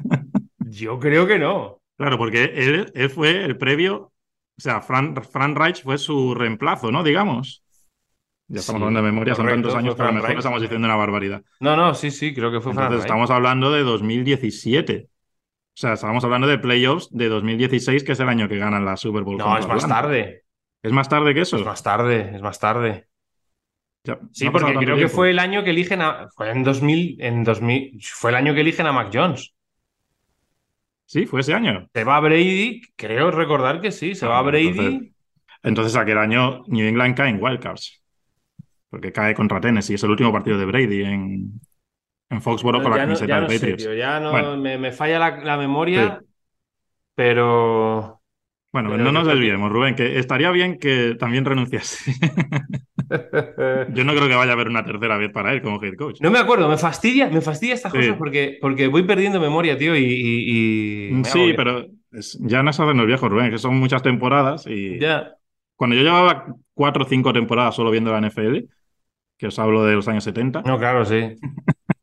yo 0.58 0.98
creo 0.98 1.26
que 1.26 1.38
no. 1.38 1.82
Claro, 1.98 2.16
porque 2.16 2.44
él, 2.44 2.90
él 2.94 3.10
fue 3.10 3.44
el 3.44 3.58
previo 3.58 4.12
o 4.60 4.62
sea, 4.62 4.82
Fran, 4.82 5.16
Fran 5.24 5.54
Reich 5.54 5.82
fue 5.82 5.96
su 5.96 6.34
reemplazo, 6.34 6.92
¿no? 6.92 7.02
Digamos. 7.02 7.64
Ya 8.46 8.60
estamos 8.60 8.82
hablando 8.82 9.00
de 9.00 9.06
memoria, 9.10 9.34
son 9.34 9.46
tantos 9.46 9.74
años 9.74 9.94
que 9.94 10.02
a 10.02 10.06
lo 10.06 10.12
mejor 10.12 10.36
estamos 10.36 10.60
diciendo 10.60 10.86
una 10.86 10.96
barbaridad. 10.96 11.42
No, 11.60 11.76
no, 11.76 11.94
sí, 11.94 12.10
sí, 12.10 12.34
creo 12.34 12.52
que 12.52 12.60
fue 12.60 12.74
Fran 12.74 12.88
Entonces, 12.88 13.06
estamos 13.06 13.30
hablando 13.30 13.72
de 13.72 13.82
2017. 13.82 15.08
O 15.08 15.72
sea, 15.72 15.94
estamos 15.94 16.22
hablando 16.24 16.46
de 16.46 16.58
playoffs 16.58 17.08
de 17.10 17.30
2016, 17.30 18.04
que 18.04 18.12
es 18.12 18.20
el 18.20 18.28
año 18.28 18.48
que 18.48 18.58
ganan 18.58 18.84
la 18.84 18.98
Super 18.98 19.22
Bowl. 19.22 19.38
No, 19.38 19.56
es 19.56 19.66
más 19.66 19.88
tarde. 19.88 20.44
¿Es 20.82 20.92
más 20.92 21.08
tarde 21.08 21.32
que 21.32 21.40
eso? 21.40 21.56
Es 21.56 21.64
más 21.64 21.82
tarde, 21.82 22.32
es 22.34 22.42
más 22.42 22.58
tarde. 22.58 23.06
sí, 24.32 24.50
porque 24.50 24.74
creo 24.74 24.96
que 24.98 25.08
fue 25.08 25.30
el 25.30 25.38
año 25.38 25.64
que 25.64 25.70
eligen 25.70 26.02
a. 26.02 26.28
Fue 26.36 26.50
en 26.50 26.62
2000, 26.62 27.16
en 27.22 27.44
2000. 27.44 27.98
Fue 28.02 28.30
el 28.30 28.36
año 28.36 28.52
que 28.52 28.60
eligen 28.60 28.86
a 28.86 28.92
Mac 28.92 29.08
Jones. 29.10 29.54
Sí, 31.10 31.26
fue 31.26 31.40
ese 31.40 31.54
año. 31.54 31.88
Se 31.92 32.04
va 32.04 32.20
Brady, 32.20 32.82
creo 32.94 33.32
recordar 33.32 33.80
que 33.80 33.90
sí, 33.90 34.14
se 34.14 34.28
va 34.28 34.40
Brady. 34.42 35.12
Entonces, 35.60 35.96
aquel 35.96 36.18
año 36.18 36.62
New 36.68 36.86
England 36.86 37.16
cae 37.16 37.30
en 37.30 37.42
Wildcards. 37.42 38.00
Porque 38.88 39.10
cae 39.10 39.34
contra 39.34 39.60
Tennessee. 39.60 39.94
Es 39.94 40.04
el 40.04 40.10
último 40.10 40.32
partido 40.32 40.56
de 40.56 40.66
Brady 40.66 41.02
en, 41.02 41.60
en 42.28 42.40
Foxborough 42.40 42.80
con 42.80 42.92
la 42.92 42.98
camiseta 42.98 43.40
de 43.40 43.46
Patriots. 43.48 43.88
ya 43.96 44.20
no 44.20 44.56
me, 44.56 44.92
falla 44.92 45.18
la, 45.42 45.56
memoria, 45.56 46.22
pero. 47.16 48.19
Bueno, 48.72 48.96
no 48.96 49.10
nos 49.10 49.26
desviemos, 49.26 49.70
Rubén, 49.72 49.96
que 49.96 50.18
estaría 50.18 50.50
bien 50.52 50.78
que 50.78 51.16
también 51.18 51.44
renunciase. 51.44 52.12
Yo 53.92 54.04
no 54.04 54.14
creo 54.14 54.28
que 54.28 54.34
vaya 54.36 54.52
a 54.52 54.54
haber 54.54 54.68
una 54.68 54.84
tercera 54.84 55.16
vez 55.16 55.32
para 55.32 55.52
él 55.52 55.60
como 55.60 55.82
head 55.82 55.94
coach. 55.96 56.20
No 56.20 56.30
me 56.30 56.38
acuerdo, 56.38 56.68
me 56.68 56.78
fastidia, 56.78 57.28
me 57.28 57.40
fastidia 57.40 57.74
estas 57.74 57.92
cosas 57.92 58.16
porque, 58.16 58.58
porque 58.60 58.86
voy 58.86 59.02
perdiendo 59.02 59.40
memoria, 59.40 59.76
tío, 59.76 59.96
y. 59.96 61.20
sí, 61.24 61.52
pero 61.56 61.86
ya 62.40 62.62
no 62.62 62.72
saben 62.72 62.96
los 62.96 63.06
viejos, 63.06 63.28
Rubén, 63.28 63.50
que 63.50 63.58
son 63.58 63.76
muchas 63.76 64.02
temporadas 64.02 64.66
y. 64.68 65.00
Ya. 65.00 65.34
Cuando 65.74 65.96
yo 65.96 66.02
llevaba 66.02 66.46
cuatro 66.74 67.04
o 67.04 67.08
cinco 67.08 67.32
temporadas 67.32 67.74
solo 67.74 67.90
viendo 67.90 68.12
la 68.12 68.20
NFL, 68.20 68.58
que 69.36 69.46
os 69.46 69.58
hablo 69.58 69.84
de 69.84 69.94
los 69.94 70.06
años 70.06 70.22
70. 70.24 70.62
No, 70.62 70.78
claro, 70.78 71.04
sí. 71.04 71.36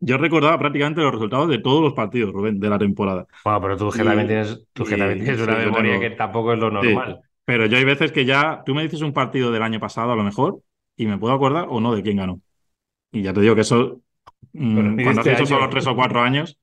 Yo 0.00 0.18
recordaba 0.18 0.58
prácticamente 0.58 1.00
los 1.00 1.12
resultados 1.12 1.48
de 1.48 1.58
todos 1.58 1.82
los 1.82 1.92
partidos, 1.94 2.32
Rubén, 2.32 2.60
de 2.60 2.68
la 2.68 2.78
temporada. 2.78 3.26
Bueno, 3.44 3.60
pero 3.60 3.76
tú 3.76 3.90
generalmente 3.90 4.34
tienes, 4.34 4.66
tú 4.72 4.84
tienes 4.84 5.40
una 5.40 5.56
memoria 5.56 6.00
que 6.00 6.10
tampoco 6.10 6.52
es 6.52 6.58
lo 6.58 6.70
normal. 6.70 7.20
Pero 7.44 7.66
yo 7.66 7.76
hay 7.76 7.84
veces 7.84 8.10
que 8.12 8.24
ya, 8.24 8.62
tú 8.66 8.74
me 8.74 8.82
dices 8.82 9.02
un 9.02 9.12
partido 9.12 9.52
del 9.52 9.62
año 9.62 9.78
pasado 9.78 10.12
a 10.12 10.16
lo 10.16 10.24
mejor 10.24 10.60
y 10.96 11.06
me 11.06 11.18
puedo 11.18 11.34
acordar 11.34 11.66
o 11.68 11.80
no 11.80 11.94
de 11.94 12.02
quién 12.02 12.16
ganó. 12.16 12.40
Y 13.12 13.22
ya 13.22 13.32
te 13.32 13.40
digo 13.40 13.54
que 13.54 13.60
eso, 13.60 14.00
mm, 14.52 15.02
cuando 15.02 15.20
has 15.20 15.26
hecho 15.28 15.46
solo 15.46 15.68
tres 15.68 15.86
o 15.86 15.94
cuatro 15.94 16.20
años, 16.20 16.58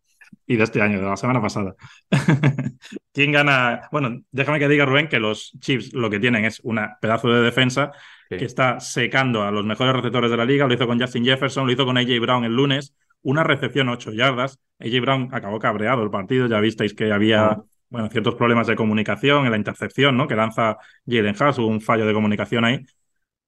y 0.46 0.58
de 0.58 0.64
este 0.64 0.82
año, 0.82 1.00
de 1.00 1.06
la 1.06 1.18
semana 1.18 1.42
pasada. 1.42 1.76
¿Quién 3.14 3.32
gana? 3.32 3.88
Bueno, 3.92 4.22
déjame 4.32 4.60
que 4.60 4.68
diga, 4.68 4.86
Rubén, 4.86 5.08
que 5.08 5.20
los 5.20 5.52
Chiefs 5.60 5.94
lo 5.94 6.10
que 6.10 6.20
tienen 6.20 6.46
es 6.46 6.60
una 6.64 6.98
pedazo 7.00 7.30
de 7.30 7.42
defensa 7.42 7.92
que 8.30 8.46
está 8.46 8.80
secando 8.80 9.44
a 9.44 9.52
los 9.52 9.64
mejores 9.64 9.96
receptores 9.96 10.32
de 10.32 10.38
la 10.38 10.46
liga. 10.46 10.68
Lo 10.68 10.74
hizo 10.74 10.88
con 10.88 11.00
Justin 11.00 11.26
Jefferson, 11.26 11.68
lo 11.68 11.72
hizo 11.72 11.86
con 11.86 11.98
AJ 11.98 12.20
Brown 12.20 12.44
el 12.44 12.56
lunes. 12.56 12.96
Una 13.24 13.44
recepción, 13.44 13.90
ocho 13.90 14.12
yardas. 14.12 14.60
AJ 14.80 15.02
Brown 15.02 15.30
acabó 15.32 15.60
cabreado 15.60 16.04
el 16.04 16.10
partido. 16.10 16.48
Ya 16.48 16.60
visteis 16.60 16.94
que 16.94 17.12
había 17.12 17.58
bueno, 17.90 18.10
ciertos 18.10 18.36
problemas 18.36 18.68
de 18.68 18.76
comunicación 18.76 19.46
en 19.46 19.52
la 19.52 19.58
intercepción, 19.58 20.18
¿no? 20.18 20.28
Que 20.28 20.36
lanza 20.36 20.78
Jalen 21.08 21.36
Haas, 21.40 21.58
hubo 21.60 21.68
un 21.68 21.82
fallo 21.82 22.06
de 22.06 22.14
comunicación 22.14 22.66
ahí. 22.66 22.80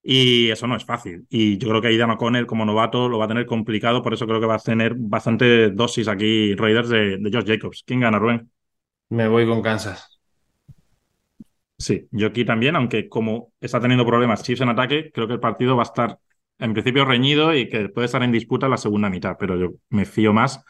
Y 0.02 0.50
eso 0.52 0.68
no 0.68 0.76
es 0.76 0.86
fácil. 0.86 1.26
Y 1.30 1.58
yo 1.58 1.68
creo 1.70 1.82
que 1.82 1.88
Aidan 1.88 2.12
O'Connell, 2.12 2.46
como 2.46 2.64
novato, 2.64 3.10
lo 3.10 3.18
va 3.18 3.26
a 3.26 3.28
tener 3.28 3.46
complicado. 3.48 4.04
Por 4.04 4.14
eso 4.14 4.28
creo 4.28 4.40
que 4.40 4.46
va 4.46 4.56
a 4.56 4.60
tener 4.60 4.94
bastante 4.96 5.72
dosis 5.72 6.08
aquí 6.08 6.54
Raiders 6.56 6.90
de, 6.90 7.18
de 7.18 7.32
Josh 7.34 7.48
Jacobs. 7.48 7.84
¿Quién 7.86 8.02
gana, 8.02 8.20
Rubén? 8.20 8.50
Me 9.10 9.28
voy 9.28 9.48
con 9.48 9.62
Kansas. 9.64 10.20
Sí, 11.78 12.08
yo 12.12 12.28
aquí 12.28 12.46
también, 12.46 12.76
aunque 12.76 13.10
como 13.10 13.52
está 13.60 13.80
teniendo 13.82 14.06
problemas 14.06 14.44
Chiefs 14.44 14.62
en 14.62 14.70
ataque, 14.70 15.12
creo 15.12 15.28
que 15.28 15.34
el 15.34 15.40
partido 15.40 15.76
va 15.76 15.84
a 15.84 15.86
estar 15.86 16.20
en 16.60 16.74
principio 16.74 17.06
reñido 17.06 17.54
y 17.54 17.70
que 17.70 17.90
puede 17.90 18.06
estar 18.06 18.24
en 18.24 18.32
disputa 18.32 18.68
la 18.68 18.78
segunda 18.78 19.10
mitad. 19.10 19.36
Pero 19.40 19.58
yo 19.58 19.70
me 19.90 20.06
fío 20.06 20.34
más 20.34 20.64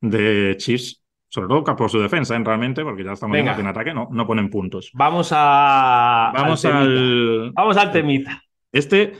de 0.00 0.56
Chiefs 0.58 1.04
sobre 1.34 1.48
todo 1.48 1.64
por 1.64 1.90
su 1.90 1.98
defensa, 1.98 2.36
¿eh? 2.36 2.42
realmente, 2.44 2.84
porque 2.84 3.02
ya 3.02 3.10
estamos 3.10 3.34
viendo 3.34 3.56
que 3.56 3.60
en 3.60 3.66
ataque 3.66 3.92
no, 3.92 4.06
no 4.12 4.24
ponen 4.24 4.48
puntos. 4.48 4.92
Vamos 4.94 5.30
a. 5.32 6.30
Vamos 6.32 6.64
al. 6.64 7.50
Vamos 7.52 7.76
al 7.76 7.90
temita. 7.90 8.40
Este 8.70 9.14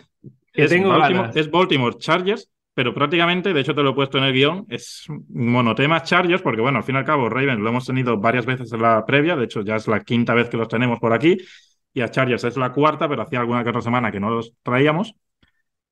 es, 0.52 0.70
Baltimore, 0.70 1.30
es, 1.34 1.50
Baltimore, 1.50 1.96
Chargers, 1.98 2.48
pero 2.72 2.94
prácticamente, 2.94 3.52
de 3.52 3.60
hecho 3.60 3.74
te 3.74 3.82
lo 3.82 3.90
he 3.90 3.94
puesto 3.94 4.18
en 4.18 4.24
el 4.24 4.32
guion, 4.32 4.64
es 4.68 5.06
monotema 5.28 6.04
Chargers, 6.04 6.40
porque 6.40 6.60
bueno, 6.60 6.78
al 6.78 6.84
fin 6.84 6.94
y 6.94 6.98
al 6.98 7.04
cabo, 7.04 7.28
Ravens 7.28 7.60
lo 7.60 7.68
hemos 7.68 7.84
tenido 7.84 8.16
varias 8.18 8.46
veces 8.46 8.72
en 8.72 8.82
la 8.82 9.04
previa, 9.04 9.34
de 9.34 9.46
hecho 9.46 9.62
ya 9.62 9.74
es 9.74 9.88
la 9.88 9.98
quinta 10.00 10.34
vez 10.34 10.48
que 10.48 10.56
los 10.56 10.68
tenemos 10.68 11.00
por 11.00 11.12
aquí, 11.12 11.36
y 11.92 12.00
a 12.00 12.08
Chargers 12.08 12.44
es 12.44 12.56
la 12.56 12.72
cuarta, 12.72 13.08
pero 13.08 13.22
hacía 13.22 13.40
alguna 13.40 13.64
que 13.64 13.70
otra 13.70 13.82
semana 13.82 14.12
que 14.12 14.20
no 14.20 14.30
los 14.30 14.54
traíamos. 14.62 15.16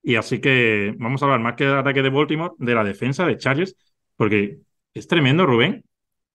Y 0.02 0.16
así 0.16 0.40
que 0.40 0.94
vamos 0.98 1.22
a 1.22 1.26
hablar 1.26 1.40
más 1.40 1.54
que 1.54 1.64
del 1.64 1.76
ataque 1.76 2.02
de 2.02 2.10
Baltimore, 2.10 2.54
de 2.58 2.74
la 2.74 2.84
defensa 2.84 3.24
de 3.24 3.36
Chargers, 3.36 3.76
porque 4.16 4.58
es 4.94 5.06
tremendo, 5.06 5.46
Rubén, 5.46 5.84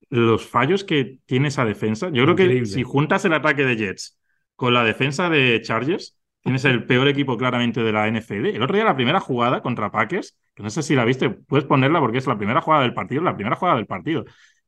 los 0.09 0.45
fallos 0.45 0.83
que 0.83 1.19
tiene 1.25 1.49
esa 1.49 1.65
defensa. 1.65 2.09
Yo 2.09 2.23
creo 2.23 2.35
que 2.35 2.65
si 2.65 2.83
juntas 2.83 3.25
el 3.25 3.33
ataque 3.33 3.65
de 3.65 3.75
Jets 3.75 4.17
con 4.55 4.73
la 4.73 4.83
defensa 4.83 5.29
de 5.29 5.61
Chargers, 5.61 6.17
tienes 6.41 6.63
el 6.63 6.85
peor 6.85 7.09
equipo 7.09 7.37
claramente 7.37 7.83
de 7.83 7.91
la 7.91 8.07
NFL. 8.07 8.55
El 8.55 8.63
otro 8.63 8.75
día 8.75 8.85
la 8.85 8.95
primera 8.95 9.19
jugada 9.19 9.61
contra 9.61 9.91
Packers, 9.91 10.37
que 10.55 10.63
no 10.63 10.69
sé 10.69 10.81
si 10.81 10.95
la 10.95 11.03
viste, 11.03 11.29
puedes 11.29 11.65
ponerla 11.65 11.99
porque 11.99 12.19
es 12.19 12.27
la 12.27 12.37
primera 12.37 12.61
jugada 12.61 12.83
del 12.83 12.93
partido, 12.93 13.21
la 13.21 13.35
primera 13.35 13.57
jugada 13.57 13.75
del 13.77 13.85
partido. 13.85 14.23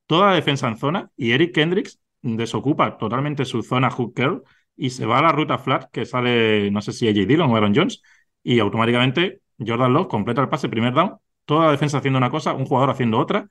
Toda 0.06 0.28
la 0.28 0.36
defensa 0.36 0.68
en 0.68 0.78
zona 0.78 1.10
y 1.16 1.32
Eric 1.32 1.54
Kendricks 1.54 2.02
desocupa 2.22 2.98
totalmente 2.98 3.46
su 3.46 3.64
zona 3.64 3.90
hook 3.90 4.14
curl 4.14 4.44
y 4.76 4.90
se 4.90 5.06
va 5.06 5.20
a 5.20 5.22
la 5.22 5.32
ruta 5.32 5.58
flat 5.58 5.90
que 5.92 6.06
sale, 6.06 6.70
no 6.72 6.82
sé 6.82 6.92
si 6.92 7.08
AJ 7.08 7.26
Dillon 7.26 7.50
o 7.50 7.56
Aaron 7.56 7.74
Jones, 7.74 8.02
y 8.44 8.60
automáticamente 8.60 9.42
Jordan 9.60 9.94
Love 9.94 10.08
completa 10.08 10.42
el 10.42 10.50
pase, 10.50 10.70
primer 10.70 10.94
down, 10.94 11.18
toda 11.46 11.66
la 11.66 11.72
defensa 11.72 11.98
haciendo 11.98 12.18
una 12.18 12.30
cosa, 12.30 12.54
un 12.54 12.66
jugador 12.66 12.90
haciendo 12.92 13.20
otra, 13.20 13.50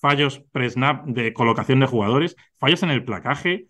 fallos 0.00 0.42
pre-snap 0.52 1.06
de 1.06 1.32
colocación 1.32 1.80
de 1.80 1.86
jugadores, 1.86 2.36
fallos 2.58 2.82
en 2.82 2.90
el 2.90 3.04
placaje, 3.04 3.68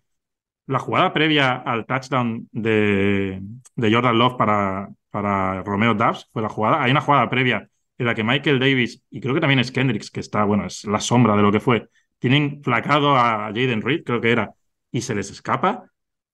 la 0.67 0.79
jugada 0.79 1.13
previa 1.13 1.55
al 1.55 1.85
touchdown 1.85 2.47
de, 2.51 3.41
de 3.75 3.93
Jordan 3.93 4.17
Love 4.17 4.37
para, 4.37 4.89
para 5.09 5.63
Romeo 5.63 5.95
Dubs 5.95 6.29
fue 6.31 6.43
la 6.43 6.49
jugada. 6.49 6.83
Hay 6.83 6.91
una 6.91 7.01
jugada 7.01 7.29
previa 7.29 7.67
en 7.97 8.05
la 8.05 8.13
que 8.13 8.23
Michael 8.23 8.59
Davis, 8.59 9.03
y 9.09 9.19
creo 9.19 9.33
que 9.33 9.41
también 9.41 9.59
es 9.59 9.71
Kendricks, 9.71 10.11
que 10.11 10.19
está, 10.19 10.43
bueno, 10.43 10.67
es 10.67 10.85
la 10.85 10.99
sombra 10.99 11.35
de 11.35 11.41
lo 11.41 11.51
que 11.51 11.59
fue, 11.59 11.89
tienen 12.19 12.61
flacado 12.63 13.15
a 13.17 13.47
Jaden 13.47 13.81
Reed, 13.81 14.03
creo 14.03 14.21
que 14.21 14.31
era, 14.31 14.53
y 14.91 15.01
se 15.01 15.15
les 15.15 15.31
escapa. 15.31 15.89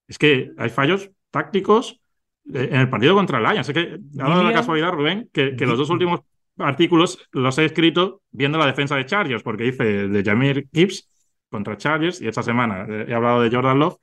Es 0.07 0.17
que 0.17 0.51
hay 0.57 0.69
fallos 0.69 1.11
tácticos 1.31 2.01
en 2.53 2.79
el 2.79 2.89
partido 2.89 3.15
contra 3.15 3.37
el 3.37 3.43
Lions. 3.43 3.69
Es 3.69 3.73
que 3.73 3.99
ha 4.21 4.29
dado 4.29 4.43
la 4.43 4.53
casualidad, 4.53 4.91
Rubén, 4.91 5.29
que, 5.31 5.55
los 5.59 5.77
dos 5.77 5.89
últimos 5.89 6.21
artículos 6.57 7.19
los 7.31 7.57
he 7.57 7.65
escrito 7.65 8.21
viendo 8.31 8.57
la 8.57 8.65
defensa 8.65 8.95
de 8.95 9.05
Chargers, 9.05 9.43
porque 9.43 9.67
hice 9.67 10.07
de 10.07 10.23
Jamir 10.23 10.67
Gibbs 10.71 11.09
contra 11.49 11.77
Chargers 11.77 12.21
y 12.21 12.27
esta 12.27 12.43
semana 12.43 12.85
he 12.87 13.13
hablado 13.13 13.41
de 13.41 13.49
Jordan 13.53 13.79
Love 13.79 13.97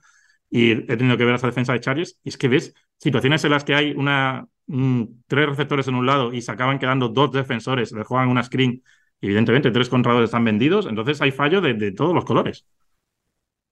y 0.51 0.73
he 0.73 0.97
tenido 0.97 1.17
que 1.17 1.25
ver 1.25 1.35
esa 1.35 1.47
defensa 1.47 1.73
de 1.73 1.81
Chargers. 1.81 2.19
Y 2.23 2.29
es 2.29 2.37
que 2.37 2.49
ves 2.49 2.75
situaciones 2.99 3.45
en 3.45 3.51
las 3.51 3.65
que 3.65 3.75
hay 3.75 3.93
una, 3.93 4.47
tres 5.27 5.49
receptores 5.49 5.89
en 5.89 5.95
un 5.95 6.07
lado 6.07 6.33
y 6.33 6.43
se 6.43 6.53
acaban 6.53 6.79
quedando 6.79 7.09
dos 7.09 7.33
defensores, 7.33 7.93
le 7.93 8.05
juegan 8.05 8.29
una 8.29 8.43
screen. 8.43 8.83
Evidentemente, 9.21 9.71
tres 9.71 9.89
contra 9.89 10.13
dos 10.13 10.25
están 10.25 10.45
vendidos, 10.45 10.87
entonces 10.87 11.21
hay 11.21 11.31
fallo 11.31 11.61
de, 11.61 11.93
todos 11.93 12.15
los 12.15 12.25
colores. 12.25 12.67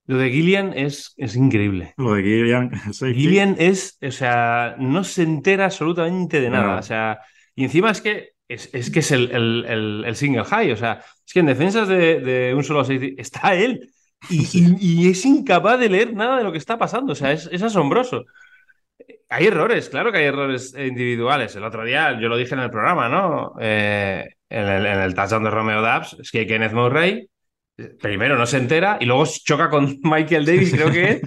Lo 0.06 0.18
de 0.18 0.30
Gillian 0.30 0.72
es, 0.76 1.14
es 1.16 1.36
increíble. 1.36 1.94
Lo 1.96 2.14
de 2.14 2.22
Gillian. 2.22 2.70
Gillian 2.92 3.56
es, 3.58 3.98
o 4.02 4.10
sea, 4.10 4.74
no 4.78 5.04
se 5.04 5.22
entera 5.22 5.66
absolutamente 5.66 6.40
de 6.40 6.50
nada. 6.50 6.78
O 6.78 6.82
sea, 6.82 7.20
y 7.54 7.64
encima 7.64 7.90
es 7.90 8.00
que 8.00 8.30
es, 8.48 8.90
que 8.90 8.98
es 8.98 9.12
el, 9.12 9.30
el, 10.04 10.16
single 10.16 10.44
high. 10.44 10.72
O 10.72 10.76
sea, 10.76 11.04
es 11.24 11.32
que 11.32 11.40
en 11.40 11.46
defensas 11.46 11.86
de, 11.86 12.52
un 12.56 12.64
solo 12.64 12.84
safety 12.84 13.14
está 13.18 13.54
él. 13.54 13.88
Y, 14.28 15.08
es 15.08 15.24
incapaz 15.24 15.78
de 15.78 15.88
leer 15.88 16.12
nada 16.12 16.38
de 16.38 16.44
lo 16.44 16.52
que 16.52 16.58
está 16.58 16.76
pasando. 16.76 17.12
O 17.12 17.16
sea, 17.16 17.32
es, 17.32 17.48
es 17.52 17.62
asombroso. 17.62 18.24
Hay 19.28 19.46
errores, 19.46 19.88
claro 19.88 20.10
que 20.10 20.18
hay 20.18 20.24
errores 20.24 20.74
individuales. 20.76 21.54
El 21.54 21.64
otro 21.64 21.84
día 21.84 22.20
yo 22.20 22.28
lo 22.28 22.36
dije 22.36 22.54
en 22.54 22.60
el 22.60 22.70
programa, 22.70 23.08
¿no? 23.08 23.54
Eh, 23.60 24.28
en, 24.48 24.66
el, 24.66 24.86
en 24.86 24.98
el 24.98 25.14
touchdown 25.14 25.44
de 25.44 25.50
Romeo 25.50 25.80
Dubs, 25.80 26.16
es 26.20 26.30
que 26.32 26.46
Kenneth 26.48 26.72
Murray 26.72 27.29
primero 28.00 28.36
no 28.36 28.46
se 28.46 28.58
entera 28.58 28.98
y 29.00 29.04
luego 29.06 29.24
choca 29.26 29.70
con 29.70 29.98
Michael 30.02 30.44
Davis, 30.44 30.72
creo 30.72 30.90
que 30.92 31.20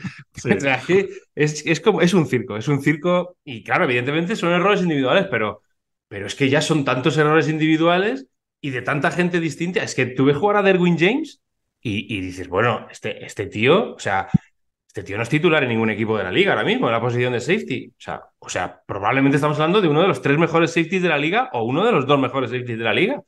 es. 1.36 1.66
es, 1.66 1.82
como, 1.82 2.02
es 2.02 2.14
un 2.14 2.28
circo, 2.28 2.58
es 2.58 2.68
un 2.68 2.82
circo 2.82 3.38
y 3.44 3.64
claro, 3.64 3.86
evidentemente 3.86 4.36
son 4.36 4.52
errores 4.52 4.82
individuales, 4.82 5.28
pero, 5.30 5.62
pero 6.08 6.28
es 6.28 6.36
que 6.36 6.50
ya 6.50 6.62
son 6.62 6.86
tantos 6.86 7.18
errores 7.18 7.50
individuales 7.50 8.28
y 8.62 8.70
de 8.70 8.82
tanta 8.82 9.12
gente 9.12 9.40
distinta. 9.40 9.84
Es 9.84 9.96
que 9.96 10.06
tú 10.06 10.26
ves 10.26 10.38
jugar 10.38 10.58
a 10.58 10.64
Derwin 10.64 10.98
James 10.98 11.42
y, 11.82 12.16
y, 12.16 12.22
dices, 12.22 12.48
bueno, 12.48 12.88
este, 12.90 13.26
este 13.26 13.48
tío, 13.48 13.94
o 13.94 14.00
sea, 14.00 14.30
este 14.94 15.02
tío 15.02 15.18
no 15.18 15.24
es 15.24 15.30
titular 15.30 15.64
en 15.64 15.70
ningún 15.70 15.90
equipo 15.90 16.16
de 16.18 16.24
la 16.24 16.32
liga 16.32 16.52
ahora 16.52 16.64
mismo, 16.64 16.86
en 16.86 16.94
la 16.94 17.02
posición 17.02 17.34
de 17.34 17.40
safety. 17.40 17.88
O 17.88 18.00
sea, 18.00 18.22
o 18.38 18.48
sea, 18.48 18.80
probablemente 18.86 19.38
estamos 19.38 19.58
hablando 19.58 19.82
de 19.82 19.88
uno 19.88 20.02
de 20.02 20.08
los 20.08 20.22
tres 20.22 20.38
mejores 20.38 20.72
safeties 20.72 21.02
de 21.02 21.10
la 21.10 21.18
liga 21.18 21.50
o 21.52 21.64
uno 21.64 21.84
de 21.84 21.92
los 21.92 22.06
dos 22.06 22.20
mejores 22.20 22.52
safeties 22.52 22.78
de 22.78 22.84
la 22.84 22.94
liga. 22.94 23.24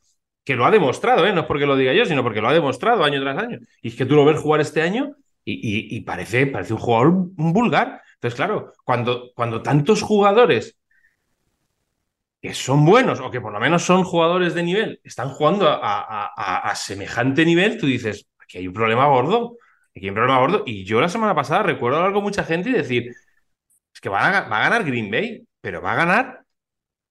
Que 0.45 0.55
lo 0.55 0.65
ha 0.65 0.71
demostrado, 0.71 1.25
¿eh? 1.25 1.33
no 1.33 1.41
es 1.41 1.47
porque 1.47 1.65
lo 1.65 1.75
diga 1.75 1.91
yo, 1.93 2.05
sino 2.05 2.23
porque 2.23 2.39
lo 2.39 2.47
ha 2.47 2.53
demostrado 2.53 3.03
año 3.03 3.21
tras 3.21 3.37
año. 3.37 3.59
Y 3.81 3.89
es 3.89 3.95
que 3.95 4.05
tú 4.05 4.15
lo 4.15 4.23
ves 4.23 4.39
jugar 4.39 4.61
este 4.61 4.81
año 4.81 5.15
y, 5.43 5.99
parece, 6.01 6.47
parece 6.47 6.73
un 6.73 6.79
jugador 6.79 7.11
vulgar. 7.35 8.01
Entonces, 8.13 8.35
claro, 8.35 8.71
cuando, 8.83 9.31
cuando 9.35 9.61
tantos 9.61 10.01
jugadores 10.01 10.77
que 12.41 12.53
son 12.53 12.85
buenos 12.85 13.19
o 13.19 13.29
que 13.29 13.41
por 13.41 13.51
lo 13.51 13.59
menos 13.59 13.83
son 13.83 14.03
jugadores 14.03 14.53
de 14.53 14.63
nivel 14.63 15.01
están 15.03 15.29
jugando 15.29 15.67
a 15.67 16.73
semejante 16.75 17.43
nivel, 17.43 17.77
tú 17.77 17.87
dices, 17.87 18.27
aquí 18.39 18.59
hay 18.59 18.67
un 18.67 18.73
problema 18.73 19.07
gordo 19.07 19.57
Aquí 19.95 20.05
hay 20.05 20.09
un 20.09 20.15
problema 20.15 20.39
gordo. 20.39 20.63
Y 20.65 20.83
yo 20.83 20.99
la 20.99 21.09
semana 21.09 21.33
pasada 21.33 21.63
recuerdo 21.63 22.11
con 22.11 22.23
mucha 22.23 22.43
gente 22.43 22.69
y 22.69 22.73
decir, 22.73 23.13
es 23.93 24.01
que 24.01 24.09
va 24.09 24.27
a, 24.27 24.41
ganar 24.41 24.83
Green 24.83 25.09
Bay, 25.09 25.47
pero 25.61 25.81
va 25.81 25.93
a 25.93 25.95
ganar. 25.95 26.44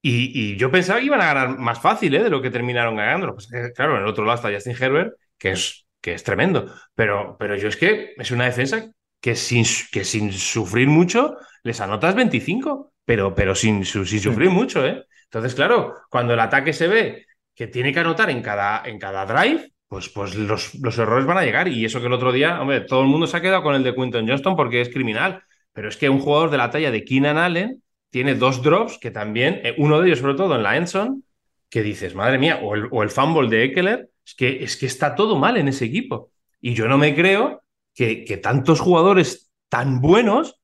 Y, 0.07 0.57
yo 0.57 0.71
pensaba 0.71 1.01
que 1.01 1.07
iban 1.07 1.23
a 1.23 1.33
ganar 1.33 1.59
más 1.59 1.81
fácil 1.81 2.15
¿eh? 2.15 2.23
de 2.23 2.29
lo 2.29 2.43
que 2.43 2.51
terminaron 2.51 2.97
ganando. 2.97 3.35
claro, 3.75 3.97
en 3.97 4.03
el 4.03 4.09
otro 4.09 4.27
lado 4.27 4.37
está 4.37 4.53
Justin 4.53 4.77
Herbert, 4.79 5.15
que 5.39 5.53
es, 5.53 5.87
que 6.03 6.13
es 6.13 6.23
tremendo. 6.23 6.67
Pero, 6.95 7.37
pero 7.39 7.57
yo 7.57 7.69
es 7.69 7.77
que 7.79 8.13
es 8.19 8.31
una 8.31 8.45
defensa 8.45 8.91
que 9.19 9.35
sin, 9.35 9.65
que 9.91 10.05
sin 10.05 10.31
sufrir 10.35 10.89
mucho 10.89 11.39
les 11.63 11.81
anotas 11.81 12.15
25, 12.15 12.93
pero, 13.07 13.35
pero 13.35 13.55
sin, 13.55 13.83
sin 13.87 14.21
sufrir 14.21 14.51
mucho. 14.51 14.87
¿eh? 14.87 15.07
Entonces, 15.25 15.55
claro, 15.55 15.95
cuando 16.11 16.35
el 16.35 16.41
ataque 16.41 16.75
se 16.75 16.87
ve 16.87 17.25
que 17.55 17.69
tiene 17.69 17.91
que 17.91 18.01
anotar 18.01 18.29
en 18.29 18.43
cada, 18.43 18.83
en 18.85 18.99
cada 18.99 19.25
drive, 19.25 19.73
pues, 19.89 20.11
pues 20.11 20.35
los, 20.35 20.99
errores 20.99 21.25
van 21.25 21.39
a 21.39 21.45
llegar. 21.45 21.69
Y 21.69 21.87
eso 21.87 22.01
que 22.01 22.09
el 22.09 22.13
otro 22.13 22.31
día, 22.31 22.61
hombre, 22.61 22.83
todo 22.83 23.01
el 23.01 23.09
mundo 23.09 23.27
se 23.27 23.39
ha 23.39 23.41
quedado 23.41 23.63
con 23.63 23.75
el 23.75 23.83
de 23.83 23.95
Quinton 23.95 24.29
Johnston 24.29 24.55
porque 24.55 24.83
es 24.83 24.91
criminal. 24.91 25.43
Pero 25.73 25.89
es 25.89 25.97
que 25.97 26.11
un 26.11 26.21
jugador 26.21 26.51
de 26.51 26.59
la 26.59 26.71
talla 26.71 26.91
de 26.91 27.05
Keenan 27.05 27.39
Allen 27.39 27.83
tiene 28.15 28.37
dos 28.37 28.62
drops 28.62 28.97
que 28.97 29.11
también, 29.11 29.61
eh, 29.65 29.75
uno 29.77 30.01
de 30.01 30.07
ellos 30.07 30.21
sobre 30.21 30.37
todo 30.37 30.55
en 30.55 30.62
la 30.62 30.77
Enson, 30.77 31.25
que 31.69 31.83
dices, 31.83 32.15
madre 32.15 32.39
mía, 32.39 32.61
o 32.62 32.77
el, 32.77 32.87
o 32.93 33.03
el 33.03 33.11
fumble 33.11 33.49
de 33.49 33.65
Eckler, 33.65 34.09
es 34.25 34.37
que, 34.37 34.62
es 34.62 34.77
que 34.77 34.87
está 34.87 35.17
todo 35.17 35.35
mal 35.35 35.57
en 35.57 35.67
ese 35.67 35.87
equipo. 35.87 36.31
Y 36.61 36.75
yo 36.75 36.87
no 36.87 36.97
me 36.97 37.12
creo 37.17 37.65
que, 37.93 38.25
que 38.25 38.37
tantos 38.37 38.79
jugadores 38.79 39.51
tan 39.69 40.01
buenos 40.01 40.61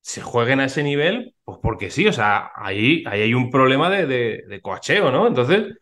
se 0.00 0.22
jueguen 0.22 0.60
a 0.60 0.66
ese 0.66 0.84
nivel, 0.84 1.34
pues 1.42 1.58
porque 1.60 1.90
sí, 1.90 2.06
o 2.06 2.12
sea, 2.12 2.52
ahí, 2.54 3.02
ahí 3.08 3.22
hay 3.22 3.34
un 3.34 3.50
problema 3.50 3.90
de, 3.90 4.06
de, 4.06 4.44
de 4.46 4.60
coacheo, 4.60 5.10
¿no? 5.10 5.26
Entonces, 5.26 5.74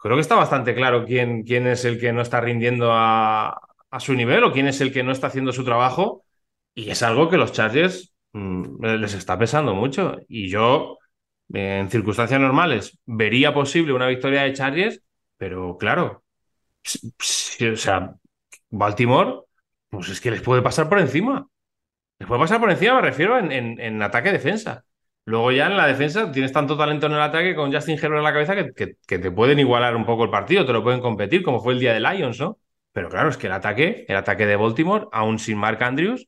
creo 0.00 0.16
que 0.16 0.22
está 0.22 0.34
bastante 0.34 0.74
claro 0.74 1.04
quién, 1.04 1.44
quién 1.44 1.68
es 1.68 1.84
el 1.84 2.00
que 2.00 2.12
no 2.12 2.22
está 2.22 2.40
rindiendo 2.40 2.90
a, 2.92 3.56
su 4.00 4.14
nivel 4.14 4.42
o 4.42 4.52
quién 4.52 4.66
es 4.66 4.80
el 4.80 4.92
que 4.92 5.04
no 5.04 5.12
está 5.12 5.28
haciendo 5.28 5.52
su 5.52 5.64
trabajo. 5.64 6.24
Y 6.74 6.90
es 6.90 7.04
algo 7.04 7.28
que 7.28 7.36
los 7.36 7.52
Chargers 7.52 8.12
les 8.32 9.14
está 9.14 9.38
pesando 9.38 9.74
mucho. 9.74 10.18
Y 10.28 10.48
yo, 10.48 10.98
en 11.52 11.90
circunstancias 11.90 12.40
normales, 12.40 12.98
vería 13.06 13.54
posible 13.54 13.92
una 13.92 14.06
victoria 14.08 14.42
de 14.42 14.52
Chargers, 14.52 15.02
pero 15.36 15.76
claro, 15.78 16.24
o 17.72 17.76
sea, 17.76 18.14
Baltimore, 18.70 19.40
pues 19.88 20.08
es 20.08 20.20
que 20.20 20.30
les 20.30 20.42
puede 20.42 20.62
pasar 20.62 20.88
por 20.88 20.98
encima. 20.98 21.48
Les 22.18 22.28
puede 22.28 22.40
pasar 22.40 22.60
por 22.60 22.70
encima, 22.70 22.96
me 22.96 23.02
refiero 23.02 23.38
en, 23.38 23.80
en 23.80 24.02
ataque-defensa. 24.02 24.84
Luego 25.24 25.52
ya 25.52 25.66
en 25.66 25.76
la 25.76 25.86
defensa 25.86 26.32
tienes 26.32 26.52
tanto 26.52 26.76
talento 26.76 27.06
en 27.06 27.12
el 27.12 27.20
ataque 27.20 27.54
con 27.54 27.72
Justin 27.72 27.96
Herbert 27.96 28.18
en 28.18 28.24
la 28.24 28.32
cabeza 28.32 28.56
que, 28.56 28.96
te 29.18 29.30
pueden 29.30 29.58
igualar 29.58 29.94
un 29.94 30.04
poco 30.04 30.24
el 30.24 30.30
partido, 30.30 30.66
te 30.66 30.72
lo 30.72 30.82
pueden 30.82 31.00
competir, 31.00 31.42
como 31.42 31.60
fue 31.60 31.74
el 31.74 31.78
día 31.78 31.92
de 31.92 32.00
Lions, 32.00 32.40
¿no? 32.40 32.58
Pero 32.92 33.08
claro, 33.08 33.28
es 33.28 33.36
que 33.36 33.46
el 33.46 33.52
ataque, 33.52 34.04
el 34.08 34.16
ataque 34.16 34.46
de 34.46 34.56
Baltimore, 34.56 35.06
aún 35.12 35.38
sin 35.38 35.58
Mark 35.58 35.82
Andrews, 35.82 36.26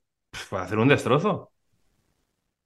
puede 0.51 0.63
hacer 0.63 0.79
un 0.79 0.89
destrozo. 0.89 1.52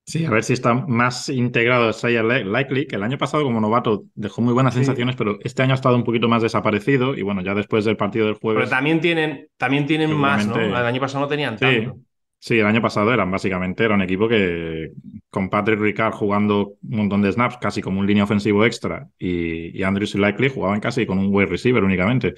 Sí, 0.08 0.24
a 0.24 0.30
ver 0.30 0.44
si 0.44 0.52
está 0.52 0.72
más 0.72 1.28
integrado 1.28 1.92
Sayer 1.92 2.24
Likely, 2.24 2.86
que 2.86 2.94
el 2.94 3.02
año 3.02 3.18
pasado 3.18 3.42
como 3.42 3.60
novato 3.60 4.04
dejó 4.14 4.40
muy 4.40 4.54
buenas 4.54 4.74
sensaciones, 4.74 5.16
pero 5.16 5.36
este 5.42 5.64
año 5.64 5.72
ha 5.72 5.74
estado 5.74 5.96
un 5.96 6.04
poquito 6.04 6.28
más 6.28 6.42
desaparecido 6.42 7.16
y 7.16 7.22
bueno, 7.22 7.42
ya 7.42 7.54
después 7.54 7.84
del 7.84 7.96
partido 7.96 8.26
del 8.26 8.36
jueves... 8.36 8.60
Pero 8.60 8.70
también 8.70 9.00
tienen, 9.00 9.48
también 9.56 9.84
tienen 9.84 10.12
más, 10.14 10.46
¿no? 10.46 10.60
El 10.60 10.74
año 10.76 11.00
pasado 11.00 11.24
no 11.24 11.28
tenían 11.28 11.56
tanto. 11.56 11.98
Sí, 12.38 12.56
el 12.56 12.66
año 12.66 12.80
pasado 12.80 13.12
eran 13.12 13.30
básicamente, 13.32 13.82
era 13.82 13.94
un 13.96 14.02
equipo 14.02 14.28
que 14.28 14.92
con 15.28 15.48
Patrick 15.48 15.80
Ricard 15.80 16.12
jugando 16.12 16.74
un 16.88 16.96
montón 16.96 17.22
de 17.22 17.32
snaps, 17.32 17.56
casi 17.56 17.82
como 17.82 17.98
un 17.98 18.06
línea 18.06 18.22
ofensivo 18.22 18.64
extra, 18.64 19.08
y, 19.18 19.76
y 19.76 19.82
Andrews 19.82 20.14
y 20.14 20.18
Likely 20.18 20.50
jugaban 20.50 20.78
casi 20.78 21.04
con 21.04 21.18
un 21.18 21.34
wide 21.34 21.46
receiver 21.46 21.82
únicamente. 21.82 22.34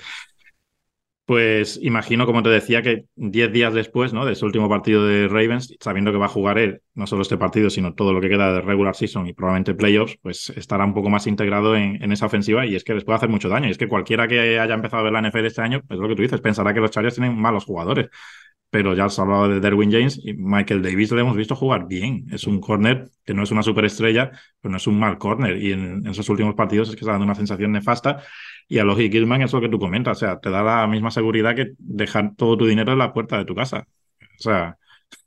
Pues 1.29 1.79
imagino, 1.83 2.25
como 2.25 2.43
te 2.43 2.49
decía, 2.49 2.81
que 2.81 3.05
10 3.17 3.53
días 3.53 3.75
después 3.75 4.15
¿no? 4.15 4.25
de 4.25 4.33
ese 4.33 4.47
último 4.47 4.67
partido 4.67 5.07
de 5.07 5.29
Ravens, 5.29 5.77
sabiendo 5.79 6.11
que 6.11 6.17
va 6.17 6.25
a 6.25 6.31
jugar 6.31 6.57
él, 6.57 6.81
no 6.95 7.07
solo 7.07 7.21
este 7.21 7.37
partido, 7.37 7.69
sino 7.69 7.93
todo 7.93 8.15
lo 8.15 8.23
que 8.23 8.31
queda 8.31 8.51
de 8.55 8.63
regular 8.63 8.97
season 8.97 9.27
y 9.27 9.35
probablemente 9.35 9.75
playoffs, 9.75 10.17
pues 10.23 10.49
estará 10.57 10.87
un 10.87 10.95
poco 10.95 11.11
más 11.11 11.27
integrado 11.27 11.77
en, 11.77 12.03
en, 12.03 12.13
esa 12.13 12.25
ofensiva 12.25 12.65
y 12.65 12.77
es 12.77 12.83
que 12.83 12.95
les 12.95 13.05
puede 13.05 13.19
hacer 13.19 13.29
mucho 13.29 13.51
daño. 13.51 13.69
Y 13.69 13.73
es 13.73 13.77
que 13.77 13.89
cualquiera 13.89 14.27
que 14.27 14.59
haya 14.59 14.73
empezado 14.73 15.01
a 15.01 15.05
ver 15.05 15.13
la 15.13 15.19
NFL 15.19 15.45
este 15.45 15.61
año, 15.61 15.83
es 15.87 15.99
lo 15.99 16.09
que 16.09 16.15
tú 16.17 16.23
dices, 16.23 16.41
pensará 16.41 16.73
que 16.73 16.81
los 16.81 16.93
Chargers 16.93 17.17
tienen 17.17 17.37
malos 17.37 17.67
jugadores 17.67 18.09
pero 18.71 18.95
ya 18.95 19.07
has 19.07 19.19
hablado 19.19 19.49
de 19.49 19.61
Derwin 19.61 19.91
James 19.91 20.21
y 20.23 20.35
Michael 20.35 20.83
Davis 20.83 21.11
le 21.13 21.23
hemos 21.23 21.37
visto 21.37 21.57
jugar 21.57 21.87
bien. 21.89 22.27
Es 22.31 22.47
un 22.47 22.61
corner 22.61 23.09
que 23.25 23.33
no 23.33 23.43
es 23.43 23.51
una 23.51 23.63
superestrella, 23.63 24.31
pero 24.61 24.71
no 24.73 24.77
es 24.77 24.87
un 24.87 24.99
mal 24.99 25.17
corner. 25.19 25.57
Y 25.57 25.73
en, 25.73 26.07
esos 26.07 26.29
últimos 26.29 26.55
partidos 26.55 26.91
es 26.91 26.95
que 26.95 27.01
está 27.01 27.13
dando 27.13 27.25
una 27.25 27.35
sensación 27.35 27.73
nefasta. 27.73 28.23
Y 28.69 28.79
a 28.79 28.85
Logic 28.85 29.11
Gilman 29.11 29.43
es 29.43 29.53
lo 29.53 29.61
que 29.61 29.69
tú 29.69 29.79
comentas. 29.79 30.19
O 30.19 30.21
sea, 30.21 30.39
te 30.39 30.51
da 30.51 30.63
la 30.63 30.87
misma 30.87 31.11
seguridad 31.11 31.55
que 31.55 31.73
dejar 31.79 32.35
todo 32.37 32.57
tu 32.57 32.67
dinero 32.67 32.93
en 32.93 32.99
la 32.99 33.13
puerta 33.13 33.39
de 33.39 33.45
tu 33.45 33.55
casa. 33.55 33.87
O 34.21 34.43
sea, 34.43 34.77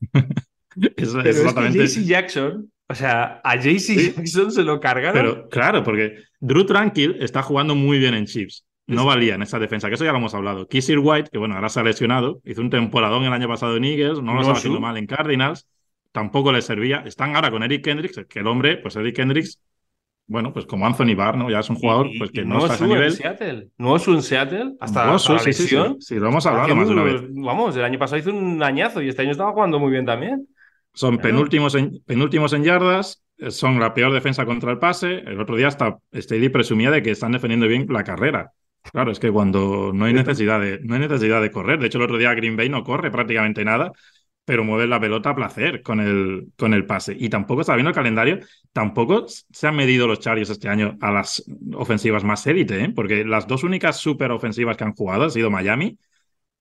es, 0.96 1.16
exactamente. 1.16 1.84
Es 1.84 1.96
que 1.96 2.02
JC 2.02 2.08
Jackson, 2.08 2.72
o 2.88 2.96
sea, 2.96 3.42
a 3.44 3.56
JC 3.56 4.16
Jackson 4.16 4.52
se 4.52 4.64
lo 4.64 4.80
cargaron. 4.80 5.14
Pero 5.14 5.50
claro, 5.50 5.84
porque 5.84 6.18
Drew 6.40 6.66
Tranquil 6.66 7.18
está 7.20 7.42
jugando 7.42 7.76
muy 7.76 8.00
bien 8.00 8.14
en 8.14 8.26
Chips 8.26 8.66
no 8.92 9.06
valía 9.06 9.36
en 9.36 9.42
esa 9.42 9.60
defensa, 9.60 9.88
que 9.88 9.96
eso 9.96 10.06
ya 10.06 10.12
lo 10.12 10.18
hemos 10.18 10.34
hablado. 10.34 10.68
Kissir 10.68 11.00
White, 11.00 11.30
que 11.32 11.38
bueno, 11.38 11.56
ahora 11.56 11.70
se 11.70 11.80
ha 11.80 11.84
lesionado, 11.84 12.42
hizo 12.44 12.62
un 12.62 12.70
temporadón 12.70 13.24
el 13.24 13.34
año 13.34 13.48
pasado 13.48 13.78
en 13.78 13.86
Eagles, 13.86 14.22
no 14.22 14.34
lo 14.34 14.42
estaba 14.42 14.58
haciendo 14.58 14.80
mal 14.80 14.98
en 14.98 15.08
Cardinals, 15.08 15.68
tampoco 16.12 16.52
le 16.52 16.62
servía. 16.62 17.04
Están 17.06 17.36
ahora 17.36 17.52
con 17.52 17.64
Eric 17.64 17.84
Kendricks, 17.84 18.26
que 18.28 18.40
el 18.40 18.48
hombre, 18.48 18.78
pues 18.78 18.96
Eric 18.96 19.16
Kendricks, 19.16 19.60
bueno, 20.32 20.54
pues 20.54 20.66
como 20.66 20.88
Anthony 20.88 21.14
Barr, 21.14 21.38
¿no? 21.38 21.50
Ya 21.50 21.60
es 21.60 21.70
un 21.70 21.76
jugador 21.76 22.10
pues, 22.18 22.32
que 22.32 22.46
no, 22.46 22.66
está 22.66 22.82
a 22.82 22.88
nivel. 22.88 23.12
Seattle. 23.12 23.68
No 23.78 23.98
es 23.98 24.08
un 24.08 24.24
Seattle 24.24 24.76
hasta, 24.80 25.06
la 25.06 25.20
sí, 25.20 25.52
Sí, 26.00 26.16
lo 26.16 26.30
hemos 26.30 26.46
hablado 26.46 26.74
más 26.74 26.88
de 26.88 26.94
una 26.94 27.04
vez. 27.04 27.22
Vamos, 27.32 27.76
el 27.76 27.84
año 27.84 28.00
pasado 28.00 28.18
hizo 28.18 28.30
un 28.30 28.64
añazo 28.64 29.02
y 29.02 29.10
este 29.10 29.24
año 29.24 29.32
estaba 29.32 29.52
jugando 29.52 29.78
muy 29.78 29.92
bien 29.92 30.06
también. 30.06 30.48
Son 30.94 31.18
penúltimos, 31.18 31.76
en, 31.76 32.02
penúltimos 32.06 32.54
en 32.54 32.64
yardas, 32.64 33.22
son 33.50 33.78
la 33.78 33.94
peor 33.94 34.14
defensa 34.14 34.46
contra 34.46 34.72
el 34.72 34.80
pase. 34.80 35.20
El 35.20 35.42
otro 35.42 35.58
día 35.58 35.68
hasta 35.68 35.98
Steady 36.14 36.48
presumía 36.48 36.92
de 36.92 37.04
que 37.04 37.12
están 37.12 37.34
defendiendo 37.34 37.68
bien 37.68 37.88
la 37.90 38.06
carrera. 38.06 38.54
Claro, 38.84 39.12
es 39.12 39.20
que 39.20 39.32
cuando 39.32 39.92
no 39.94 40.06
hay 40.06 40.14
necesidad 40.14 40.62
de, 40.62 40.80
no 40.82 40.96
hay 40.96 41.02
necesidad 41.02 41.42
de 41.42 41.52
correr. 41.52 41.80
De 41.80 41.88
hecho, 41.88 41.98
el 41.98 42.06
otro 42.06 42.18
día 42.18 42.34
Green 42.34 42.56
Bay 42.56 42.70
no 42.70 42.86
corre 42.86 43.12
prácticamente 43.12 43.66
nada. 43.66 43.92
Pero 44.46 44.64
mueven 44.64 44.90
la 44.90 45.00
pelota 45.00 45.30
a 45.30 45.36
placer 45.36 45.82
con 45.82 46.00
el, 46.00 46.48
con 46.58 46.74
el 46.74 46.86
pase. 46.86 47.16
Y 47.18 47.30
tampoco, 47.30 47.64
sabiendo 47.64 47.90
el 47.90 47.96
calendario, 47.96 48.40
tampoco 48.74 49.26
se 49.28 49.68
han 49.68 49.76
medido 49.76 50.08
los 50.08 50.20
Chargers 50.20 50.50
este 50.50 50.68
año 50.68 50.98
a 51.02 51.12
las 51.12 51.44
ofensivas 51.74 52.24
más 52.24 52.46
élite, 52.48 52.84
¿eh? 52.84 52.90
porque 52.96 53.24
las 53.24 53.48
dos 53.48 53.64
únicas 53.64 53.98
super 54.00 54.32
ofensivas 54.32 54.78
que 54.78 54.84
han 54.84 54.94
jugado 54.94 55.24
han 55.26 55.32
sido 55.32 55.50
Miami 55.52 55.98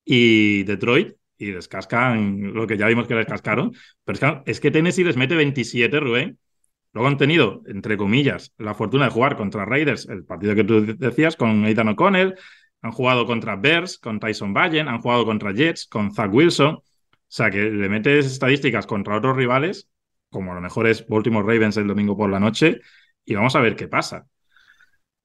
y 0.05 0.63
Detroit, 0.63 1.15
y 1.41 1.51
descascan 1.51 2.53
lo 2.53 2.67
que 2.67 2.77
ya 2.77 2.87
vimos 2.87 3.07
que 3.07 3.15
les 3.15 3.25
cascaron. 3.25 3.73
Pero 4.03 4.13
es 4.13 4.19
que, 4.19 4.51
es 4.51 4.59
que 4.59 4.71
Tennessee 4.71 5.03
les 5.03 5.17
mete 5.17 5.35
27, 5.35 5.99
Rubén. 5.99 6.37
Luego 6.93 7.07
han 7.07 7.17
tenido, 7.17 7.63
entre 7.67 7.97
comillas, 7.97 8.53
la 8.57 8.73
fortuna 8.73 9.05
de 9.05 9.11
jugar 9.11 9.37
contra 9.37 9.65
Raiders, 9.65 10.07
el 10.07 10.23
partido 10.25 10.55
que 10.55 10.63
tú 10.63 10.97
decías, 10.97 11.35
con 11.35 11.65
Aidan 11.65 11.89
O'Connell. 11.89 12.35
Han 12.83 12.91
jugado 12.91 13.25
contra 13.25 13.55
Bears, 13.55 13.97
con 13.97 14.19
Tyson 14.19 14.53
Ballen. 14.53 14.87
Han 14.87 15.01
jugado 15.01 15.25
contra 15.25 15.51
Jets, 15.51 15.87
con 15.87 16.13
Zach 16.13 16.31
Wilson. 16.31 16.79
O 17.31 17.33
sea, 17.33 17.49
que 17.49 17.59
le 17.59 17.87
metes 17.87 18.25
estadísticas 18.25 18.85
contra 18.85 19.15
otros 19.15 19.37
rivales, 19.37 19.89
como 20.29 20.51
a 20.51 20.55
lo 20.55 20.59
mejor 20.59 20.85
es 20.87 21.07
Baltimore 21.07 21.47
Ravens 21.47 21.77
el 21.77 21.87
domingo 21.87 22.17
por 22.17 22.29
la 22.29 22.41
noche, 22.41 22.81
y 23.23 23.35
vamos 23.35 23.55
a 23.55 23.61
ver 23.61 23.77
qué 23.77 23.87
pasa. 23.87 24.27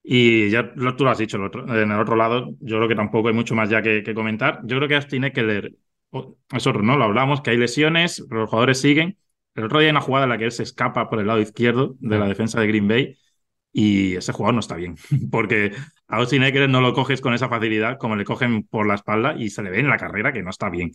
Y 0.04 0.50
ya 0.50 0.72
tú 0.72 1.02
lo 1.02 1.10
has 1.10 1.18
dicho, 1.18 1.36
en 1.36 1.90
el 1.90 2.00
otro 2.00 2.14
lado, 2.14 2.54
yo 2.60 2.76
creo 2.76 2.88
que 2.88 2.94
tampoco 2.94 3.26
hay 3.26 3.34
mucho 3.34 3.56
más 3.56 3.68
ya 3.70 3.82
que, 3.82 4.14
comentar. 4.14 4.60
Yo 4.62 4.76
creo 4.76 4.88
que 4.88 4.94
Austin 4.94 5.24
Eckler, 5.24 5.74
es 6.52 6.66
otro, 6.68 6.82
¿no? 6.82 6.96
Lo 6.96 7.04
hablamos, 7.04 7.40
que 7.40 7.50
hay 7.50 7.56
lesiones, 7.56 8.24
pero 8.28 8.42
los 8.42 8.50
jugadores 8.50 8.80
siguen. 8.80 9.18
El 9.56 9.64
otro 9.64 9.80
día 9.80 9.88
hay 9.88 9.90
una 9.90 10.00
jugada 10.00 10.26
en 10.26 10.30
la 10.30 10.38
que 10.38 10.44
él 10.44 10.52
se 10.52 10.62
escapa 10.62 11.10
por 11.10 11.18
el 11.18 11.26
lado 11.26 11.40
izquierdo 11.40 11.96
de 11.98 12.18
la 12.18 12.28
defensa 12.28 12.60
de 12.60 12.68
Green 12.68 12.86
Bay 12.86 13.16
y 13.72 14.14
ese 14.16 14.32
jugador 14.32 14.54
no 14.54 14.60
está 14.60 14.76
bien, 14.76 14.96
porque 15.32 15.72
a 16.06 16.16
Austin 16.18 16.44
Eckler 16.44 16.70
no 16.70 16.80
lo 16.80 16.94
coges 16.94 17.20
con 17.20 17.34
esa 17.34 17.48
facilidad 17.48 17.98
como 17.98 18.14
le 18.14 18.24
cogen 18.24 18.62
por 18.62 18.86
la 18.86 18.94
espalda 18.94 19.34
y 19.36 19.50
se 19.50 19.62
le 19.62 19.70
ve 19.70 19.80
en 19.80 19.88
la 19.88 19.98
carrera 19.98 20.32
que 20.32 20.42
no 20.42 20.50
está 20.50 20.70
bien. 20.70 20.92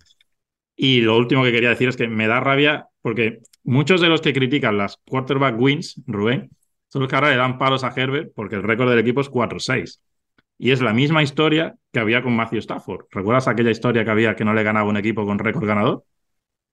Y 0.84 1.02
lo 1.02 1.16
último 1.16 1.44
que 1.44 1.52
quería 1.52 1.70
decir 1.70 1.90
es 1.90 1.96
que 1.96 2.08
me 2.08 2.26
da 2.26 2.40
rabia 2.40 2.88
porque 3.04 3.42
muchos 3.64 4.02
de 4.02 4.10
los 4.10 4.20
que 4.20 4.34
critican 4.34 4.80
las 4.80 4.98
quarterback 5.06 5.56
wins, 5.60 6.02
Rubén, 6.08 6.50
son 6.88 7.02
los 7.02 7.08
que 7.08 7.14
ahora 7.14 7.30
le 7.30 7.36
dan 7.36 7.60
palos 7.60 7.84
a 7.84 7.94
Herbert 7.96 8.32
porque 8.36 8.56
el 8.56 8.64
récord 8.64 8.90
del 8.90 8.98
equipo 8.98 9.22
es 9.22 9.30
4-6. 9.30 10.02
Y 10.58 10.72
es 10.72 10.82
la 10.82 10.92
misma 10.92 11.22
historia 11.22 11.76
que 11.92 12.00
había 12.00 12.24
con 12.24 12.36
Matthew 12.36 12.62
Stafford. 12.62 13.06
¿Recuerdas 13.12 13.48
aquella 13.48 13.70
historia 13.70 14.04
que 14.04 14.10
había 14.10 14.36
que 14.36 14.44
no 14.44 14.56
le 14.56 14.64
ganaba 14.64 14.90
un 14.90 14.98
equipo 14.98 15.24
con 15.24 15.38
récord 15.38 15.68
ganador? 15.68 16.04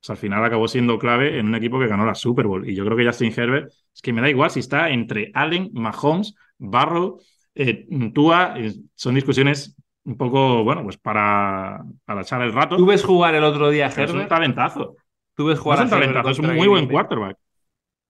Pues 0.00 0.08
al 0.08 0.16
final 0.16 0.42
acabó 0.42 0.68
siendo 0.68 0.98
clave 0.98 1.38
en 1.38 1.48
un 1.48 1.54
equipo 1.56 1.78
que 1.78 1.86
ganó 1.86 2.06
la 2.06 2.14
Super 2.14 2.46
Bowl. 2.46 2.66
Y 2.66 2.74
yo 2.74 2.86
creo 2.86 2.96
que 2.96 3.04
Justin 3.04 3.34
Herbert, 3.36 3.70
es 3.94 4.00
que 4.00 4.14
me 4.14 4.22
da 4.22 4.30
igual 4.30 4.50
si 4.50 4.60
está 4.60 4.88
entre 4.88 5.30
Allen, 5.34 5.68
Mahomes, 5.74 6.34
Barrow, 6.56 7.20
eh, 7.54 7.86
Tua. 8.14 8.54
son 8.94 9.16
discusiones 9.16 9.76
un 10.08 10.16
poco, 10.16 10.64
bueno, 10.64 10.82
pues 10.82 10.96
para, 10.96 11.84
para 12.06 12.22
echar 12.22 12.40
el 12.40 12.54
rato. 12.54 12.76
¿Tú 12.76 12.86
ves 12.86 13.04
jugar 13.04 13.34
el 13.34 13.44
otro 13.44 13.68
día 13.68 13.86
a 13.86 13.90
Herbert? 13.90 14.08
Es 14.08 14.14
un 14.14 14.28
talentazo. 14.28 14.96
¿Tú 15.36 15.46
ves 15.46 15.58
jugar 15.58 15.80
es 15.80 15.84
un 15.84 15.90
talentazo, 15.90 16.30
es 16.30 16.38
un 16.38 16.56
muy 16.56 16.66
buen 16.66 16.88
quarterback. 16.88 17.36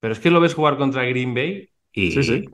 Pero 0.01 0.13
es 0.13 0.21
que 0.21 0.31
lo 0.31 0.41
ves 0.41 0.55
jugar 0.55 0.77
contra 0.77 1.03
Green 1.05 1.35
Bay 1.35 1.69
Sí, 1.93 2.23
sí. 2.23 2.45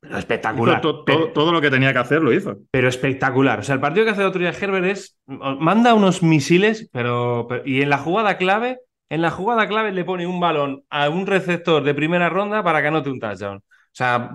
pero 0.00 0.18
espectacular. 0.18 0.80
todo, 0.80 1.52
lo 1.52 1.60
que 1.60 1.70
tenía 1.70 1.92
que 1.92 2.00
hacer 2.00 2.20
lo 2.20 2.32
hizo. 2.32 2.58
Pero 2.72 2.88
espectacular. 2.88 3.60
O 3.60 3.62
sea, 3.62 3.76
el 3.76 3.80
partido 3.80 4.04
que 4.04 4.10
hace 4.10 4.22
el 4.22 4.26
otro 4.26 4.40
día 4.40 4.50
Herbert 4.50 4.86
es. 4.86 5.16
Manda 5.26 5.94
unos 5.94 6.24
misiles, 6.24 6.90
pero, 6.92 7.46
Y 7.64 7.82
en 7.82 7.90
la 7.90 7.98
jugada 7.98 8.36
clave. 8.38 8.80
En 9.08 9.22
la 9.22 9.30
jugada 9.30 9.68
clave 9.68 9.92
le 9.92 10.04
pone 10.04 10.26
un 10.26 10.40
balón 10.40 10.82
a 10.90 11.08
un 11.08 11.26
receptor 11.26 11.82
de 11.84 11.94
primera 11.94 12.28
ronda 12.28 12.62
para 12.64 12.82
que 12.82 12.88
anote 12.88 13.10
un 13.10 13.20
touchdown. 13.20 13.58
O 13.58 13.62
sea, 13.92 14.32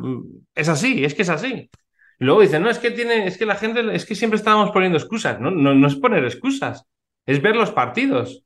es 0.54 0.70
así, 0.70 1.04
es 1.04 1.14
que 1.14 1.22
es 1.24 1.30
así. 1.30 1.70
Y 2.20 2.26
luego 2.26 2.42
dicen, 2.42 2.64
no, 2.64 2.70
es 2.70 2.80
que 2.80 2.92
tiene, 2.92 3.28
es 3.28 3.38
que 3.38 3.46
la 3.46 3.56
gente, 3.56 3.84
es 3.94 4.06
que 4.06 4.16
siempre 4.16 4.38
estábamos 4.38 4.72
poniendo 4.72 4.98
excusas. 4.98 5.40
No, 5.40 5.52
no, 5.52 5.74
no 5.74 5.88
es 5.88 5.96
poner 5.96 6.24
excusas, 6.24 6.86
es 7.26 7.42
ver 7.42 7.56
los 7.56 7.72
partidos. 7.72 8.44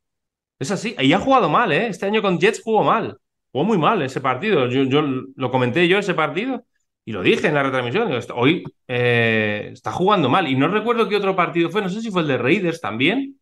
Es 0.60 0.72
así. 0.72 0.96
Y 1.00 1.14
ha 1.14 1.20
jugado 1.20 1.50
mal, 1.50 1.72
¿eh? 1.72 1.88
Este 1.88 2.06
año 2.06 2.22
con 2.22 2.40
Jets 2.40 2.62
jugó 2.62 2.84
mal. 2.84 3.18
Jugó 3.52 3.64
muy 3.64 3.78
mal 3.78 4.02
ese 4.02 4.22
partido. 4.22 4.68
Yo, 4.68 4.84
yo, 4.84 5.02
lo 5.02 5.52
comenté 5.52 5.88
yo 5.88 5.98
ese 5.98 6.14
partido 6.14 6.66
y 7.06 7.12
lo 7.14 7.24
dije 7.24 7.48
en 7.48 7.56
la 7.56 7.64
retransmisión. 7.64 8.12
Hoy 8.36 8.64
eh, 8.88 9.70
está 9.72 9.92
jugando 9.92 10.30
mal. 10.30 10.48
Y 10.48 10.56
no 10.56 10.68
recuerdo 10.68 11.08
qué 11.08 11.16
otro 11.16 11.36
partido 11.36 11.70
fue. 11.70 11.82
No 11.82 11.90
sé 11.90 12.02
si 12.02 12.12
fue 12.12 12.22
el 12.22 12.28
de 12.28 12.38
Raiders 12.38 12.82
también, 12.82 13.40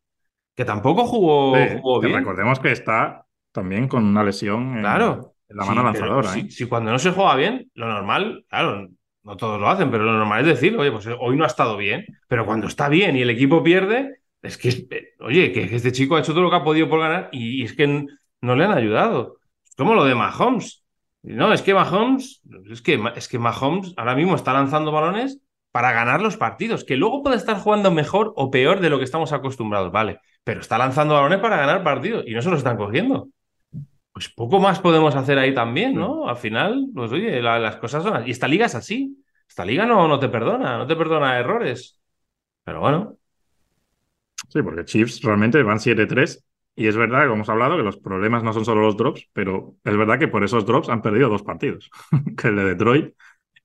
que 0.55 0.63
tampoco 0.63 1.05
jugó, 1.05 1.53
bien. 1.53 2.15
Recordemos 2.15 2.59
que 2.59 2.71
está 2.71 3.25
también 3.51 3.87
con 3.87 4.05
una 4.05 4.23
lesión 4.23 4.75
en, 4.75 4.81
claro, 4.81 5.33
la 5.49 5.65
mano 5.65 5.83
lanzadora. 5.83 6.29
Si, 6.29 6.39
¿eh? 6.41 6.51
si, 6.51 6.65
cuando 6.67 6.91
no 6.91 6.99
se 6.99 7.11
juega 7.11 7.35
bien, 7.35 7.71
lo 7.73 7.87
normal, 7.87 8.45
claro, 8.47 8.87
no 9.27 9.35
todos 9.35 9.59
lo 9.59 9.69
hacen, 9.69 9.91
pero 9.91 10.05
lo 10.05 10.13
normal 10.13 10.39
es 10.41 10.47
decir, 10.47 10.77
oye, 10.77 10.89
pues 10.89 11.05
hoy 11.19 11.35
no 11.35 11.43
ha 11.43 11.47
estado 11.47 11.75
bien. 11.75 12.05
Pero 12.29 12.45
cuando 12.45 12.67
está 12.67 12.87
bien 12.87 13.17
y 13.17 13.21
el 13.21 13.29
equipo 13.29 13.61
pierde, 13.61 14.21
es 14.41 14.57
que, 14.57 14.69
eh, 14.89 15.15
oye, 15.19 15.51
que 15.51 15.63
este 15.75 15.91
chico 15.91 16.15
ha 16.15 16.19
hecho 16.21 16.31
todo 16.31 16.43
lo 16.43 16.49
que 16.49 16.55
ha 16.55 16.63
podido 16.63 16.87
por 16.87 17.01
ganar 17.01 17.29
y 17.33 17.61
es 17.63 17.73
que 17.73 18.05
no 18.41 18.55
le 18.55 18.63
han 18.63 18.71
ayudado 18.71 19.39
como 19.75 19.95
lo 19.95 20.05
de 20.05 20.15
Mahomes. 20.15 20.85
No, 21.23 21.51
es 21.51 21.61
que 21.61 21.73
Mahomes, 21.73 22.41
es 22.71 22.81
que, 22.81 23.03
es 23.17 23.27
que 23.27 23.37
Mahomes 23.37 23.93
ahora 23.97 24.15
mismo 24.15 24.35
está 24.35 24.53
lanzando 24.53 24.93
balones 24.93 25.41
para 25.71 25.91
ganar 25.91 26.21
los 26.21 26.37
partidos, 26.37 26.85
que 26.85 26.95
luego 26.95 27.21
puede 27.21 27.35
estar 27.35 27.57
jugando 27.57 27.91
mejor 27.91 28.31
o 28.37 28.49
peor 28.49 28.79
de 28.79 28.89
lo 28.89 28.97
que 28.97 29.03
estamos 29.03 29.33
acostumbrados, 29.33 29.91
vale, 29.91 30.21
pero 30.45 30.61
está 30.61 30.77
lanzando 30.77 31.15
balones 31.15 31.39
para 31.39 31.57
ganar 31.57 31.83
partidos 31.83 32.23
y 32.25 32.33
no 32.33 32.41
se 32.41 32.49
los 32.49 32.59
están 32.59 32.77
cogiendo. 32.77 33.27
Pues 34.17 34.29
poco 34.29 34.59
más 34.59 34.79
podemos 34.79 35.15
hacer 35.15 35.37
ahí 35.37 35.53
también, 35.53 35.93
¿no? 35.93 36.27
Al 36.27 36.37
final, 36.37 36.87
pues 36.91 37.11
oye, 37.11 37.39
las 37.39 37.75
cosas 37.75 38.01
son 38.01 38.15
así. 38.15 38.29
Y 38.29 38.31
esta 38.31 38.47
liga 38.47 38.65
es 38.65 38.73
así. 38.73 39.23
Esta 39.47 39.63
liga 39.63 39.85
no, 39.85 40.07
no 40.07 40.17
te 40.17 40.27
perdona, 40.27 40.75
no 40.75 40.87
te 40.87 40.95
perdona 40.95 41.37
errores. 41.37 42.01
Pero 42.63 42.79
bueno. 42.79 43.15
Sí, 44.49 44.63
porque 44.63 44.85
Chiefs 44.85 45.21
realmente 45.21 45.61
van 45.61 45.77
7-3 45.77 46.43
y 46.75 46.87
es 46.87 46.97
verdad, 46.97 47.25
como 47.25 47.35
hemos 47.35 47.49
hablado, 47.49 47.77
que 47.77 47.83
los 47.83 47.97
problemas 47.97 48.41
no 48.41 48.53
son 48.53 48.65
solo 48.65 48.81
los 48.81 48.97
drops, 48.97 49.29
pero 49.33 49.75
es 49.83 49.95
verdad 49.95 50.17
que 50.17 50.27
por 50.27 50.43
esos 50.43 50.65
drops 50.65 50.89
han 50.89 51.03
perdido 51.03 51.29
dos 51.29 51.43
partidos, 51.43 51.91
que 52.35 52.47
el 52.47 52.55
de 52.55 52.63
Detroit 52.63 53.13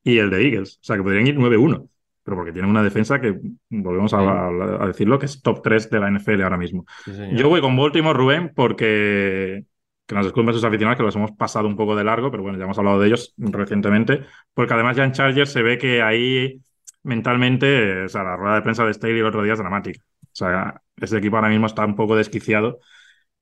y 0.04 0.18
el 0.18 0.28
de 0.28 0.48
Eagles. 0.48 0.80
O 0.82 0.84
sea, 0.84 0.96
que 0.96 1.02
podrían 1.02 1.26
ir 1.26 1.38
9-1, 1.38 1.88
pero 2.24 2.36
porque 2.36 2.52
tienen 2.52 2.70
una 2.70 2.82
defensa 2.82 3.22
que, 3.22 3.40
volvemos 3.70 4.12
a, 4.12 4.50
decirlo, 4.86 5.18
que 5.18 5.24
es 5.24 5.40
top 5.40 5.62
3 5.62 5.88
de 5.88 5.98
la 5.98 6.10
NFL 6.10 6.42
ahora 6.42 6.58
mismo. 6.58 6.84
Yo 7.32 7.48
voy 7.48 7.62
con 7.62 7.74
Baltimore, 7.74 8.18
Rubén, 8.18 8.52
porque 8.54 9.64
que 10.06 10.14
nos 10.14 10.24
disculpen 10.26 10.54
sus 10.54 10.64
aficionados, 10.64 10.98
que 10.98 11.04
los 11.04 11.16
hemos 11.16 11.32
pasado 11.32 11.66
un 11.68 11.76
poco 11.76 11.96
de 11.96 12.04
largo, 12.04 12.30
pero 12.30 12.42
bueno, 12.42 12.58
ya 12.58 12.64
hemos 12.64 12.78
hablado 12.78 13.00
de 13.00 13.08
ellos 13.08 13.34
recientemente, 13.36 14.24
porque 14.54 14.74
además 14.74 14.96
ya 14.96 15.04
en 15.04 15.12
Chargers 15.12 15.52
se 15.52 15.62
ve 15.62 15.78
que 15.78 16.02
ahí 16.02 16.60
mentalmente, 17.02 18.04
o 18.04 18.08
sea, 18.08 18.22
la 18.22 18.36
rueda 18.36 18.56
de 18.56 18.62
prensa 18.62 18.84
de 18.84 18.94
Staley 18.94 19.20
el 19.20 19.26
otro 19.26 19.42
día 19.42 19.54
es 19.54 19.58
dramática. 19.58 20.02
O 20.22 20.34
sea, 20.34 20.80
ese 20.96 21.18
equipo 21.18 21.36
ahora 21.36 21.48
mismo 21.48 21.66
está 21.66 21.84
un 21.84 21.96
poco 21.96 22.16
desquiciado 22.16 22.80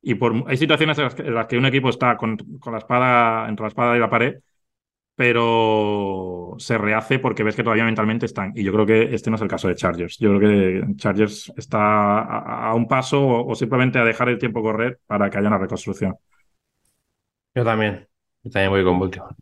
y 0.03 0.15
por, 0.15 0.45
hay 0.49 0.57
situaciones 0.57 0.99
en 0.99 1.35
las, 1.35 1.47
que, 1.47 1.59
un 1.59 1.67
equipo 1.67 1.91
está 1.91 2.17
con, 2.17 2.37
la 2.71 2.79
espada, 2.79 3.49
entre 3.49 3.65
la 3.65 3.69
espada 3.69 3.97
y 3.97 4.01
la 4.01 4.11
pared, 4.11 4.41
pero 5.15 6.55
se 6.59 6.79
rehace 6.79 7.19
porque 7.19 7.43
ves 7.43 7.57
que 7.57 7.63
todavía 7.63 7.85
mentalmente 7.85 8.27
están. 8.27 8.53
Y 8.57 8.65
yo 8.65 8.73
creo 8.73 8.87
que 8.87 9.15
este 9.15 9.31
no 9.31 9.37
es 9.37 9.43
el 9.43 9.49
caso 9.49 9.69
de 9.69 9.75
Chargers. 9.77 10.19
Yo 10.19 10.39
creo 10.39 10.41
que 10.41 10.97
Chargers 10.97 11.53
está 11.57 12.21
a, 12.23 12.75
un 12.75 12.89
paso 12.89 13.27
o, 13.47 13.55
simplemente 13.55 13.99
a 13.99 14.05
dejar 14.05 14.31
el 14.31 14.39
tiempo 14.39 14.63
correr 14.63 15.01
para 15.07 15.29
que 15.31 15.39
haya 15.39 15.49
una 15.49 15.59
reconstrucción. 15.59 16.17
Yo 17.61 17.65
también. 17.65 18.09
Yo 18.43 18.51
también 18.51 18.71
voy 18.71 18.83
con 18.83 18.99
Baltimore. 18.99 19.35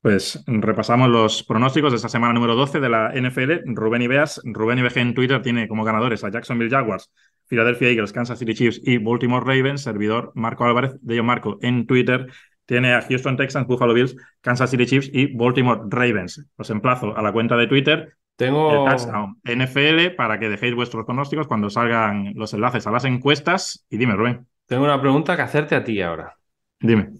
Pues 0.00 0.44
repasamos 0.46 1.08
los 1.08 1.42
pronósticos 1.42 1.90
de 1.90 1.96
esta 1.96 2.08
semana 2.08 2.32
número 2.32 2.54
12 2.54 2.78
de 2.78 2.88
la 2.88 3.10
NFL. 3.12 3.74
Rubén 3.74 4.02
Ibeas, 4.02 4.40
Rubén 4.44 4.78
IBG 4.78 4.98
en 4.98 5.14
Twitter 5.14 5.42
tiene 5.42 5.66
como 5.66 5.82
ganadores 5.82 6.22
a 6.22 6.30
Jacksonville 6.30 6.70
Jaguars, 6.70 7.10
Philadelphia 7.48 7.88
Eagles, 7.88 8.12
Kansas 8.12 8.38
City 8.38 8.54
Chiefs 8.54 8.80
y 8.84 8.98
Baltimore 8.98 9.44
Ravens. 9.44 9.82
Servidor 9.82 10.30
Marco 10.36 10.64
Álvarez 10.64 10.94
de 11.00 11.16
Yo 11.16 11.24
Marco 11.24 11.58
en 11.62 11.84
Twitter 11.88 12.28
tiene 12.64 12.94
a 12.94 13.02
Houston 13.02 13.36
Texans, 13.36 13.66
Buffalo 13.66 13.92
Bills, 13.92 14.14
Kansas 14.40 14.70
City 14.70 14.86
Chiefs 14.86 15.10
y 15.12 15.34
Baltimore 15.34 15.80
Ravens. 15.88 16.48
Os 16.56 16.70
emplazo 16.70 17.16
a 17.16 17.22
la 17.22 17.32
cuenta 17.32 17.56
de 17.56 17.66
Twitter. 17.66 18.14
Tengo 18.36 18.86
NFL 18.88 20.14
para 20.16 20.38
que 20.38 20.48
dejéis 20.48 20.76
vuestros 20.76 21.04
pronósticos 21.04 21.48
cuando 21.48 21.70
salgan 21.70 22.34
los 22.36 22.54
enlaces 22.54 22.86
a 22.86 22.92
las 22.92 23.04
encuestas. 23.04 23.84
Y 23.90 23.96
dime, 23.96 24.14
Rubén. 24.14 24.46
Tengo 24.66 24.84
una 24.84 25.00
pregunta 25.00 25.34
que 25.34 25.42
hacerte 25.42 25.74
a 25.74 25.82
ti 25.82 26.00
ahora. 26.00 26.36
Dime. 26.80 27.10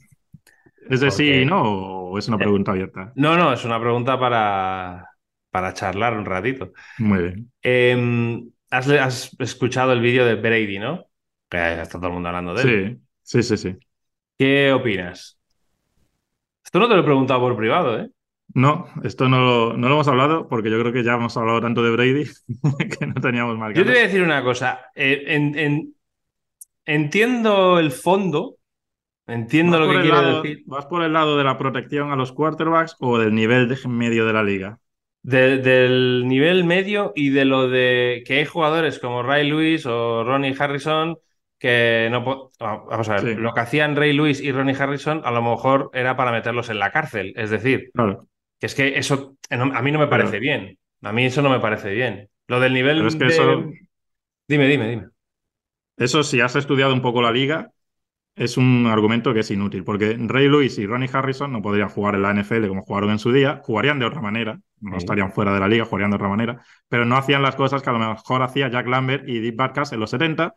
¿Es 0.89 1.01
de 1.01 1.11
sí 1.11 1.31
y 1.31 1.45
no 1.45 1.63
o 1.63 2.19
es 2.19 2.27
una 2.29 2.37
eh, 2.37 2.41
pregunta 2.41 2.73
abierta? 2.73 3.13
No, 3.15 3.37
no, 3.37 3.53
es 3.53 3.65
una 3.65 3.81
pregunta 3.81 4.19
para, 4.19 5.09
para 5.51 5.73
charlar 5.73 6.17
un 6.17 6.25
ratito. 6.25 6.73
Muy 6.99 7.23
bien. 7.23 7.53
Em, 7.63 8.51
has, 8.71 9.37
escuchado 9.39 9.93
el 9.93 10.01
vídeo 10.01 10.25
de 10.25 10.35
Brady, 10.35 10.79
¿no? 10.79 11.05
Que 11.49 11.81
está 11.81 11.99
todo 11.99 12.09
el 12.09 12.15
mundo 12.15 12.29
hablando 12.29 12.55
de 12.55 12.63
él. 12.63 13.01
Sí, 13.23 13.43
sí, 13.43 13.57
sí, 13.57 13.71
sí. 13.71 13.79
¿Qué 14.39 14.73
opinas? 14.73 15.39
Esto 16.65 16.79
no 16.79 16.89
te 16.89 16.95
lo 16.95 17.01
he 17.03 17.05
preguntado 17.05 17.41
por 17.41 17.57
privado, 17.57 18.01
¿eh? 18.01 18.11
No, 18.53 18.87
esto 19.05 19.29
no, 19.29 19.75
no, 19.75 19.89
lo 19.89 19.95
hemos 19.95 20.09
hablado 20.09 20.49
porque 20.49 20.71
yo 20.71 20.81
creo 20.81 20.93
que 20.93 21.05
ya 21.05 21.15
hemos 21.15 21.37
hablado 21.37 21.61
tanto 21.61 21.85
de 21.85 21.91
Brady 21.93 22.25
que 22.99 23.07
no 23.07 23.15
teníamos 23.15 23.57
más 23.57 23.75
Yo 23.75 23.85
te 23.85 23.91
voy 23.91 23.99
a 23.99 24.03
decir 24.03 24.23
una 24.23 24.43
cosa. 24.43 24.87
Eh, 24.95 25.85
entiendo 26.85 27.79
el 27.79 27.93
fondo 27.93 28.57
Entiendo 29.31 29.79
lo 29.79 29.91
que 29.91 30.01
quiere 30.01 30.35
decir. 30.35 30.63
¿Vas 30.67 30.87
por 30.87 31.03
el 31.03 31.13
lado 31.13 31.37
de 31.37 31.45
la 31.45 31.57
protección 31.57 32.11
a 32.11 32.17
los 32.17 32.33
quarterbacks 32.33 32.97
o 33.01 33.19
del 33.19 33.35
nivel 33.35 33.69
de 33.69 33.77
medio 33.89 34.27
de 34.27 34.33
la 34.33 34.43
liga? 34.43 34.79
del 35.23 36.27
nivel 36.27 36.65
medio 36.65 37.13
y 37.15 37.29
de 37.29 37.45
lo 37.45 37.69
de 37.69 38.23
que 38.27 38.39
hay 38.39 38.45
jugadores 38.47 38.99
como 38.99 39.23
Ray 39.23 39.49
Lewis 39.49 39.85
o 39.87 40.25
Ronnie 40.25 40.57
Harrison 40.59 41.19
que 41.59 42.09
no... 42.11 42.51
Vamos 42.59 43.09
a 43.11 43.21
ver, 43.21 43.39
lo 43.39 43.53
que 43.53 43.61
hacían 43.61 43.97
Ray 43.97 44.15
Lewis 44.15 44.41
y 44.41 44.51
Ronnie 44.51 44.75
Harrison 44.75 45.21
a 45.25 45.31
lo 45.31 45.43
mejor 45.43 45.91
era 45.93 46.17
para 46.17 46.33
meterlos 46.33 46.71
en 46.71 46.79
la 46.79 46.91
cárcel. 46.91 47.35
Es 47.37 47.51
decir, 47.51 47.91
que 48.59 48.67
es 48.67 48.75
que 48.75 48.99
eso 48.99 49.37
a 49.51 49.83
mí 49.83 49.93
no 49.93 49.99
me 49.99 50.07
parece 50.07 50.39
bien. 50.39 50.79
A 51.03 51.13
mí 51.13 51.27
eso 51.27 51.43
no 51.43 51.51
me 51.51 51.61
parece 51.61 51.91
bien. 51.93 52.29
Lo 52.49 52.61
del 52.61 52.73
nivel 52.73 53.07
es 53.07 53.17
que 53.17 53.27
Eso... 53.27 53.71
Dime, 54.49 54.67
dime, 54.67 54.89
dime. 54.89 55.09
Eso, 55.97 56.23
si 56.23 56.41
has 56.41 56.57
estudiado 56.57 56.95
un 56.95 57.03
poco 57.03 57.21
la 57.21 57.31
liga, 57.31 57.71
es 58.41 58.57
un 58.57 58.87
argumento 58.87 59.35
que 59.35 59.41
es 59.41 59.51
inútil, 59.51 59.85
porque 59.85 60.17
Ray 60.19 60.49
Lewis 60.49 60.79
y 60.79 60.87
Ronnie 60.87 61.11
Harrison 61.13 61.53
no 61.53 61.61
podrían 61.61 61.91
jugar 61.91 62.15
en 62.15 62.23
la 62.23 62.31
NFL 62.31 62.69
como 62.69 62.81
jugaron 62.81 63.11
en 63.11 63.19
su 63.19 63.33
día, 63.33 63.61
jugarían 63.63 63.99
de 63.99 64.07
otra 64.07 64.23
manera, 64.23 64.59
no 64.81 64.97
estarían 64.97 65.31
fuera 65.31 65.53
de 65.53 65.61
la 65.61 65.69
liga, 65.69 65.85
jugarían 65.85 66.11
de 66.11 66.17
otra 66.17 66.31
manera, 66.31 66.65
pero 66.89 67.05
no 67.05 67.19
hacían 67.19 67.43
las 67.43 67.55
cosas 67.55 67.83
que 67.83 67.91
a 67.91 67.93
lo 67.93 67.99
mejor 67.99 68.43
hacía 68.43 68.71
Jack 68.71 68.87
Lambert 68.87 69.29
y 69.29 69.41
Deep 69.41 69.57
Barkas 69.57 69.93
en 69.93 70.01
los 70.01 70.09
70, 70.09 70.55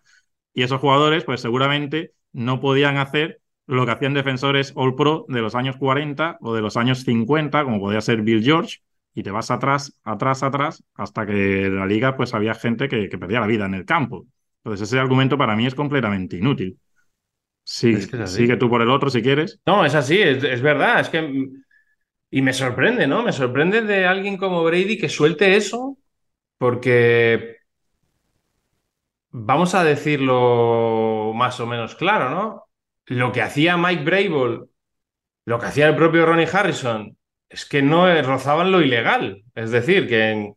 y 0.53 0.63
esos 0.63 0.79
jugadores, 0.79 1.25
pues 1.25 1.41
seguramente 1.41 2.13
no 2.31 2.61
podían 2.61 2.95
hacer 2.95 3.41
lo 3.67 3.85
que 3.85 3.91
hacían 3.91 4.13
defensores 4.13 4.71
All 4.77 4.95
Pro 4.95 5.25
de 5.27 5.41
los 5.41 5.53
años 5.53 5.75
40 5.75 6.37
o 6.39 6.55
de 6.55 6.61
los 6.61 6.77
años 6.77 7.03
50, 7.03 7.65
como 7.65 7.81
podía 7.81 7.99
ser 7.99 8.21
Bill 8.21 8.41
George, 8.41 8.77
y 9.13 9.23
te 9.23 9.31
vas 9.31 9.51
atrás, 9.51 9.99
atrás, 10.05 10.41
atrás, 10.41 10.85
hasta 10.95 11.25
que 11.25 11.65
en 11.65 11.75
la 11.75 11.85
liga 11.85 12.15
pues 12.15 12.33
había 12.33 12.53
gente 12.53 12.87
que, 12.87 13.09
que 13.09 13.17
perdía 13.17 13.41
la 13.41 13.47
vida 13.47 13.65
en 13.65 13.73
el 13.73 13.83
campo. 13.83 14.25
Entonces 14.63 14.87
ese 14.87 14.99
argumento 14.99 15.37
para 15.37 15.57
mí 15.57 15.65
es 15.65 15.75
completamente 15.75 16.37
inútil. 16.37 16.79
Sí, 17.65 17.95
sigue 18.27 18.57
tú 18.57 18.69
por 18.69 18.81
el 18.81 18.89
otro 18.89 19.09
si 19.09 19.21
quieres. 19.21 19.59
No, 19.65 19.85
es 19.85 19.95
así, 19.95 20.21
es, 20.21 20.61
verdad. 20.61 20.99
Es 20.99 21.09
que. 21.09 21.49
Y 22.29 22.41
me 22.41 22.53
sorprende, 22.53 23.07
¿no? 23.07 23.23
Me 23.23 23.31
sorprende 23.31 23.81
de 23.81 24.05
alguien 24.05 24.37
como 24.37 24.63
Brady 24.63 24.97
que 24.97 25.09
suelte 25.09 25.55
eso, 25.55 25.97
porque. 26.57 27.57
Vamos 29.31 29.73
a 29.73 29.83
decirlo 29.83 31.31
más 31.33 31.59
o 31.59 31.65
menos 31.65 31.95
claro, 31.95 32.29
¿no? 32.29 32.65
Lo 33.07 33.31
que 33.31 33.41
hacía 33.41 33.77
Mike 33.77 34.03
Brable, 34.03 34.65
lo 35.45 35.59
que 35.59 35.65
hacía 35.65 35.89
el 35.89 35.95
propio 35.95 36.25
Ronnie 36.25 36.47
Harrison, 36.51 37.17
es 37.49 37.65
que 37.65 37.81
no 37.81 38.05
rozaban 38.23 38.71
lo 38.71 38.81
ilegal. 38.81 39.43
Es 39.55 39.71
decir, 39.71 40.07
que, 40.07 40.53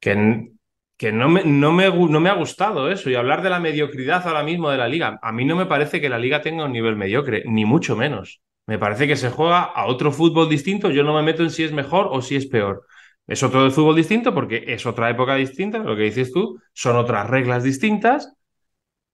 que 0.00 0.53
que 0.96 1.12
no 1.12 1.28
me, 1.28 1.44
no, 1.44 1.72
me, 1.72 1.90
no 1.90 2.20
me, 2.20 2.28
ha 2.28 2.34
gustado 2.34 2.90
eso. 2.90 3.10
Y 3.10 3.14
hablar 3.14 3.42
de 3.42 3.50
la 3.50 3.60
mediocridad 3.60 4.26
ahora 4.26 4.42
mismo 4.42 4.70
de 4.70 4.78
la 4.78 4.88
liga. 4.88 5.18
A 5.22 5.32
mí 5.32 5.44
no 5.44 5.56
me 5.56 5.66
parece 5.66 6.00
que 6.00 6.08
la 6.08 6.18
liga 6.18 6.40
tenga 6.40 6.64
un 6.64 6.72
nivel 6.72 6.96
mediocre, 6.96 7.42
ni 7.46 7.64
mucho 7.64 7.96
menos. 7.96 8.40
Me 8.66 8.78
parece 8.78 9.06
que 9.06 9.16
se 9.16 9.30
juega 9.30 9.62
a 9.62 9.86
otro 9.86 10.12
fútbol 10.12 10.48
distinto. 10.48 10.90
Yo 10.90 11.02
no 11.04 11.14
me 11.14 11.22
meto 11.22 11.42
en 11.42 11.50
si 11.50 11.64
es 11.64 11.72
mejor 11.72 12.08
o 12.10 12.22
si 12.22 12.36
es 12.36 12.46
peor. 12.46 12.86
Es 13.26 13.42
otro 13.42 13.64
de 13.64 13.70
fútbol 13.70 13.96
distinto 13.96 14.34
porque 14.34 14.64
es 14.68 14.86
otra 14.86 15.10
época 15.10 15.34
distinta, 15.34 15.78
lo 15.78 15.96
que 15.96 16.02
dices 16.02 16.32
tú, 16.32 16.60
son 16.72 16.96
otras 16.96 17.28
reglas 17.28 17.62
distintas. 17.64 18.34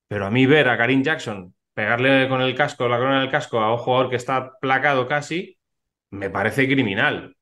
Pero 0.08 0.26
a 0.26 0.30
mí 0.30 0.46
ver 0.46 0.68
a 0.68 0.76
Karim 0.76 1.02
Jackson 1.02 1.54
pegarle 1.74 2.28
con 2.28 2.42
el 2.42 2.54
casco, 2.54 2.88
la 2.88 2.98
corona 2.98 3.20
del 3.20 3.30
casco 3.30 3.60
a 3.60 3.72
un 3.72 3.78
jugador 3.78 4.10
que 4.10 4.16
está 4.16 4.58
placado 4.60 5.06
casi, 5.06 5.58
me 6.10 6.30
parece 6.30 6.66
criminal. 6.66 7.36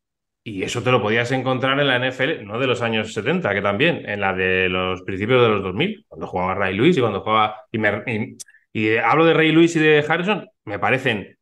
Y 0.48 0.62
eso 0.62 0.82
te 0.82 0.90
lo 0.90 1.02
podías 1.02 1.30
encontrar 1.32 1.78
en 1.78 1.88
la 1.88 1.96
NFL, 1.96 2.42
no 2.42 2.58
de 2.58 2.66
los 2.66 2.80
años 2.80 3.12
70, 3.12 3.52
que 3.52 3.60
también, 3.60 4.08
en 4.08 4.18
la 4.18 4.32
de 4.32 4.70
los 4.70 5.02
principios 5.02 5.42
de 5.42 5.48
los 5.48 5.62
2000, 5.62 6.06
cuando 6.08 6.26
jugaba 6.26 6.54
Ray 6.54 6.74
Lewis 6.74 6.96
y 6.96 7.00
cuando 7.02 7.20
jugaba... 7.20 7.66
Y, 8.72 8.96
hablo 8.96 9.26
de 9.26 9.34
Ray 9.34 9.52
Lewis 9.52 9.76
y 9.76 9.80
de 9.80 10.02
Harrison, 10.08 10.48
me 10.64 10.78
parecen 10.78 11.36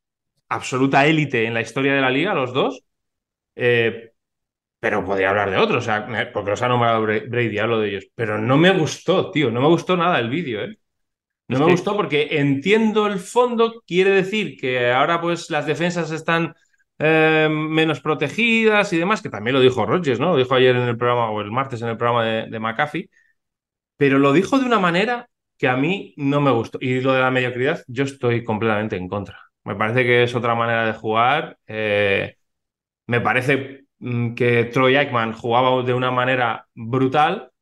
absoluta 0.48 1.06
élite 1.06 1.44
en 1.44 1.54
la 1.54 1.60
historia 1.60 1.94
de 1.94 2.00
la 2.00 2.10
liga, 2.10 2.34
los 2.34 2.52
dos. 2.52 2.82
Eh, 3.54 4.10
pero 4.80 5.04
podría 5.04 5.30
hablar 5.30 5.52
de 5.52 5.58
otros, 5.58 5.84
o 5.84 5.86
sea, 5.86 6.32
porque 6.32 6.50
los 6.50 6.62
ha 6.62 6.68
nombrado 6.68 7.02
Brady, 7.02 7.58
hablo 7.58 7.78
de 7.78 7.90
ellos. 7.90 8.08
Pero 8.12 8.38
no 8.38 8.56
me 8.56 8.76
gustó, 8.76 9.30
tío, 9.30 9.52
no 9.52 9.60
me 9.60 9.68
gustó 9.68 9.96
nada 9.96 10.18
el 10.18 10.30
vídeo, 10.30 10.64
¿eh? 10.64 10.76
No 11.46 11.60
me 11.60 11.70
gustó 11.70 11.94
porque 11.96 12.40
entiendo 12.40 13.06
el 13.06 13.20
fondo, 13.20 13.84
quiere 13.86 14.10
decir 14.10 14.56
que 14.56 14.90
ahora 14.90 15.20
pues 15.20 15.48
las 15.48 15.64
defensas 15.64 16.10
están 16.10 16.56
eh, 16.98 17.48
menos 17.50 18.00
protegidas 18.00 18.92
y 18.92 18.98
demás, 18.98 19.22
que 19.22 19.28
también 19.30 19.54
lo 19.54 19.60
dijo 19.60 19.84
Rogers, 19.86 20.20
¿no? 20.20 20.32
Lo 20.32 20.36
dijo 20.38 20.54
ayer 20.54 20.76
en 20.76 20.88
el 20.88 20.96
programa 20.96 21.30
o 21.30 21.40
el 21.40 21.50
martes 21.52 21.82
en 21.82 21.88
el 21.88 21.96
programa 21.96 22.24
de, 22.24 22.58
McAfee, 22.58 23.10
pero 23.96 24.18
lo 24.18 24.32
dijo 24.32 24.58
de 24.58 24.66
una 24.66 24.78
manera 24.80 25.28
que 25.58 25.68
a 25.68 25.76
mí 25.76 26.14
no 26.16 26.40
me 26.40 26.50
gustó. 26.52 26.78
Y 26.80 27.00
lo 27.00 27.12
de 27.12 27.20
la 27.20 27.30
mediocridad, 27.30 27.82
yo 27.88 28.04
estoy 28.04 28.44
completamente 28.44 28.96
en 28.96 29.08
contra. 29.08 29.40
Me 29.64 29.74
parece 29.76 30.04
que 30.04 30.22
es 30.24 30.34
otra 30.34 30.54
manera 30.54 30.86
de 30.86 30.92
jugar. 30.94 31.58
Eh, 31.66 32.36
me 33.06 33.20
parece 33.20 33.86
mm, 33.98 34.34
que 34.34 34.64
Troy 34.66 34.96
Aikman 34.96 35.32
jugaba 35.32 35.82
de 35.82 35.94
una 35.94 36.10
manera 36.10 36.66
brutal, 36.74 37.52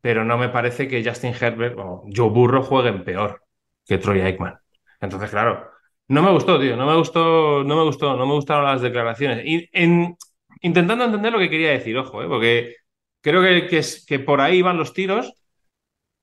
pero 0.00 0.24
no 0.24 0.38
me 0.38 0.48
parece 0.50 0.88
que 0.88 1.04
Justin 1.04 1.34
Herbert 1.40 1.76
o 1.78 2.04
Joe 2.14 2.30
Burro 2.30 2.62
jueguen 2.62 3.04
peor 3.04 3.42
que 3.86 3.98
Troy 3.98 4.20
Aikman. 4.20 4.58
Entonces, 5.00 5.30
claro, 5.30 5.71
no 6.12 6.22
me 6.22 6.30
gustó, 6.30 6.60
tío, 6.60 6.76
no 6.76 6.86
me 6.86 6.96
gustó, 6.96 7.64
no 7.64 7.74
me 7.74 7.82
gustó, 7.84 8.16
no 8.16 8.26
me 8.26 8.34
gustaron 8.34 8.66
las 8.66 8.82
declaraciones. 8.82 9.46
Y 9.46 9.68
en, 9.72 10.14
intentando 10.60 11.04
entender 11.04 11.32
lo 11.32 11.38
que 11.38 11.48
quería 11.48 11.70
decir, 11.70 11.96
ojo, 11.96 12.22
¿eh? 12.22 12.28
porque 12.28 12.76
creo 13.22 13.40
que, 13.40 13.66
que, 13.66 13.80
que, 14.06 14.18
por 14.18 14.42
ahí 14.42 14.60
van 14.60 14.76
los 14.76 14.92
tiros, 14.92 15.32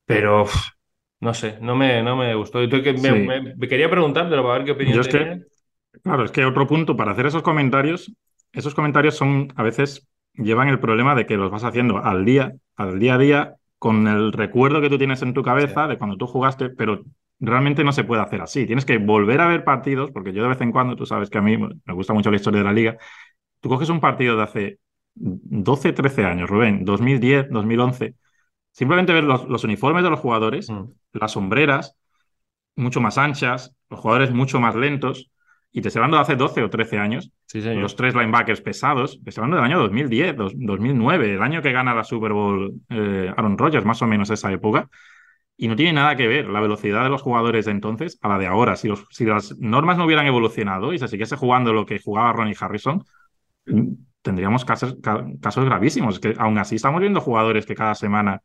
pero 0.05 0.45
no 1.21 1.33
sé, 1.33 1.57
no 1.59 1.75
me, 1.75 2.03
no 2.03 2.15
me 2.15 2.35
gustó. 2.35 2.59
que 2.59 2.93
me, 2.93 3.67
quería 3.67 3.89
preguntar, 3.89 4.29
pero 4.29 4.43
para 4.43 4.59
ver 4.59 4.65
qué 4.65 4.71
opinión 4.73 5.01
Yo 5.01 5.11
Claro, 6.03 6.23
es 6.23 6.31
que 6.31 6.45
otro 6.45 6.67
punto 6.67 6.95
para 6.95 7.13
hacer 7.13 7.25
esos 7.25 7.41
comentarios, 7.41 8.13
esos 8.53 8.75
comentarios 8.75 9.15
son 9.15 9.51
a 9.55 9.63
veces 9.63 10.07
llevan 10.35 10.67
el 10.67 10.79
problema 10.79 11.15
de 11.15 11.25
que 11.25 11.35
los 11.35 11.49
vas 11.49 11.63
haciendo 11.63 11.97
al 11.97 12.25
día, 12.25 12.53
al 12.75 12.99
día 12.99 13.15
a 13.15 13.17
día, 13.17 13.55
con 13.79 14.07
el 14.07 14.33
recuerdo 14.33 14.81
que 14.81 14.89
tú 14.89 14.99
tienes 14.99 15.23
en 15.23 15.33
tu 15.33 15.41
cabeza 15.41 15.87
de 15.87 15.97
cuando 15.97 16.15
tú 16.15 16.27
jugaste, 16.27 16.69
pero 16.69 17.01
realmente 17.39 17.83
no 17.83 17.91
se 17.91 18.03
puede 18.03 18.21
hacer 18.21 18.41
así. 18.41 18.65
Tienes 18.65 18.85
que 18.85 18.97
volver 18.97 19.41
a 19.41 19.47
ver 19.47 19.63
partidos, 19.63 20.11
porque 20.11 20.33
yo 20.33 20.43
de 20.43 20.49
vez 20.49 20.61
en 20.61 20.71
cuando, 20.71 20.95
tú 20.95 21.05
sabes 21.05 21.29
que 21.29 21.37
a 21.37 21.41
mí 21.41 21.57
me 21.57 21.93
gusta 21.93 22.13
mucho 22.13 22.29
la 22.29 22.37
historia 22.37 22.59
de 22.59 22.65
la 22.65 22.73
liga, 22.73 22.97
tú 23.59 23.69
coges 23.69 23.89
un 23.89 23.99
partido 23.99 24.35
de 24.37 24.43
hace 24.43 24.79
12, 25.15 25.93
13 25.93 26.25
años, 26.25 26.49
Rubén, 26.49 26.85
2010, 26.85 27.49
2011, 27.49 28.15
simplemente 28.71 29.13
ver 29.13 29.23
los, 29.23 29.63
uniformes 29.63 30.03
de 30.03 30.09
los 30.09 30.19
jugadores, 30.19 30.69
mm. 30.69 30.83
las 31.13 31.31
sombreras 31.31 31.95
mucho 32.75 33.01
más 33.01 33.17
anchas, 33.17 33.75
los 33.89 33.99
jugadores 33.99 34.31
mucho 34.31 34.59
más 34.59 34.75
lentos, 34.75 35.29
y 35.71 35.81
te 35.81 35.89
estoy 35.89 35.99
hablando 35.99 36.17
de 36.17 36.23
hace 36.23 36.35
12 36.35 36.63
o 36.63 36.69
13 36.69 36.97
años, 36.97 37.31
los 37.53 37.95
tres 37.95 38.15
linebackers 38.15 38.61
pesados, 38.61 39.19
te 39.23 39.29
estoy 39.29 39.43
hablando 39.43 39.57
del 39.57 39.65
año 39.65 39.79
2010, 39.79 40.35
2009, 40.35 41.35
el 41.35 41.41
año 41.41 41.61
que 41.61 41.71
gana 41.71 41.93
la 41.93 42.03
Super 42.03 42.33
Bowl 42.33 42.73
eh, 42.89 43.31
Aaron 43.35 43.57
Rodgers, 43.57 43.85
más 43.85 44.01
o 44.01 44.07
menos 44.07 44.29
esa 44.29 44.51
época. 44.51 44.89
Y 45.61 45.67
no 45.67 45.75
tiene 45.75 45.91
nada 45.91 46.15
que 46.15 46.25
ver 46.25 46.47
la 46.47 46.61
velocidad 46.61 47.03
de 47.03 47.09
los 47.09 47.21
jugadores 47.21 47.65
de 47.65 47.71
entonces 47.71 48.17
a 48.21 48.29
la 48.29 48.37
de 48.37 48.47
ahora. 48.47 48.77
Si, 48.77 48.87
las 49.25 49.57
normas 49.59 49.97
no 49.97 50.05
hubieran 50.05 50.25
evolucionado 50.25 50.93
y 50.93 50.99
se 50.99 51.09
siguiese 51.09 51.35
jugando 51.35 51.73
lo 51.73 51.85
que 51.85 51.99
jugaba 51.99 52.31
Ronnie 52.31 52.55
Harrison, 52.57 53.03
mm, 53.65 53.91
tendríamos 54.21 54.63
casos, 54.63 54.95
casos 55.41 55.65
gravísimos. 55.65 56.21
Que 56.21 56.33
aún 56.37 56.57
así 56.59 56.77
estamos 56.77 57.01
viendo 57.01 57.19
jugadores 57.19 57.65
que 57.65 57.75
cada 57.75 57.93
semana 57.93 58.41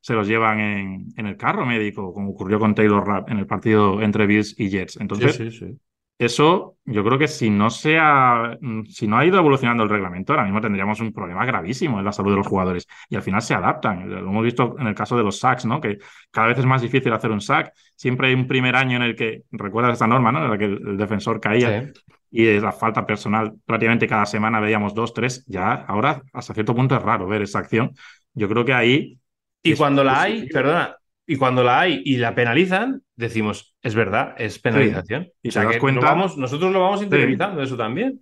se 0.00 0.14
los 0.14 0.26
llevan 0.26 0.58
en, 0.58 1.26
el 1.26 1.36
carro 1.36 1.66
médico, 1.66 2.14
como 2.14 2.30
ocurrió 2.30 2.58
con 2.58 2.74
Taylor 2.74 3.06
Rapp 3.06 3.28
en 3.28 3.40
el 3.40 3.46
partido 3.46 4.00
entre 4.00 4.26
Bills 4.26 4.58
y 4.58 4.70
Jets. 4.70 4.96
Entonces, 4.96 5.36
sí, 5.36 5.50
sí, 5.50 5.78
eso 6.18 6.74
yo 6.86 7.02
creo 7.02 7.18
que 7.18 7.28
si 7.28 7.48
no, 7.50 7.70
se 7.70 7.98
ha, 7.98 8.56
mm, 8.60 8.84
si 8.86 9.06
no 9.06 9.16
ha 9.16 9.24
ido 9.24 9.38
evolucionando 9.38 9.82
el 9.82 9.88
reglamento, 9.88 10.32
ahora 10.32 10.44
mismo 10.44 10.60
tendríamos 10.60 11.00
un 11.00 11.12
problema 11.12 11.46
gravísimo 11.46 11.98
en 11.98 12.04
la 12.04 12.12
salud 12.12 12.32
de 12.32 12.36
los 12.36 12.46
jugadores. 12.46 12.86
Y 13.08 13.16
al 13.16 13.22
final 13.22 13.40
se 13.40 13.54
adaptan. 13.54 14.08
Lo 14.08 14.18
hemos 14.18 14.44
visto 14.44 14.76
en 14.78 14.86
el 14.86 14.94
caso 14.94 15.16
de 15.16 15.22
los 15.22 15.38
sacks, 15.38 15.64
¿no? 15.64 15.80
Que 15.80 15.98
cada 16.30 16.48
vez 16.48 16.58
es 16.58 16.66
más 16.66 16.82
difícil 16.82 17.12
hacer 17.12 17.30
un 17.30 17.40
sack. 17.40 17.72
Siempre 17.96 18.28
hay 18.28 18.34
un 18.34 18.46
primer 18.46 18.76
año 18.76 18.96
en 18.96 19.02
el 19.02 19.16
que, 19.16 19.42
recuerdas 19.50 19.94
esta 19.94 20.06
norma, 20.06 20.30
¿no? 20.30 20.44
En 20.44 20.50
la 20.50 20.58
que 20.58 20.66
el, 20.66 20.96
defensor 20.96 21.40
caía. 21.40 21.90
Y 22.30 22.60
la 22.60 22.72
falta 22.72 23.06
personal, 23.06 23.54
prácticamente 23.64 24.06
cada 24.06 24.26
semana 24.26 24.60
veíamos 24.60 24.94
dos, 24.94 25.14
tres. 25.14 25.44
Ya 25.46 25.72
ahora, 25.72 26.22
hasta 26.32 26.52
cierto 26.52 26.74
punto, 26.74 26.96
es 26.96 27.02
raro 27.02 27.26
ver 27.26 27.42
esa 27.42 27.60
acción. 27.60 27.92
Yo 28.34 28.48
creo 28.48 28.64
que 28.64 28.74
ahí. 28.74 29.18
Y 29.62 29.74
cuando 29.74 30.04
la 30.04 30.20
hay, 30.20 30.46
perdona, 30.48 30.96
y 31.26 31.36
cuando 31.36 31.64
la 31.64 31.80
hay 31.80 32.02
y 32.04 32.18
la 32.18 32.34
penalizan, 32.34 33.03
decimos, 33.16 33.76
es 33.82 33.94
verdad, 33.94 34.34
es 34.38 34.58
penalización. 34.58 35.28
Y 35.42 35.50
te 35.50 35.64
das 35.64 35.78
cuenta. 35.78 36.14
nosotros 36.14 36.72
lo 36.72 36.80
vamos 36.80 37.02
interiorizando 37.02 37.62
eso 37.62 37.76
también. 37.76 38.20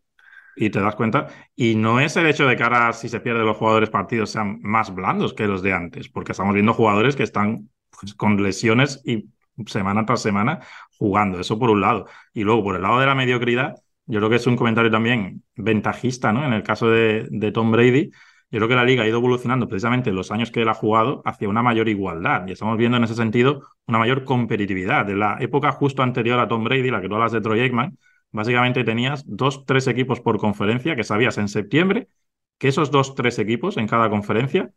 Y 0.54 0.68
te 0.70 0.80
das 0.80 0.94
cuenta. 0.94 1.28
Y 1.56 1.76
no 1.76 1.98
es 2.00 2.16
el 2.16 2.26
hecho 2.26 2.46
de 2.46 2.56
que 2.56 2.62
ahora, 2.62 2.92
si 2.92 3.08
se 3.08 3.20
pierden 3.20 3.46
los 3.46 3.56
jugadores 3.56 3.88
partidos, 3.88 4.30
sean 4.30 4.60
más 4.62 4.94
blandos 4.94 5.32
que 5.32 5.46
los 5.46 5.62
de 5.62 5.72
antes, 5.72 6.08
porque 6.08 6.32
estamos 6.32 6.52
viendo 6.52 6.74
jugadores 6.74 7.16
que 7.16 7.22
están 7.22 7.70
pues, 7.98 8.14
con 8.14 8.42
lesiones 8.42 9.00
y 9.04 9.30
semana 9.66 10.04
tras 10.04 10.22
semana 10.22 10.60
jugando. 10.98 11.40
Eso 11.40 11.58
por 11.58 11.70
un 11.70 11.80
lado. 11.80 12.06
Y 12.34 12.44
luego, 12.44 12.64
por 12.64 12.76
el 12.76 12.82
lado 12.82 13.00
de 13.00 13.06
la 13.06 13.14
mediocridad, 13.14 13.76
yo 14.06 14.18
creo 14.18 14.28
que 14.28 14.36
es 14.36 14.46
un 14.46 14.56
comentario 14.56 14.90
también 14.90 15.42
ventajista, 15.56 16.32
¿no? 16.32 16.44
En 16.44 16.52
el 16.52 16.62
caso 16.62 16.90
de, 16.90 17.26
de 17.30 17.52
Tom 17.52 17.70
Brady 17.72 18.10
yo 18.52 18.58
creo 18.58 18.68
que 18.68 18.74
la 18.76 18.84
liga 18.84 19.02
ha 19.02 19.08
ido 19.08 19.16
evolucionando 19.18 19.66
precisamente 19.66 20.10
en 20.10 20.16
los 20.16 20.30
años 20.30 20.50
que 20.50 20.60
él 20.62 20.68
ha 20.68 20.74
jugado 20.74 21.22
hacia 21.24 21.48
una 21.48 21.62
mayor 21.62 21.88
igualdad 21.88 22.46
y 22.46 22.52
estamos 22.52 22.76
viendo 22.76 22.98
en 22.98 23.04
ese 23.04 23.14
sentido 23.14 23.62
una 23.86 23.98
mayor 23.98 24.24
competitividad. 24.24 25.08
En 25.08 25.20
la 25.20 25.38
época 25.40 25.72
justo 25.72 26.02
anterior 26.02 26.38
a 26.38 26.48
Tom 26.48 26.64
Brady, 26.64 26.90
la 26.90 27.00
que 27.00 27.08
tú 27.08 27.14
hablas 27.14 27.32
de 27.32 27.40
Troy 27.40 27.60
Aikman, 27.60 27.98
básicamente 28.30 28.84
tenías 28.84 29.24
dos, 29.26 29.64
tres 29.64 29.86
equipos 29.88 30.20
por 30.20 30.38
conferencia 30.38 30.94
que 30.96 31.02
sabías 31.02 31.38
en 31.38 31.48
septiembre 31.48 32.08
que 32.58 32.68
esos 32.68 32.90
dos, 32.90 33.14
tres 33.14 33.38
equipos 33.38 33.78
en 33.78 33.88
cada 33.88 34.10
conferencia 34.10 34.70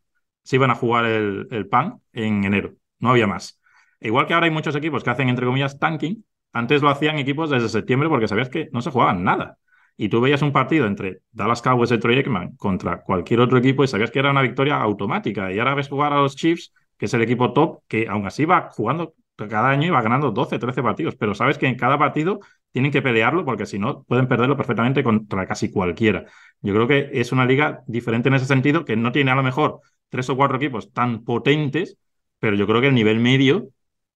se 0.43 0.55
iban 0.55 0.71
a 0.71 0.75
jugar 0.75 1.05
el, 1.05 1.47
el 1.51 1.67
PAN 1.67 2.01
en 2.13 2.45
enero. 2.45 2.75
No 2.99 3.09
había 3.09 3.27
más. 3.27 3.59
Igual 3.99 4.25
que 4.25 4.33
ahora 4.33 4.45
hay 4.45 4.51
muchos 4.51 4.75
equipos 4.75 5.03
que 5.03 5.09
hacen, 5.09 5.27
entre 5.27 5.45
comillas, 5.45 5.79
tanking, 5.79 6.23
antes 6.53 6.81
lo 6.81 6.89
hacían 6.89 7.19
equipos 7.19 7.49
desde 7.49 7.67
septiembre 7.67 8.07
porque 8.07 8.29
sabías 8.29 8.49
que 8.49 8.69
no 8.71 8.81
se 8.81 8.89
jugaban 8.89 9.23
nada. 9.25 9.57
Y 9.97 10.09
tú 10.09 10.19
veías 10.21 10.41
un 10.41 10.51
partido 10.51 10.87
entre 10.87 11.19
Dallas 11.31 11.61
Cowboys 11.61 11.91
y 11.91 11.97
Troy 11.97 12.17
Aikman 12.17 12.55
contra 12.57 13.01
cualquier 13.01 13.39
otro 13.39 13.57
equipo 13.57 13.83
y 13.83 13.87
sabías 13.87 14.11
que 14.11 14.19
era 14.19 14.31
una 14.31 14.41
victoria 14.41 14.77
automática. 14.81 15.51
Y 15.51 15.59
ahora 15.59 15.75
ves 15.75 15.87
jugar 15.87 16.11
a 16.13 16.17
los 16.17 16.35
Chiefs, 16.35 16.73
que 16.97 17.05
es 17.05 17.13
el 17.13 17.21
equipo 17.21 17.53
top, 17.53 17.81
que 17.87 18.07
aún 18.07 18.25
así 18.25 18.45
va 18.45 18.69
jugando 18.71 19.13
cada 19.37 19.69
año 19.69 19.87
y 19.87 19.89
va 19.89 20.01
ganando 20.01 20.31
12, 20.31 20.59
13 20.59 20.83
partidos. 20.83 21.15
Pero 21.15 21.33
sabes 21.35 21.57
que 21.57 21.67
en 21.67 21.75
cada 21.75 21.97
partido 21.97 22.39
tienen 22.71 22.91
que 22.91 23.01
pelearlo 23.01 23.45
porque 23.45 23.65
si 23.65 23.79
no 23.79 24.03
pueden 24.03 24.27
perderlo 24.27 24.57
perfectamente 24.57 25.03
contra 25.03 25.47
casi 25.47 25.71
cualquiera. 25.71 26.25
Yo 26.61 26.73
creo 26.73 26.87
que 26.87 27.09
es 27.13 27.31
una 27.31 27.45
liga 27.45 27.83
diferente 27.87 28.29
en 28.29 28.35
ese 28.35 28.45
sentido, 28.45 28.83
que 28.83 28.97
no 28.97 29.11
tiene 29.11 29.31
a 29.31 29.35
lo 29.35 29.43
mejor 29.43 29.79
tres 30.09 30.29
o 30.29 30.35
cuatro 30.35 30.57
equipos 30.57 30.91
tan 30.91 31.23
potentes, 31.23 31.97
pero 32.39 32.55
yo 32.55 32.67
creo 32.67 32.81
que 32.81 32.87
el 32.87 32.95
nivel 32.95 33.19
medio 33.19 33.69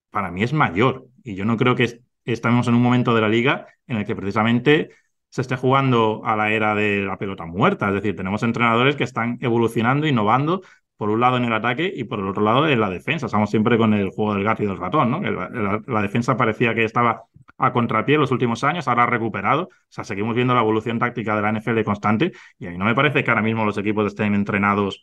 para 0.09 0.31
mí 0.31 0.43
es 0.43 0.53
mayor. 0.53 1.05
Y 1.23 1.35
yo 1.35 1.45
no 1.45 1.57
creo 1.57 1.75
que 1.75 2.01
estemos 2.25 2.67
en 2.67 2.75
un 2.75 2.81
momento 2.81 3.15
de 3.15 3.21
la 3.21 3.29
liga 3.29 3.67
en 3.87 3.97
el 3.97 4.05
que 4.05 4.15
precisamente 4.15 4.89
se 5.29 5.41
esté 5.41 5.55
jugando 5.55 6.21
a 6.25 6.35
la 6.35 6.51
era 6.51 6.75
de 6.75 7.01
la 7.01 7.17
pelota 7.17 7.45
muerta. 7.45 7.87
Es 7.89 7.95
decir, 7.95 8.15
tenemos 8.15 8.43
entrenadores 8.43 8.95
que 8.95 9.03
están 9.03 9.37
evolucionando, 9.41 10.07
innovando, 10.07 10.61
por 10.97 11.09
un 11.09 11.21
lado 11.21 11.37
en 11.37 11.45
el 11.45 11.53
ataque 11.53 11.91
y 11.95 12.03
por 12.03 12.19
el 12.19 12.27
otro 12.27 12.43
lado 12.43 12.67
en 12.67 12.79
la 12.79 12.89
defensa. 12.89 13.27
Estamos 13.27 13.49
siempre 13.49 13.77
con 13.77 13.93
el 13.93 14.09
juego 14.09 14.33
del 14.33 14.43
gato 14.43 14.63
y 14.63 14.67
del 14.67 14.77
ratón, 14.77 15.11
¿no? 15.11 15.21
La, 15.21 16.01
defensa 16.01 16.35
parecía 16.35 16.75
que 16.75 16.83
estaba 16.83 17.23
a 17.57 17.71
contrapié 17.71 18.15
en 18.15 18.21
los 18.21 18.31
últimos 18.31 18.63
años, 18.65 18.87
ahora 18.87 19.03
ha 19.03 19.05
recuperado. 19.05 19.63
O 19.63 19.69
sea, 19.87 20.03
seguimos 20.03 20.35
viendo 20.35 20.53
la 20.53 20.59
evolución 20.59 20.99
táctica 20.99 21.37
de 21.37 21.41
la 21.41 21.53
NFL 21.53 21.83
constante 21.83 22.33
y 22.57 22.67
a 22.67 22.71
mí 22.71 22.77
no 22.77 22.83
me 22.85 22.95
parece 22.95 23.23
que 23.23 23.31
ahora 23.31 23.41
mismo 23.41 23.63
los 23.63 23.77
equipos 23.77 24.07
estén 24.07 24.35
entrenados 24.35 25.01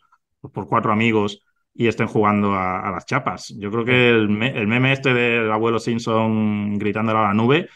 por 0.53 0.67
cuatro 0.67 0.91
amigos 0.91 1.41
y 1.73 1.87
estén 1.87 2.07
jugando 2.07 2.53
a, 2.53 2.91
las 2.91 3.05
chapas. 3.05 3.55
Yo 3.57 3.71
creo 3.71 3.85
que 3.85 4.09
el, 4.09 4.29
meme 4.29 4.91
este 4.91 5.13
del 5.13 5.51
abuelo 5.51 5.79
Simpson 5.79 6.77
gritándole 6.77 7.19
a 7.19 7.23
la 7.23 7.33
nube, 7.33 7.69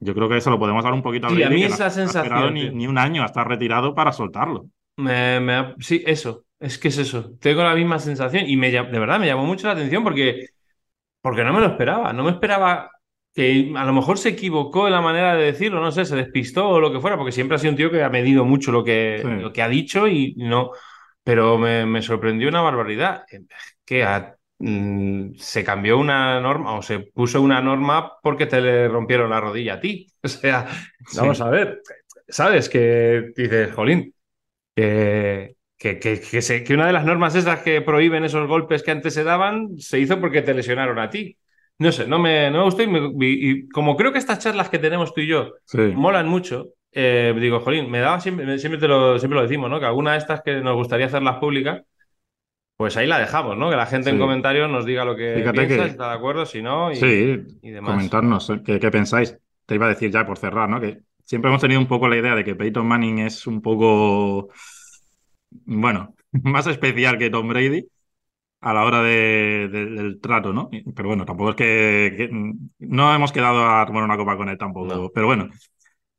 yo 0.00 0.14
creo 0.14 0.28
que 0.28 0.38
eso 0.38 0.50
lo 0.50 0.58
podemos 0.58 0.82
dar 0.82 0.94
un 0.94 1.02
poquito 1.02 1.26
a 1.26 1.30
Sí, 1.30 1.42
a 1.42 1.50
mí 1.50 1.62
esa 1.62 1.90
sensación. 1.90 2.54
Ni, 2.54 2.70
ni, 2.70 2.86
un 2.86 2.98
año 2.98 3.22
a 3.22 3.26
estar 3.26 3.46
retirado 3.46 3.94
para 3.94 4.12
soltarlo. 4.12 4.66
Me, 4.96 5.74
sí, 5.78 6.02
eso. 6.06 6.44
Es 6.58 6.78
que 6.78 6.88
es 6.88 6.98
eso. 6.98 7.32
Tengo 7.38 7.62
la 7.62 7.74
misma 7.74 7.98
sensación 7.98 8.44
y 8.46 8.56
me, 8.56 8.70
de 8.70 8.82
verdad 8.82 9.20
me 9.20 9.26
llamó 9.26 9.44
mucho 9.44 9.66
la 9.66 9.74
atención 9.74 10.02
porque, 10.02 10.46
porque 11.20 11.44
no 11.44 11.52
me 11.52 11.60
lo 11.60 11.66
esperaba. 11.66 12.12
No 12.12 12.24
me 12.24 12.30
esperaba 12.30 12.90
que 13.34 13.72
a 13.76 13.84
lo 13.84 13.92
mejor 13.92 14.18
se 14.18 14.30
equivocó 14.30 14.86
en 14.86 14.94
la 14.94 15.00
manera 15.00 15.36
de 15.36 15.44
decirlo, 15.44 15.80
no 15.80 15.92
sé, 15.92 16.04
se 16.04 16.16
despistó 16.16 16.68
o 16.68 16.80
lo 16.80 16.92
que 16.92 17.00
fuera, 17.00 17.16
porque 17.16 17.32
siempre 17.32 17.56
ha 17.56 17.58
sido 17.58 17.70
un 17.70 17.76
tío 17.76 17.90
que 17.90 18.02
ha 18.02 18.10
medido 18.10 18.44
mucho 18.44 18.72
lo 18.72 18.82
que, 18.82 19.22
lo 19.24 19.52
que 19.52 19.62
ha 19.62 19.68
dicho 19.68 20.08
y 20.08 20.34
no. 20.36 20.70
Pero 21.22 21.58
me, 21.58 22.02
sorprendió 22.02 22.48
una 22.48 22.62
barbaridad. 22.62 23.24
Que 23.84 24.04
mm, 24.04 24.08
se 24.60 25.64
cambió 25.64 25.98
una 25.98 26.38
norma 26.40 26.74
o 26.74 26.82
se 26.82 27.00
puso 27.00 27.40
una 27.40 27.62
norma 27.62 28.12
porque 28.22 28.46
te 28.46 28.60
le 28.60 28.88
rompieron 28.88 29.30
la 29.30 29.40
rodilla 29.40 29.74
a 29.74 29.80
ti. 29.80 30.06
O 30.22 30.28
sea, 30.28 30.66
vamos 31.16 31.40
a 31.40 31.48
ver. 31.48 31.80
¿Sabes? 32.28 32.68
Que 32.68 33.32
dices, 33.34 33.72
Jolín, 33.72 34.14
que, 34.74 35.98
que, 35.98 35.98
que, 35.98 36.74
una 36.74 36.86
de 36.86 36.92
las 36.92 37.06
normas 37.06 37.34
esas 37.34 37.60
que 37.60 37.80
prohíben 37.80 38.24
esos 38.24 38.46
golpes 38.46 38.82
que 38.82 38.90
antes 38.90 39.14
se 39.14 39.24
daban 39.24 39.78
se 39.78 39.98
hizo 39.98 40.20
porque 40.20 40.42
te 40.42 40.52
lesionaron 40.52 40.98
a 40.98 41.08
ti. 41.08 41.38
No 41.78 41.90
sé, 41.90 42.06
no 42.06 42.18
me, 42.18 42.50
no 42.50 42.64
gustó 42.64 42.82
y, 42.82 43.66
como 43.70 43.96
creo 43.96 44.12
que 44.12 44.18
estas 44.18 44.40
charlas 44.40 44.68
que 44.68 44.78
tenemos 44.78 45.14
tú 45.14 45.22
y 45.22 45.26
yo 45.26 45.54
molan 45.94 46.28
mucho, 46.28 46.74
eh, 46.92 47.34
digo, 47.40 47.60
Jolín, 47.60 47.90
me 47.90 48.00
daba 48.00 48.20
siempre, 48.20 48.58
siempre, 48.58 48.78
te 48.78 48.88
lo, 48.88 49.18
siempre 49.18 49.36
lo 49.36 49.42
decimos, 49.42 49.70
¿no? 49.70 49.80
Que 49.80 49.86
alguna 49.86 50.12
de 50.12 50.18
estas 50.18 50.42
que 50.42 50.60
nos 50.60 50.76
gustaría 50.76 51.06
hacerlas 51.06 51.38
públicas, 51.38 51.82
pues 52.80 52.96
ahí 52.96 53.06
la 53.06 53.18
dejamos, 53.18 53.58
¿no? 53.58 53.68
Que 53.68 53.76
la 53.76 53.84
gente 53.84 54.08
en 54.08 54.18
comentarios 54.18 54.70
nos 54.70 54.86
diga 54.86 55.04
lo 55.04 55.14
que 55.14 55.46
piensa, 55.52 55.84
si 55.84 55.90
está 55.90 56.08
de 56.08 56.14
acuerdo, 56.14 56.46
si 56.46 56.62
no, 56.62 56.90
y, 56.90 56.96
sí, 56.96 57.42
comentarnos 57.84 58.48
¿eh? 58.48 58.62
¿qué, 58.64 58.90
pensáis. 58.90 59.36
Te 59.66 59.74
iba 59.74 59.84
a 59.84 59.90
decir 59.90 60.10
ya 60.10 60.24
por 60.24 60.38
cerrar, 60.38 60.66
¿no? 60.66 60.80
Que 60.80 61.02
siempre 61.22 61.50
hemos 61.50 61.60
tenido 61.60 61.78
un 61.78 61.86
poco 61.86 62.08
la 62.08 62.16
idea 62.16 62.34
de 62.34 62.42
que 62.42 62.54
Peyton 62.54 62.86
Manning 62.86 63.18
es 63.18 63.46
un 63.46 63.60
poco, 63.60 64.48
bueno, 65.50 66.14
más 66.32 66.68
especial 66.68 67.18
que 67.18 67.28
Tom 67.28 67.48
Brady 67.48 67.86
a 68.62 68.72
la 68.72 68.84
hora 68.86 69.02
del 69.02 70.18
trato, 70.18 70.54
¿no? 70.54 70.70
Pero 70.96 71.06
bueno, 71.06 71.26
tampoco 71.26 71.50
es 71.50 71.56
que, 71.56 72.30
no 72.78 73.14
hemos 73.14 73.30
quedado 73.30 73.62
a 73.62 73.84
tomar 73.84 74.04
una 74.04 74.16
copa 74.16 74.38
con 74.38 74.48
él 74.48 74.56
tampoco. 74.56 75.12
Pero 75.12 75.26
bueno, 75.26 75.50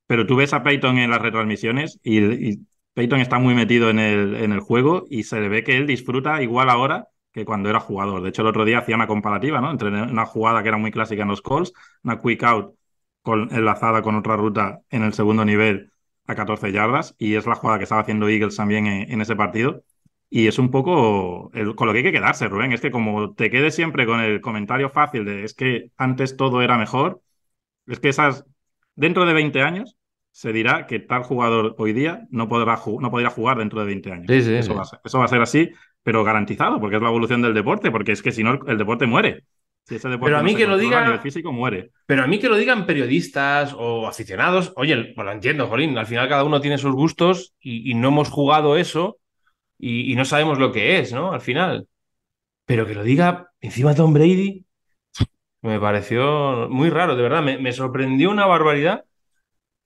pero 0.06 0.28
tú 0.28 0.36
ves 0.36 0.54
a 0.54 0.62
Peyton 0.62 1.00
en 1.00 1.10
las 1.10 1.24
retransmisiones 1.24 2.00
y, 2.04 2.60
Peyton 2.94 3.20
está 3.22 3.40
muy 3.40 3.56
metido 3.56 3.90
en 3.90 4.00
el, 4.00 4.36
en 4.36 4.52
el 4.52 4.60
juego 4.60 5.06
y 5.10 5.24
se 5.24 5.40
le 5.40 5.50
ve 5.50 5.64
que 5.64 5.78
él 5.78 5.88
disfruta 5.88 6.42
igual 6.42 6.70
ahora 6.70 7.08
que 7.32 7.46
cuando 7.46 7.70
era 7.70 7.80
jugador. 7.80 8.22
De 8.22 8.30
hecho, 8.30 8.42
el 8.42 8.50
otro 8.50 8.66
día 8.66 8.80
hacía 8.80 8.96
una 8.96 9.08
comparativa, 9.08 9.62
¿no? 9.62 9.72
Entre 9.72 9.90
una 9.90 10.26
jugada 10.26 10.62
que 10.62 10.70
era 10.70 10.78
muy 10.78 10.92
clásica 10.92 11.24
en 11.24 11.30
los 11.30 11.42
calls, 11.42 11.74
una 12.04 12.20
quick 12.20 12.44
out 12.44 12.76
con, 13.22 13.54
enlazada 13.54 14.02
con 14.02 14.16
otra 14.16 14.36
ruta 14.36 14.82
en 14.90 15.04
el 15.04 15.14
segundo 15.14 15.46
nivel 15.46 15.92
a 16.28 16.36
14 16.36 16.72
yardas, 16.72 17.16
y 17.18 17.36
es 17.36 17.46
la 17.46 17.56
jugada 17.56 17.80
que 17.80 17.84
estaba 17.84 18.02
haciendo 18.02 18.30
Eagles 18.30 18.56
también 18.56 18.88
en, 18.88 19.22
ese 19.22 19.36
partido. 19.36 19.84
Y 20.30 20.48
es 20.48 20.60
un 20.60 20.72
poco 20.72 21.52
con 21.76 21.88
lo 21.88 21.94
que 21.94 22.00
hay 22.00 22.04
que 22.06 22.12
quedarse, 22.12 22.48
Rubén. 22.48 22.72
Es 22.72 22.82
que 22.82 22.92
como 22.92 23.34
te 23.34 23.50
quedes 23.50 23.76
siempre 23.76 24.06
con 24.06 24.20
el 24.22 24.42
comentario 24.42 24.90
fácil 24.90 25.26
de 25.26 25.44
es 25.44 25.54
que 25.54 25.92
antes 25.98 26.38
todo 26.38 26.62
era 26.62 26.78
mejor, 26.78 27.22
es 27.88 28.00
que 28.00 28.10
esas, 28.10 28.46
dentro 28.96 29.26
de 29.26 29.34
20 29.34 29.62
años, 29.62 29.98
se 30.32 30.54
dirá 30.54 30.88
que 30.88 31.00
tal 31.00 31.24
jugador 31.24 31.76
hoy 31.78 31.94
día 31.94 32.26
no 32.30 32.48
podrá, 32.48 32.80
no 32.86 33.30
jugar 33.32 33.58
dentro 33.58 33.80
de 33.82 33.86
20 33.86 34.12
años. 34.12 34.30
eso, 34.30 34.76
Va 34.76 35.24
a 35.24 35.28
ser, 35.28 35.42
así, 35.42 35.70
pero 36.04 36.24
garantizado, 36.24 36.80
porque 36.80 36.96
es 36.96 37.02
la 37.02 37.10
evolución 37.10 37.42
del 37.42 37.54
deporte, 37.54 37.92
porque 37.92 38.14
es 38.14 38.22
que 38.22 38.32
si 38.32 38.44
no, 38.44 38.60
el 38.68 38.78
deporte 38.78 39.06
muere. 39.06 39.44
Si 39.86 39.96
ese 39.96 40.10
deporte 40.10 40.28
pero 40.28 40.38
a 40.38 40.44
mí 40.44 40.56
que 40.56 40.68
lo 40.68 40.78
diga 40.78 41.06
el 41.06 41.20
físico 41.20 41.52
muere. 41.52 41.92
Pero 42.06 42.24
a 42.24 42.28
mí 42.28 42.40
que 42.40 42.48
lo 42.48 42.56
digan 42.56 42.86
periodistas 42.86 43.76
o 43.78 44.08
aficionados, 44.08 44.72
oye, 44.78 45.14
pues 45.16 45.26
lo 45.26 45.32
entiendo, 45.32 45.68
Jolín, 45.68 45.98
al 45.98 46.06
final 46.06 46.30
cada 46.30 46.44
uno 46.44 46.62
tiene 46.62 46.78
sus 46.78 46.94
gustos 46.94 47.54
y, 47.60 47.94
no 47.96 48.10
hemos 48.10 48.30
jugado 48.30 48.78
eso 48.78 49.18
y, 49.78 50.16
no 50.16 50.24
sabemos 50.24 50.60
lo 50.60 50.72
que 50.72 51.00
es, 51.00 51.12
¿no? 51.12 51.34
Al 51.34 51.42
final. 51.42 51.88
Pero 52.66 52.86
que 52.86 52.96
lo 52.96 53.04
diga 53.04 53.50
encima 53.60 53.96
Tom 53.96 54.14
Brady, 54.14 54.66
me 55.62 55.80
pareció 55.80 56.70
muy 56.70 56.90
raro, 56.90 57.16
de 57.16 57.24
verdad, 57.24 57.44
me 57.44 57.72
sorprendió 57.74 58.32
una 58.32 58.46
barbaridad 58.46 59.04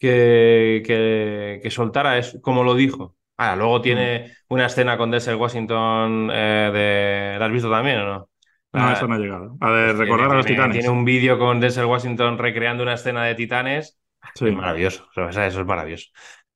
que, 0.05 1.59
que, 1.61 1.71
soltara 1.71 2.17
eso, 2.17 2.41
como 2.41 2.63
lo 2.63 2.75
dijo. 2.75 3.15
Ah, 3.37 3.55
luego 3.55 3.81
tiene 3.81 4.27
mm. 4.27 4.53
una 4.53 4.67
escena 4.67 4.97
con 4.97 5.11
Denzel 5.11 5.35
Washington 5.35 6.29
eh, 6.33 6.71
de... 6.73 7.39
¿La 7.39 7.45
has 7.45 7.51
visto 7.51 7.69
también 7.69 7.99
o 7.99 8.05
no? 8.05 8.29
No, 8.71 8.91
eso 8.91 9.07
no 9.07 9.15
ha 9.15 9.17
llegado. 9.17 9.57
A 9.61 9.69
ver, 9.69 9.95
recordar 9.95 10.31
a 10.31 10.35
los 10.35 10.45
titanes. 10.45 10.77
Tiene 10.77 10.89
un 10.89 11.05
vídeo 11.05 11.39
con 11.39 11.59
Denzel 11.59 11.85
Washington 11.85 12.37
recreando 12.37 12.83
una 12.83 12.93
escena 12.93 13.23
de 13.23 13.35
titanes. 13.35 13.97
Sí. 14.33 14.47
Es 14.47 14.53
maravilloso. 14.53 15.07
eso 15.15 15.41
es 15.41 15.65
maravilloso. 15.65 16.09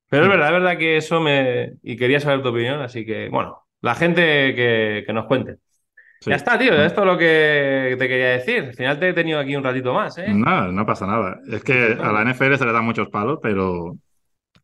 Pero 0.09 0.23
es 0.23 0.29
verdad, 0.29 0.47
es 0.47 0.53
verdad 0.53 0.77
que 0.77 0.97
eso 0.97 1.21
me. 1.21 1.73
Y 1.81 1.95
quería 1.95 2.19
saber 2.19 2.41
tu 2.41 2.49
opinión, 2.49 2.81
así 2.81 3.05
que, 3.05 3.29
bueno, 3.29 3.63
la 3.81 3.95
gente 3.95 4.53
que, 4.55 5.03
que 5.05 5.13
nos 5.13 5.25
cuente. 5.27 5.57
Ya 6.25 6.35
está, 6.35 6.57
tío, 6.57 6.73
esto 6.73 7.01
es 7.01 7.07
lo 7.07 7.17
que 7.17 7.95
te 7.97 8.07
quería 8.07 8.29
decir. 8.29 8.65
Al 8.65 8.73
final 8.73 8.99
te 8.99 9.09
he 9.09 9.13
tenido 9.13 9.39
aquí 9.39 9.55
un 9.55 9.63
ratito 9.63 9.93
más, 9.93 10.17
¿eh? 10.17 10.33
No, 10.33 10.71
no 10.71 10.85
pasa 10.85 11.07
nada. 11.07 11.39
Es 11.49 11.63
que 11.63 11.97
a 11.99 12.11
la 12.11 12.25
NFL 12.25 12.55
se 12.55 12.65
le 12.65 12.73
dan 12.73 12.83
muchos 12.83 13.09
palos, 13.09 13.39
pero 13.41 13.97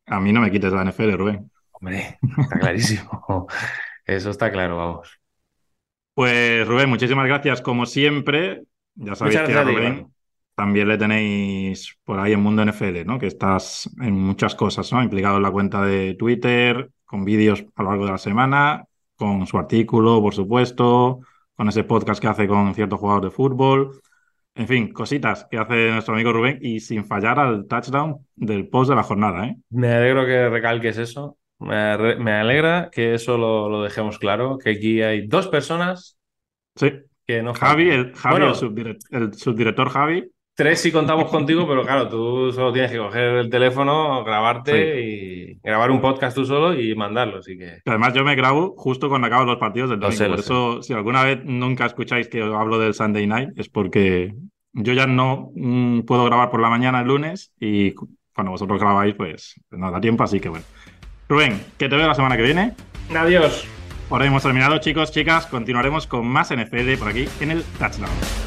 a 0.06 0.20
mí 0.20 0.34
no 0.34 0.42
me 0.42 0.52
quites 0.52 0.74
la 0.74 0.84
NFL, 0.84 1.14
Rubén. 1.14 1.52
Hombre, 1.72 2.18
está 2.40 2.60
clarísimo. 2.60 3.48
Eso 4.06 4.30
está 4.30 4.52
claro, 4.52 4.78
vamos. 4.78 5.20
Pues 6.14 6.68
Rubén, 6.68 6.90
muchísimas 6.90 7.26
gracias 7.26 7.62
como 7.62 7.86
siempre. 7.86 8.64
Ya 8.96 9.16
sabéis 9.16 9.40
que 9.42 9.54
a 9.54 9.64
Rubén 9.64 10.08
también 10.56 10.88
le 10.88 10.98
tenéis 10.98 11.98
por 12.04 12.20
ahí 12.20 12.34
en 12.34 12.42
Mundo 12.42 12.66
NFL, 12.66 13.06
¿no? 13.06 13.20
Que 13.20 13.28
estás 13.28 13.90
en 14.02 14.14
muchas 14.14 14.56
cosas, 14.56 14.92
¿no? 14.92 15.04
Implicado 15.04 15.38
en 15.38 15.44
la 15.44 15.52
cuenta 15.52 15.84
de 15.84 16.16
Twitter, 16.16 16.90
con 17.06 17.26
vídeos 17.26 17.66
a 17.76 17.84
lo 17.84 17.90
largo 17.90 18.06
de 18.06 18.12
la 18.12 18.18
semana, 18.18 18.86
con 19.16 19.48
su 19.48 19.58
artículo, 19.58 20.22
por 20.22 20.34
supuesto, 20.34 21.20
con 21.56 21.70
ese 21.70 21.84
podcast 21.84 22.22
que 22.22 22.28
hace 22.28 22.48
con 22.48 22.74
ciertos 22.74 23.00
jugadores 23.00 23.32
de 23.32 23.36
fútbol. 23.36 24.02
En 24.54 24.68
fin, 24.68 24.94
cositas 24.94 25.48
que 25.50 25.58
hace 25.58 25.92
nuestro 25.92 26.14
amigo 26.14 26.32
Rubén 26.32 26.60
y 26.62 26.80
sin 26.80 27.06
fallar 27.06 27.40
al 27.40 27.68
touchdown 27.68 28.26
del 28.36 28.68
post 28.70 28.90
de 28.90 28.96
la 28.96 29.04
jornada. 29.04 29.48
¿eh? 29.48 29.58
Me 29.70 29.94
alegro 29.94 30.26
que 30.26 30.50
recalques 30.50 30.98
eso. 30.98 31.38
Me, 31.60 32.32
alegra 32.34 32.90
que 32.92 33.14
eso 33.14 33.38
lo, 33.38 33.84
dejemos 33.84 34.20
claro, 34.20 34.58
que 34.58 34.72
aquí 34.72 35.02
hay 35.02 35.28
dos 35.28 35.48
personas. 35.48 36.18
Sí. 36.76 36.92
Que 37.26 37.42
no 37.42 37.54
Javi, 37.54 37.90
el, 37.90 38.14
Javi 38.14 38.44
el 39.12 39.34
subdirector 39.34 39.90
Javi, 39.90 40.30
Tres 40.56 40.82
si 40.82 40.90
contamos 40.90 41.30
contigo, 41.30 41.68
pero 41.68 41.84
claro, 41.84 42.08
tú 42.08 42.50
solo 42.54 42.72
tienes 42.72 42.90
que 42.90 42.98
coger 42.98 43.36
el 43.36 43.50
teléfono, 43.50 44.24
grabarte 44.24 45.02
y 45.02 45.60
grabar 45.62 45.92
un 45.92 46.00
podcast 46.00 46.34
tú 46.34 46.46
solo 46.46 46.80
y 46.80 46.96
mandarlo. 46.96 47.40
Así 47.40 47.58
que... 47.58 47.82
Además, 47.86 48.14
yo 48.14 48.24
me 48.24 48.36
grabo 48.36 48.74
justo 48.78 49.10
cuando 49.10 49.28
acaban 49.28 49.48
los 49.48 49.58
partidos 49.58 49.90
del 49.90 50.00
domingo. 50.00 50.28
Por 50.30 50.40
eso, 50.40 50.82
si 50.82 50.94
alguna 50.94 51.24
vez 51.24 51.44
nunca 51.44 51.86
escucháis 51.86 52.30
que 52.30 52.42
hablo 52.42 52.80
del 52.80 52.94
Sunday 52.94 53.28
Night, 53.28 53.50
es 53.58 53.68
porque 53.68 54.34
yo 54.72 54.94
ya 54.94 55.08
no 55.08 55.52
mm, 55.56 56.02
puedo 56.02 56.24
grabar 56.24 56.50
por 56.50 56.62
la 56.62 56.70
mañana 56.70 57.02
el 57.02 57.08
lunes 57.08 57.52
y 57.60 57.94
cuando 58.34 58.52
vosotros 58.52 58.80
grabáis, 58.80 59.14
pues, 59.14 59.60
pues 59.68 59.80
no 59.80 59.92
da 59.92 60.00
tiempo, 60.00 60.24
así 60.24 60.40
que 60.40 60.48
bueno. 60.48 60.66
Rubén, 61.28 61.60
que 61.78 61.90
te 61.90 61.98
veo 61.98 62.08
la 62.08 62.16
semana 62.16 62.38
que 62.38 62.44
viene. 62.44 62.74
Adiós. 63.14 63.68
Ahora 64.10 64.26
hemos 64.26 64.44
terminado, 64.44 64.78
chicos, 64.78 65.12
chicas. 65.12 65.48
Continuaremos 65.48 66.08
con 66.08 66.26
más 66.26 66.54
NFL 66.56 66.94
por 66.98 67.10
aquí 67.10 67.28
en 67.42 67.52
el 67.52 67.64
Touchdown. 67.78 68.45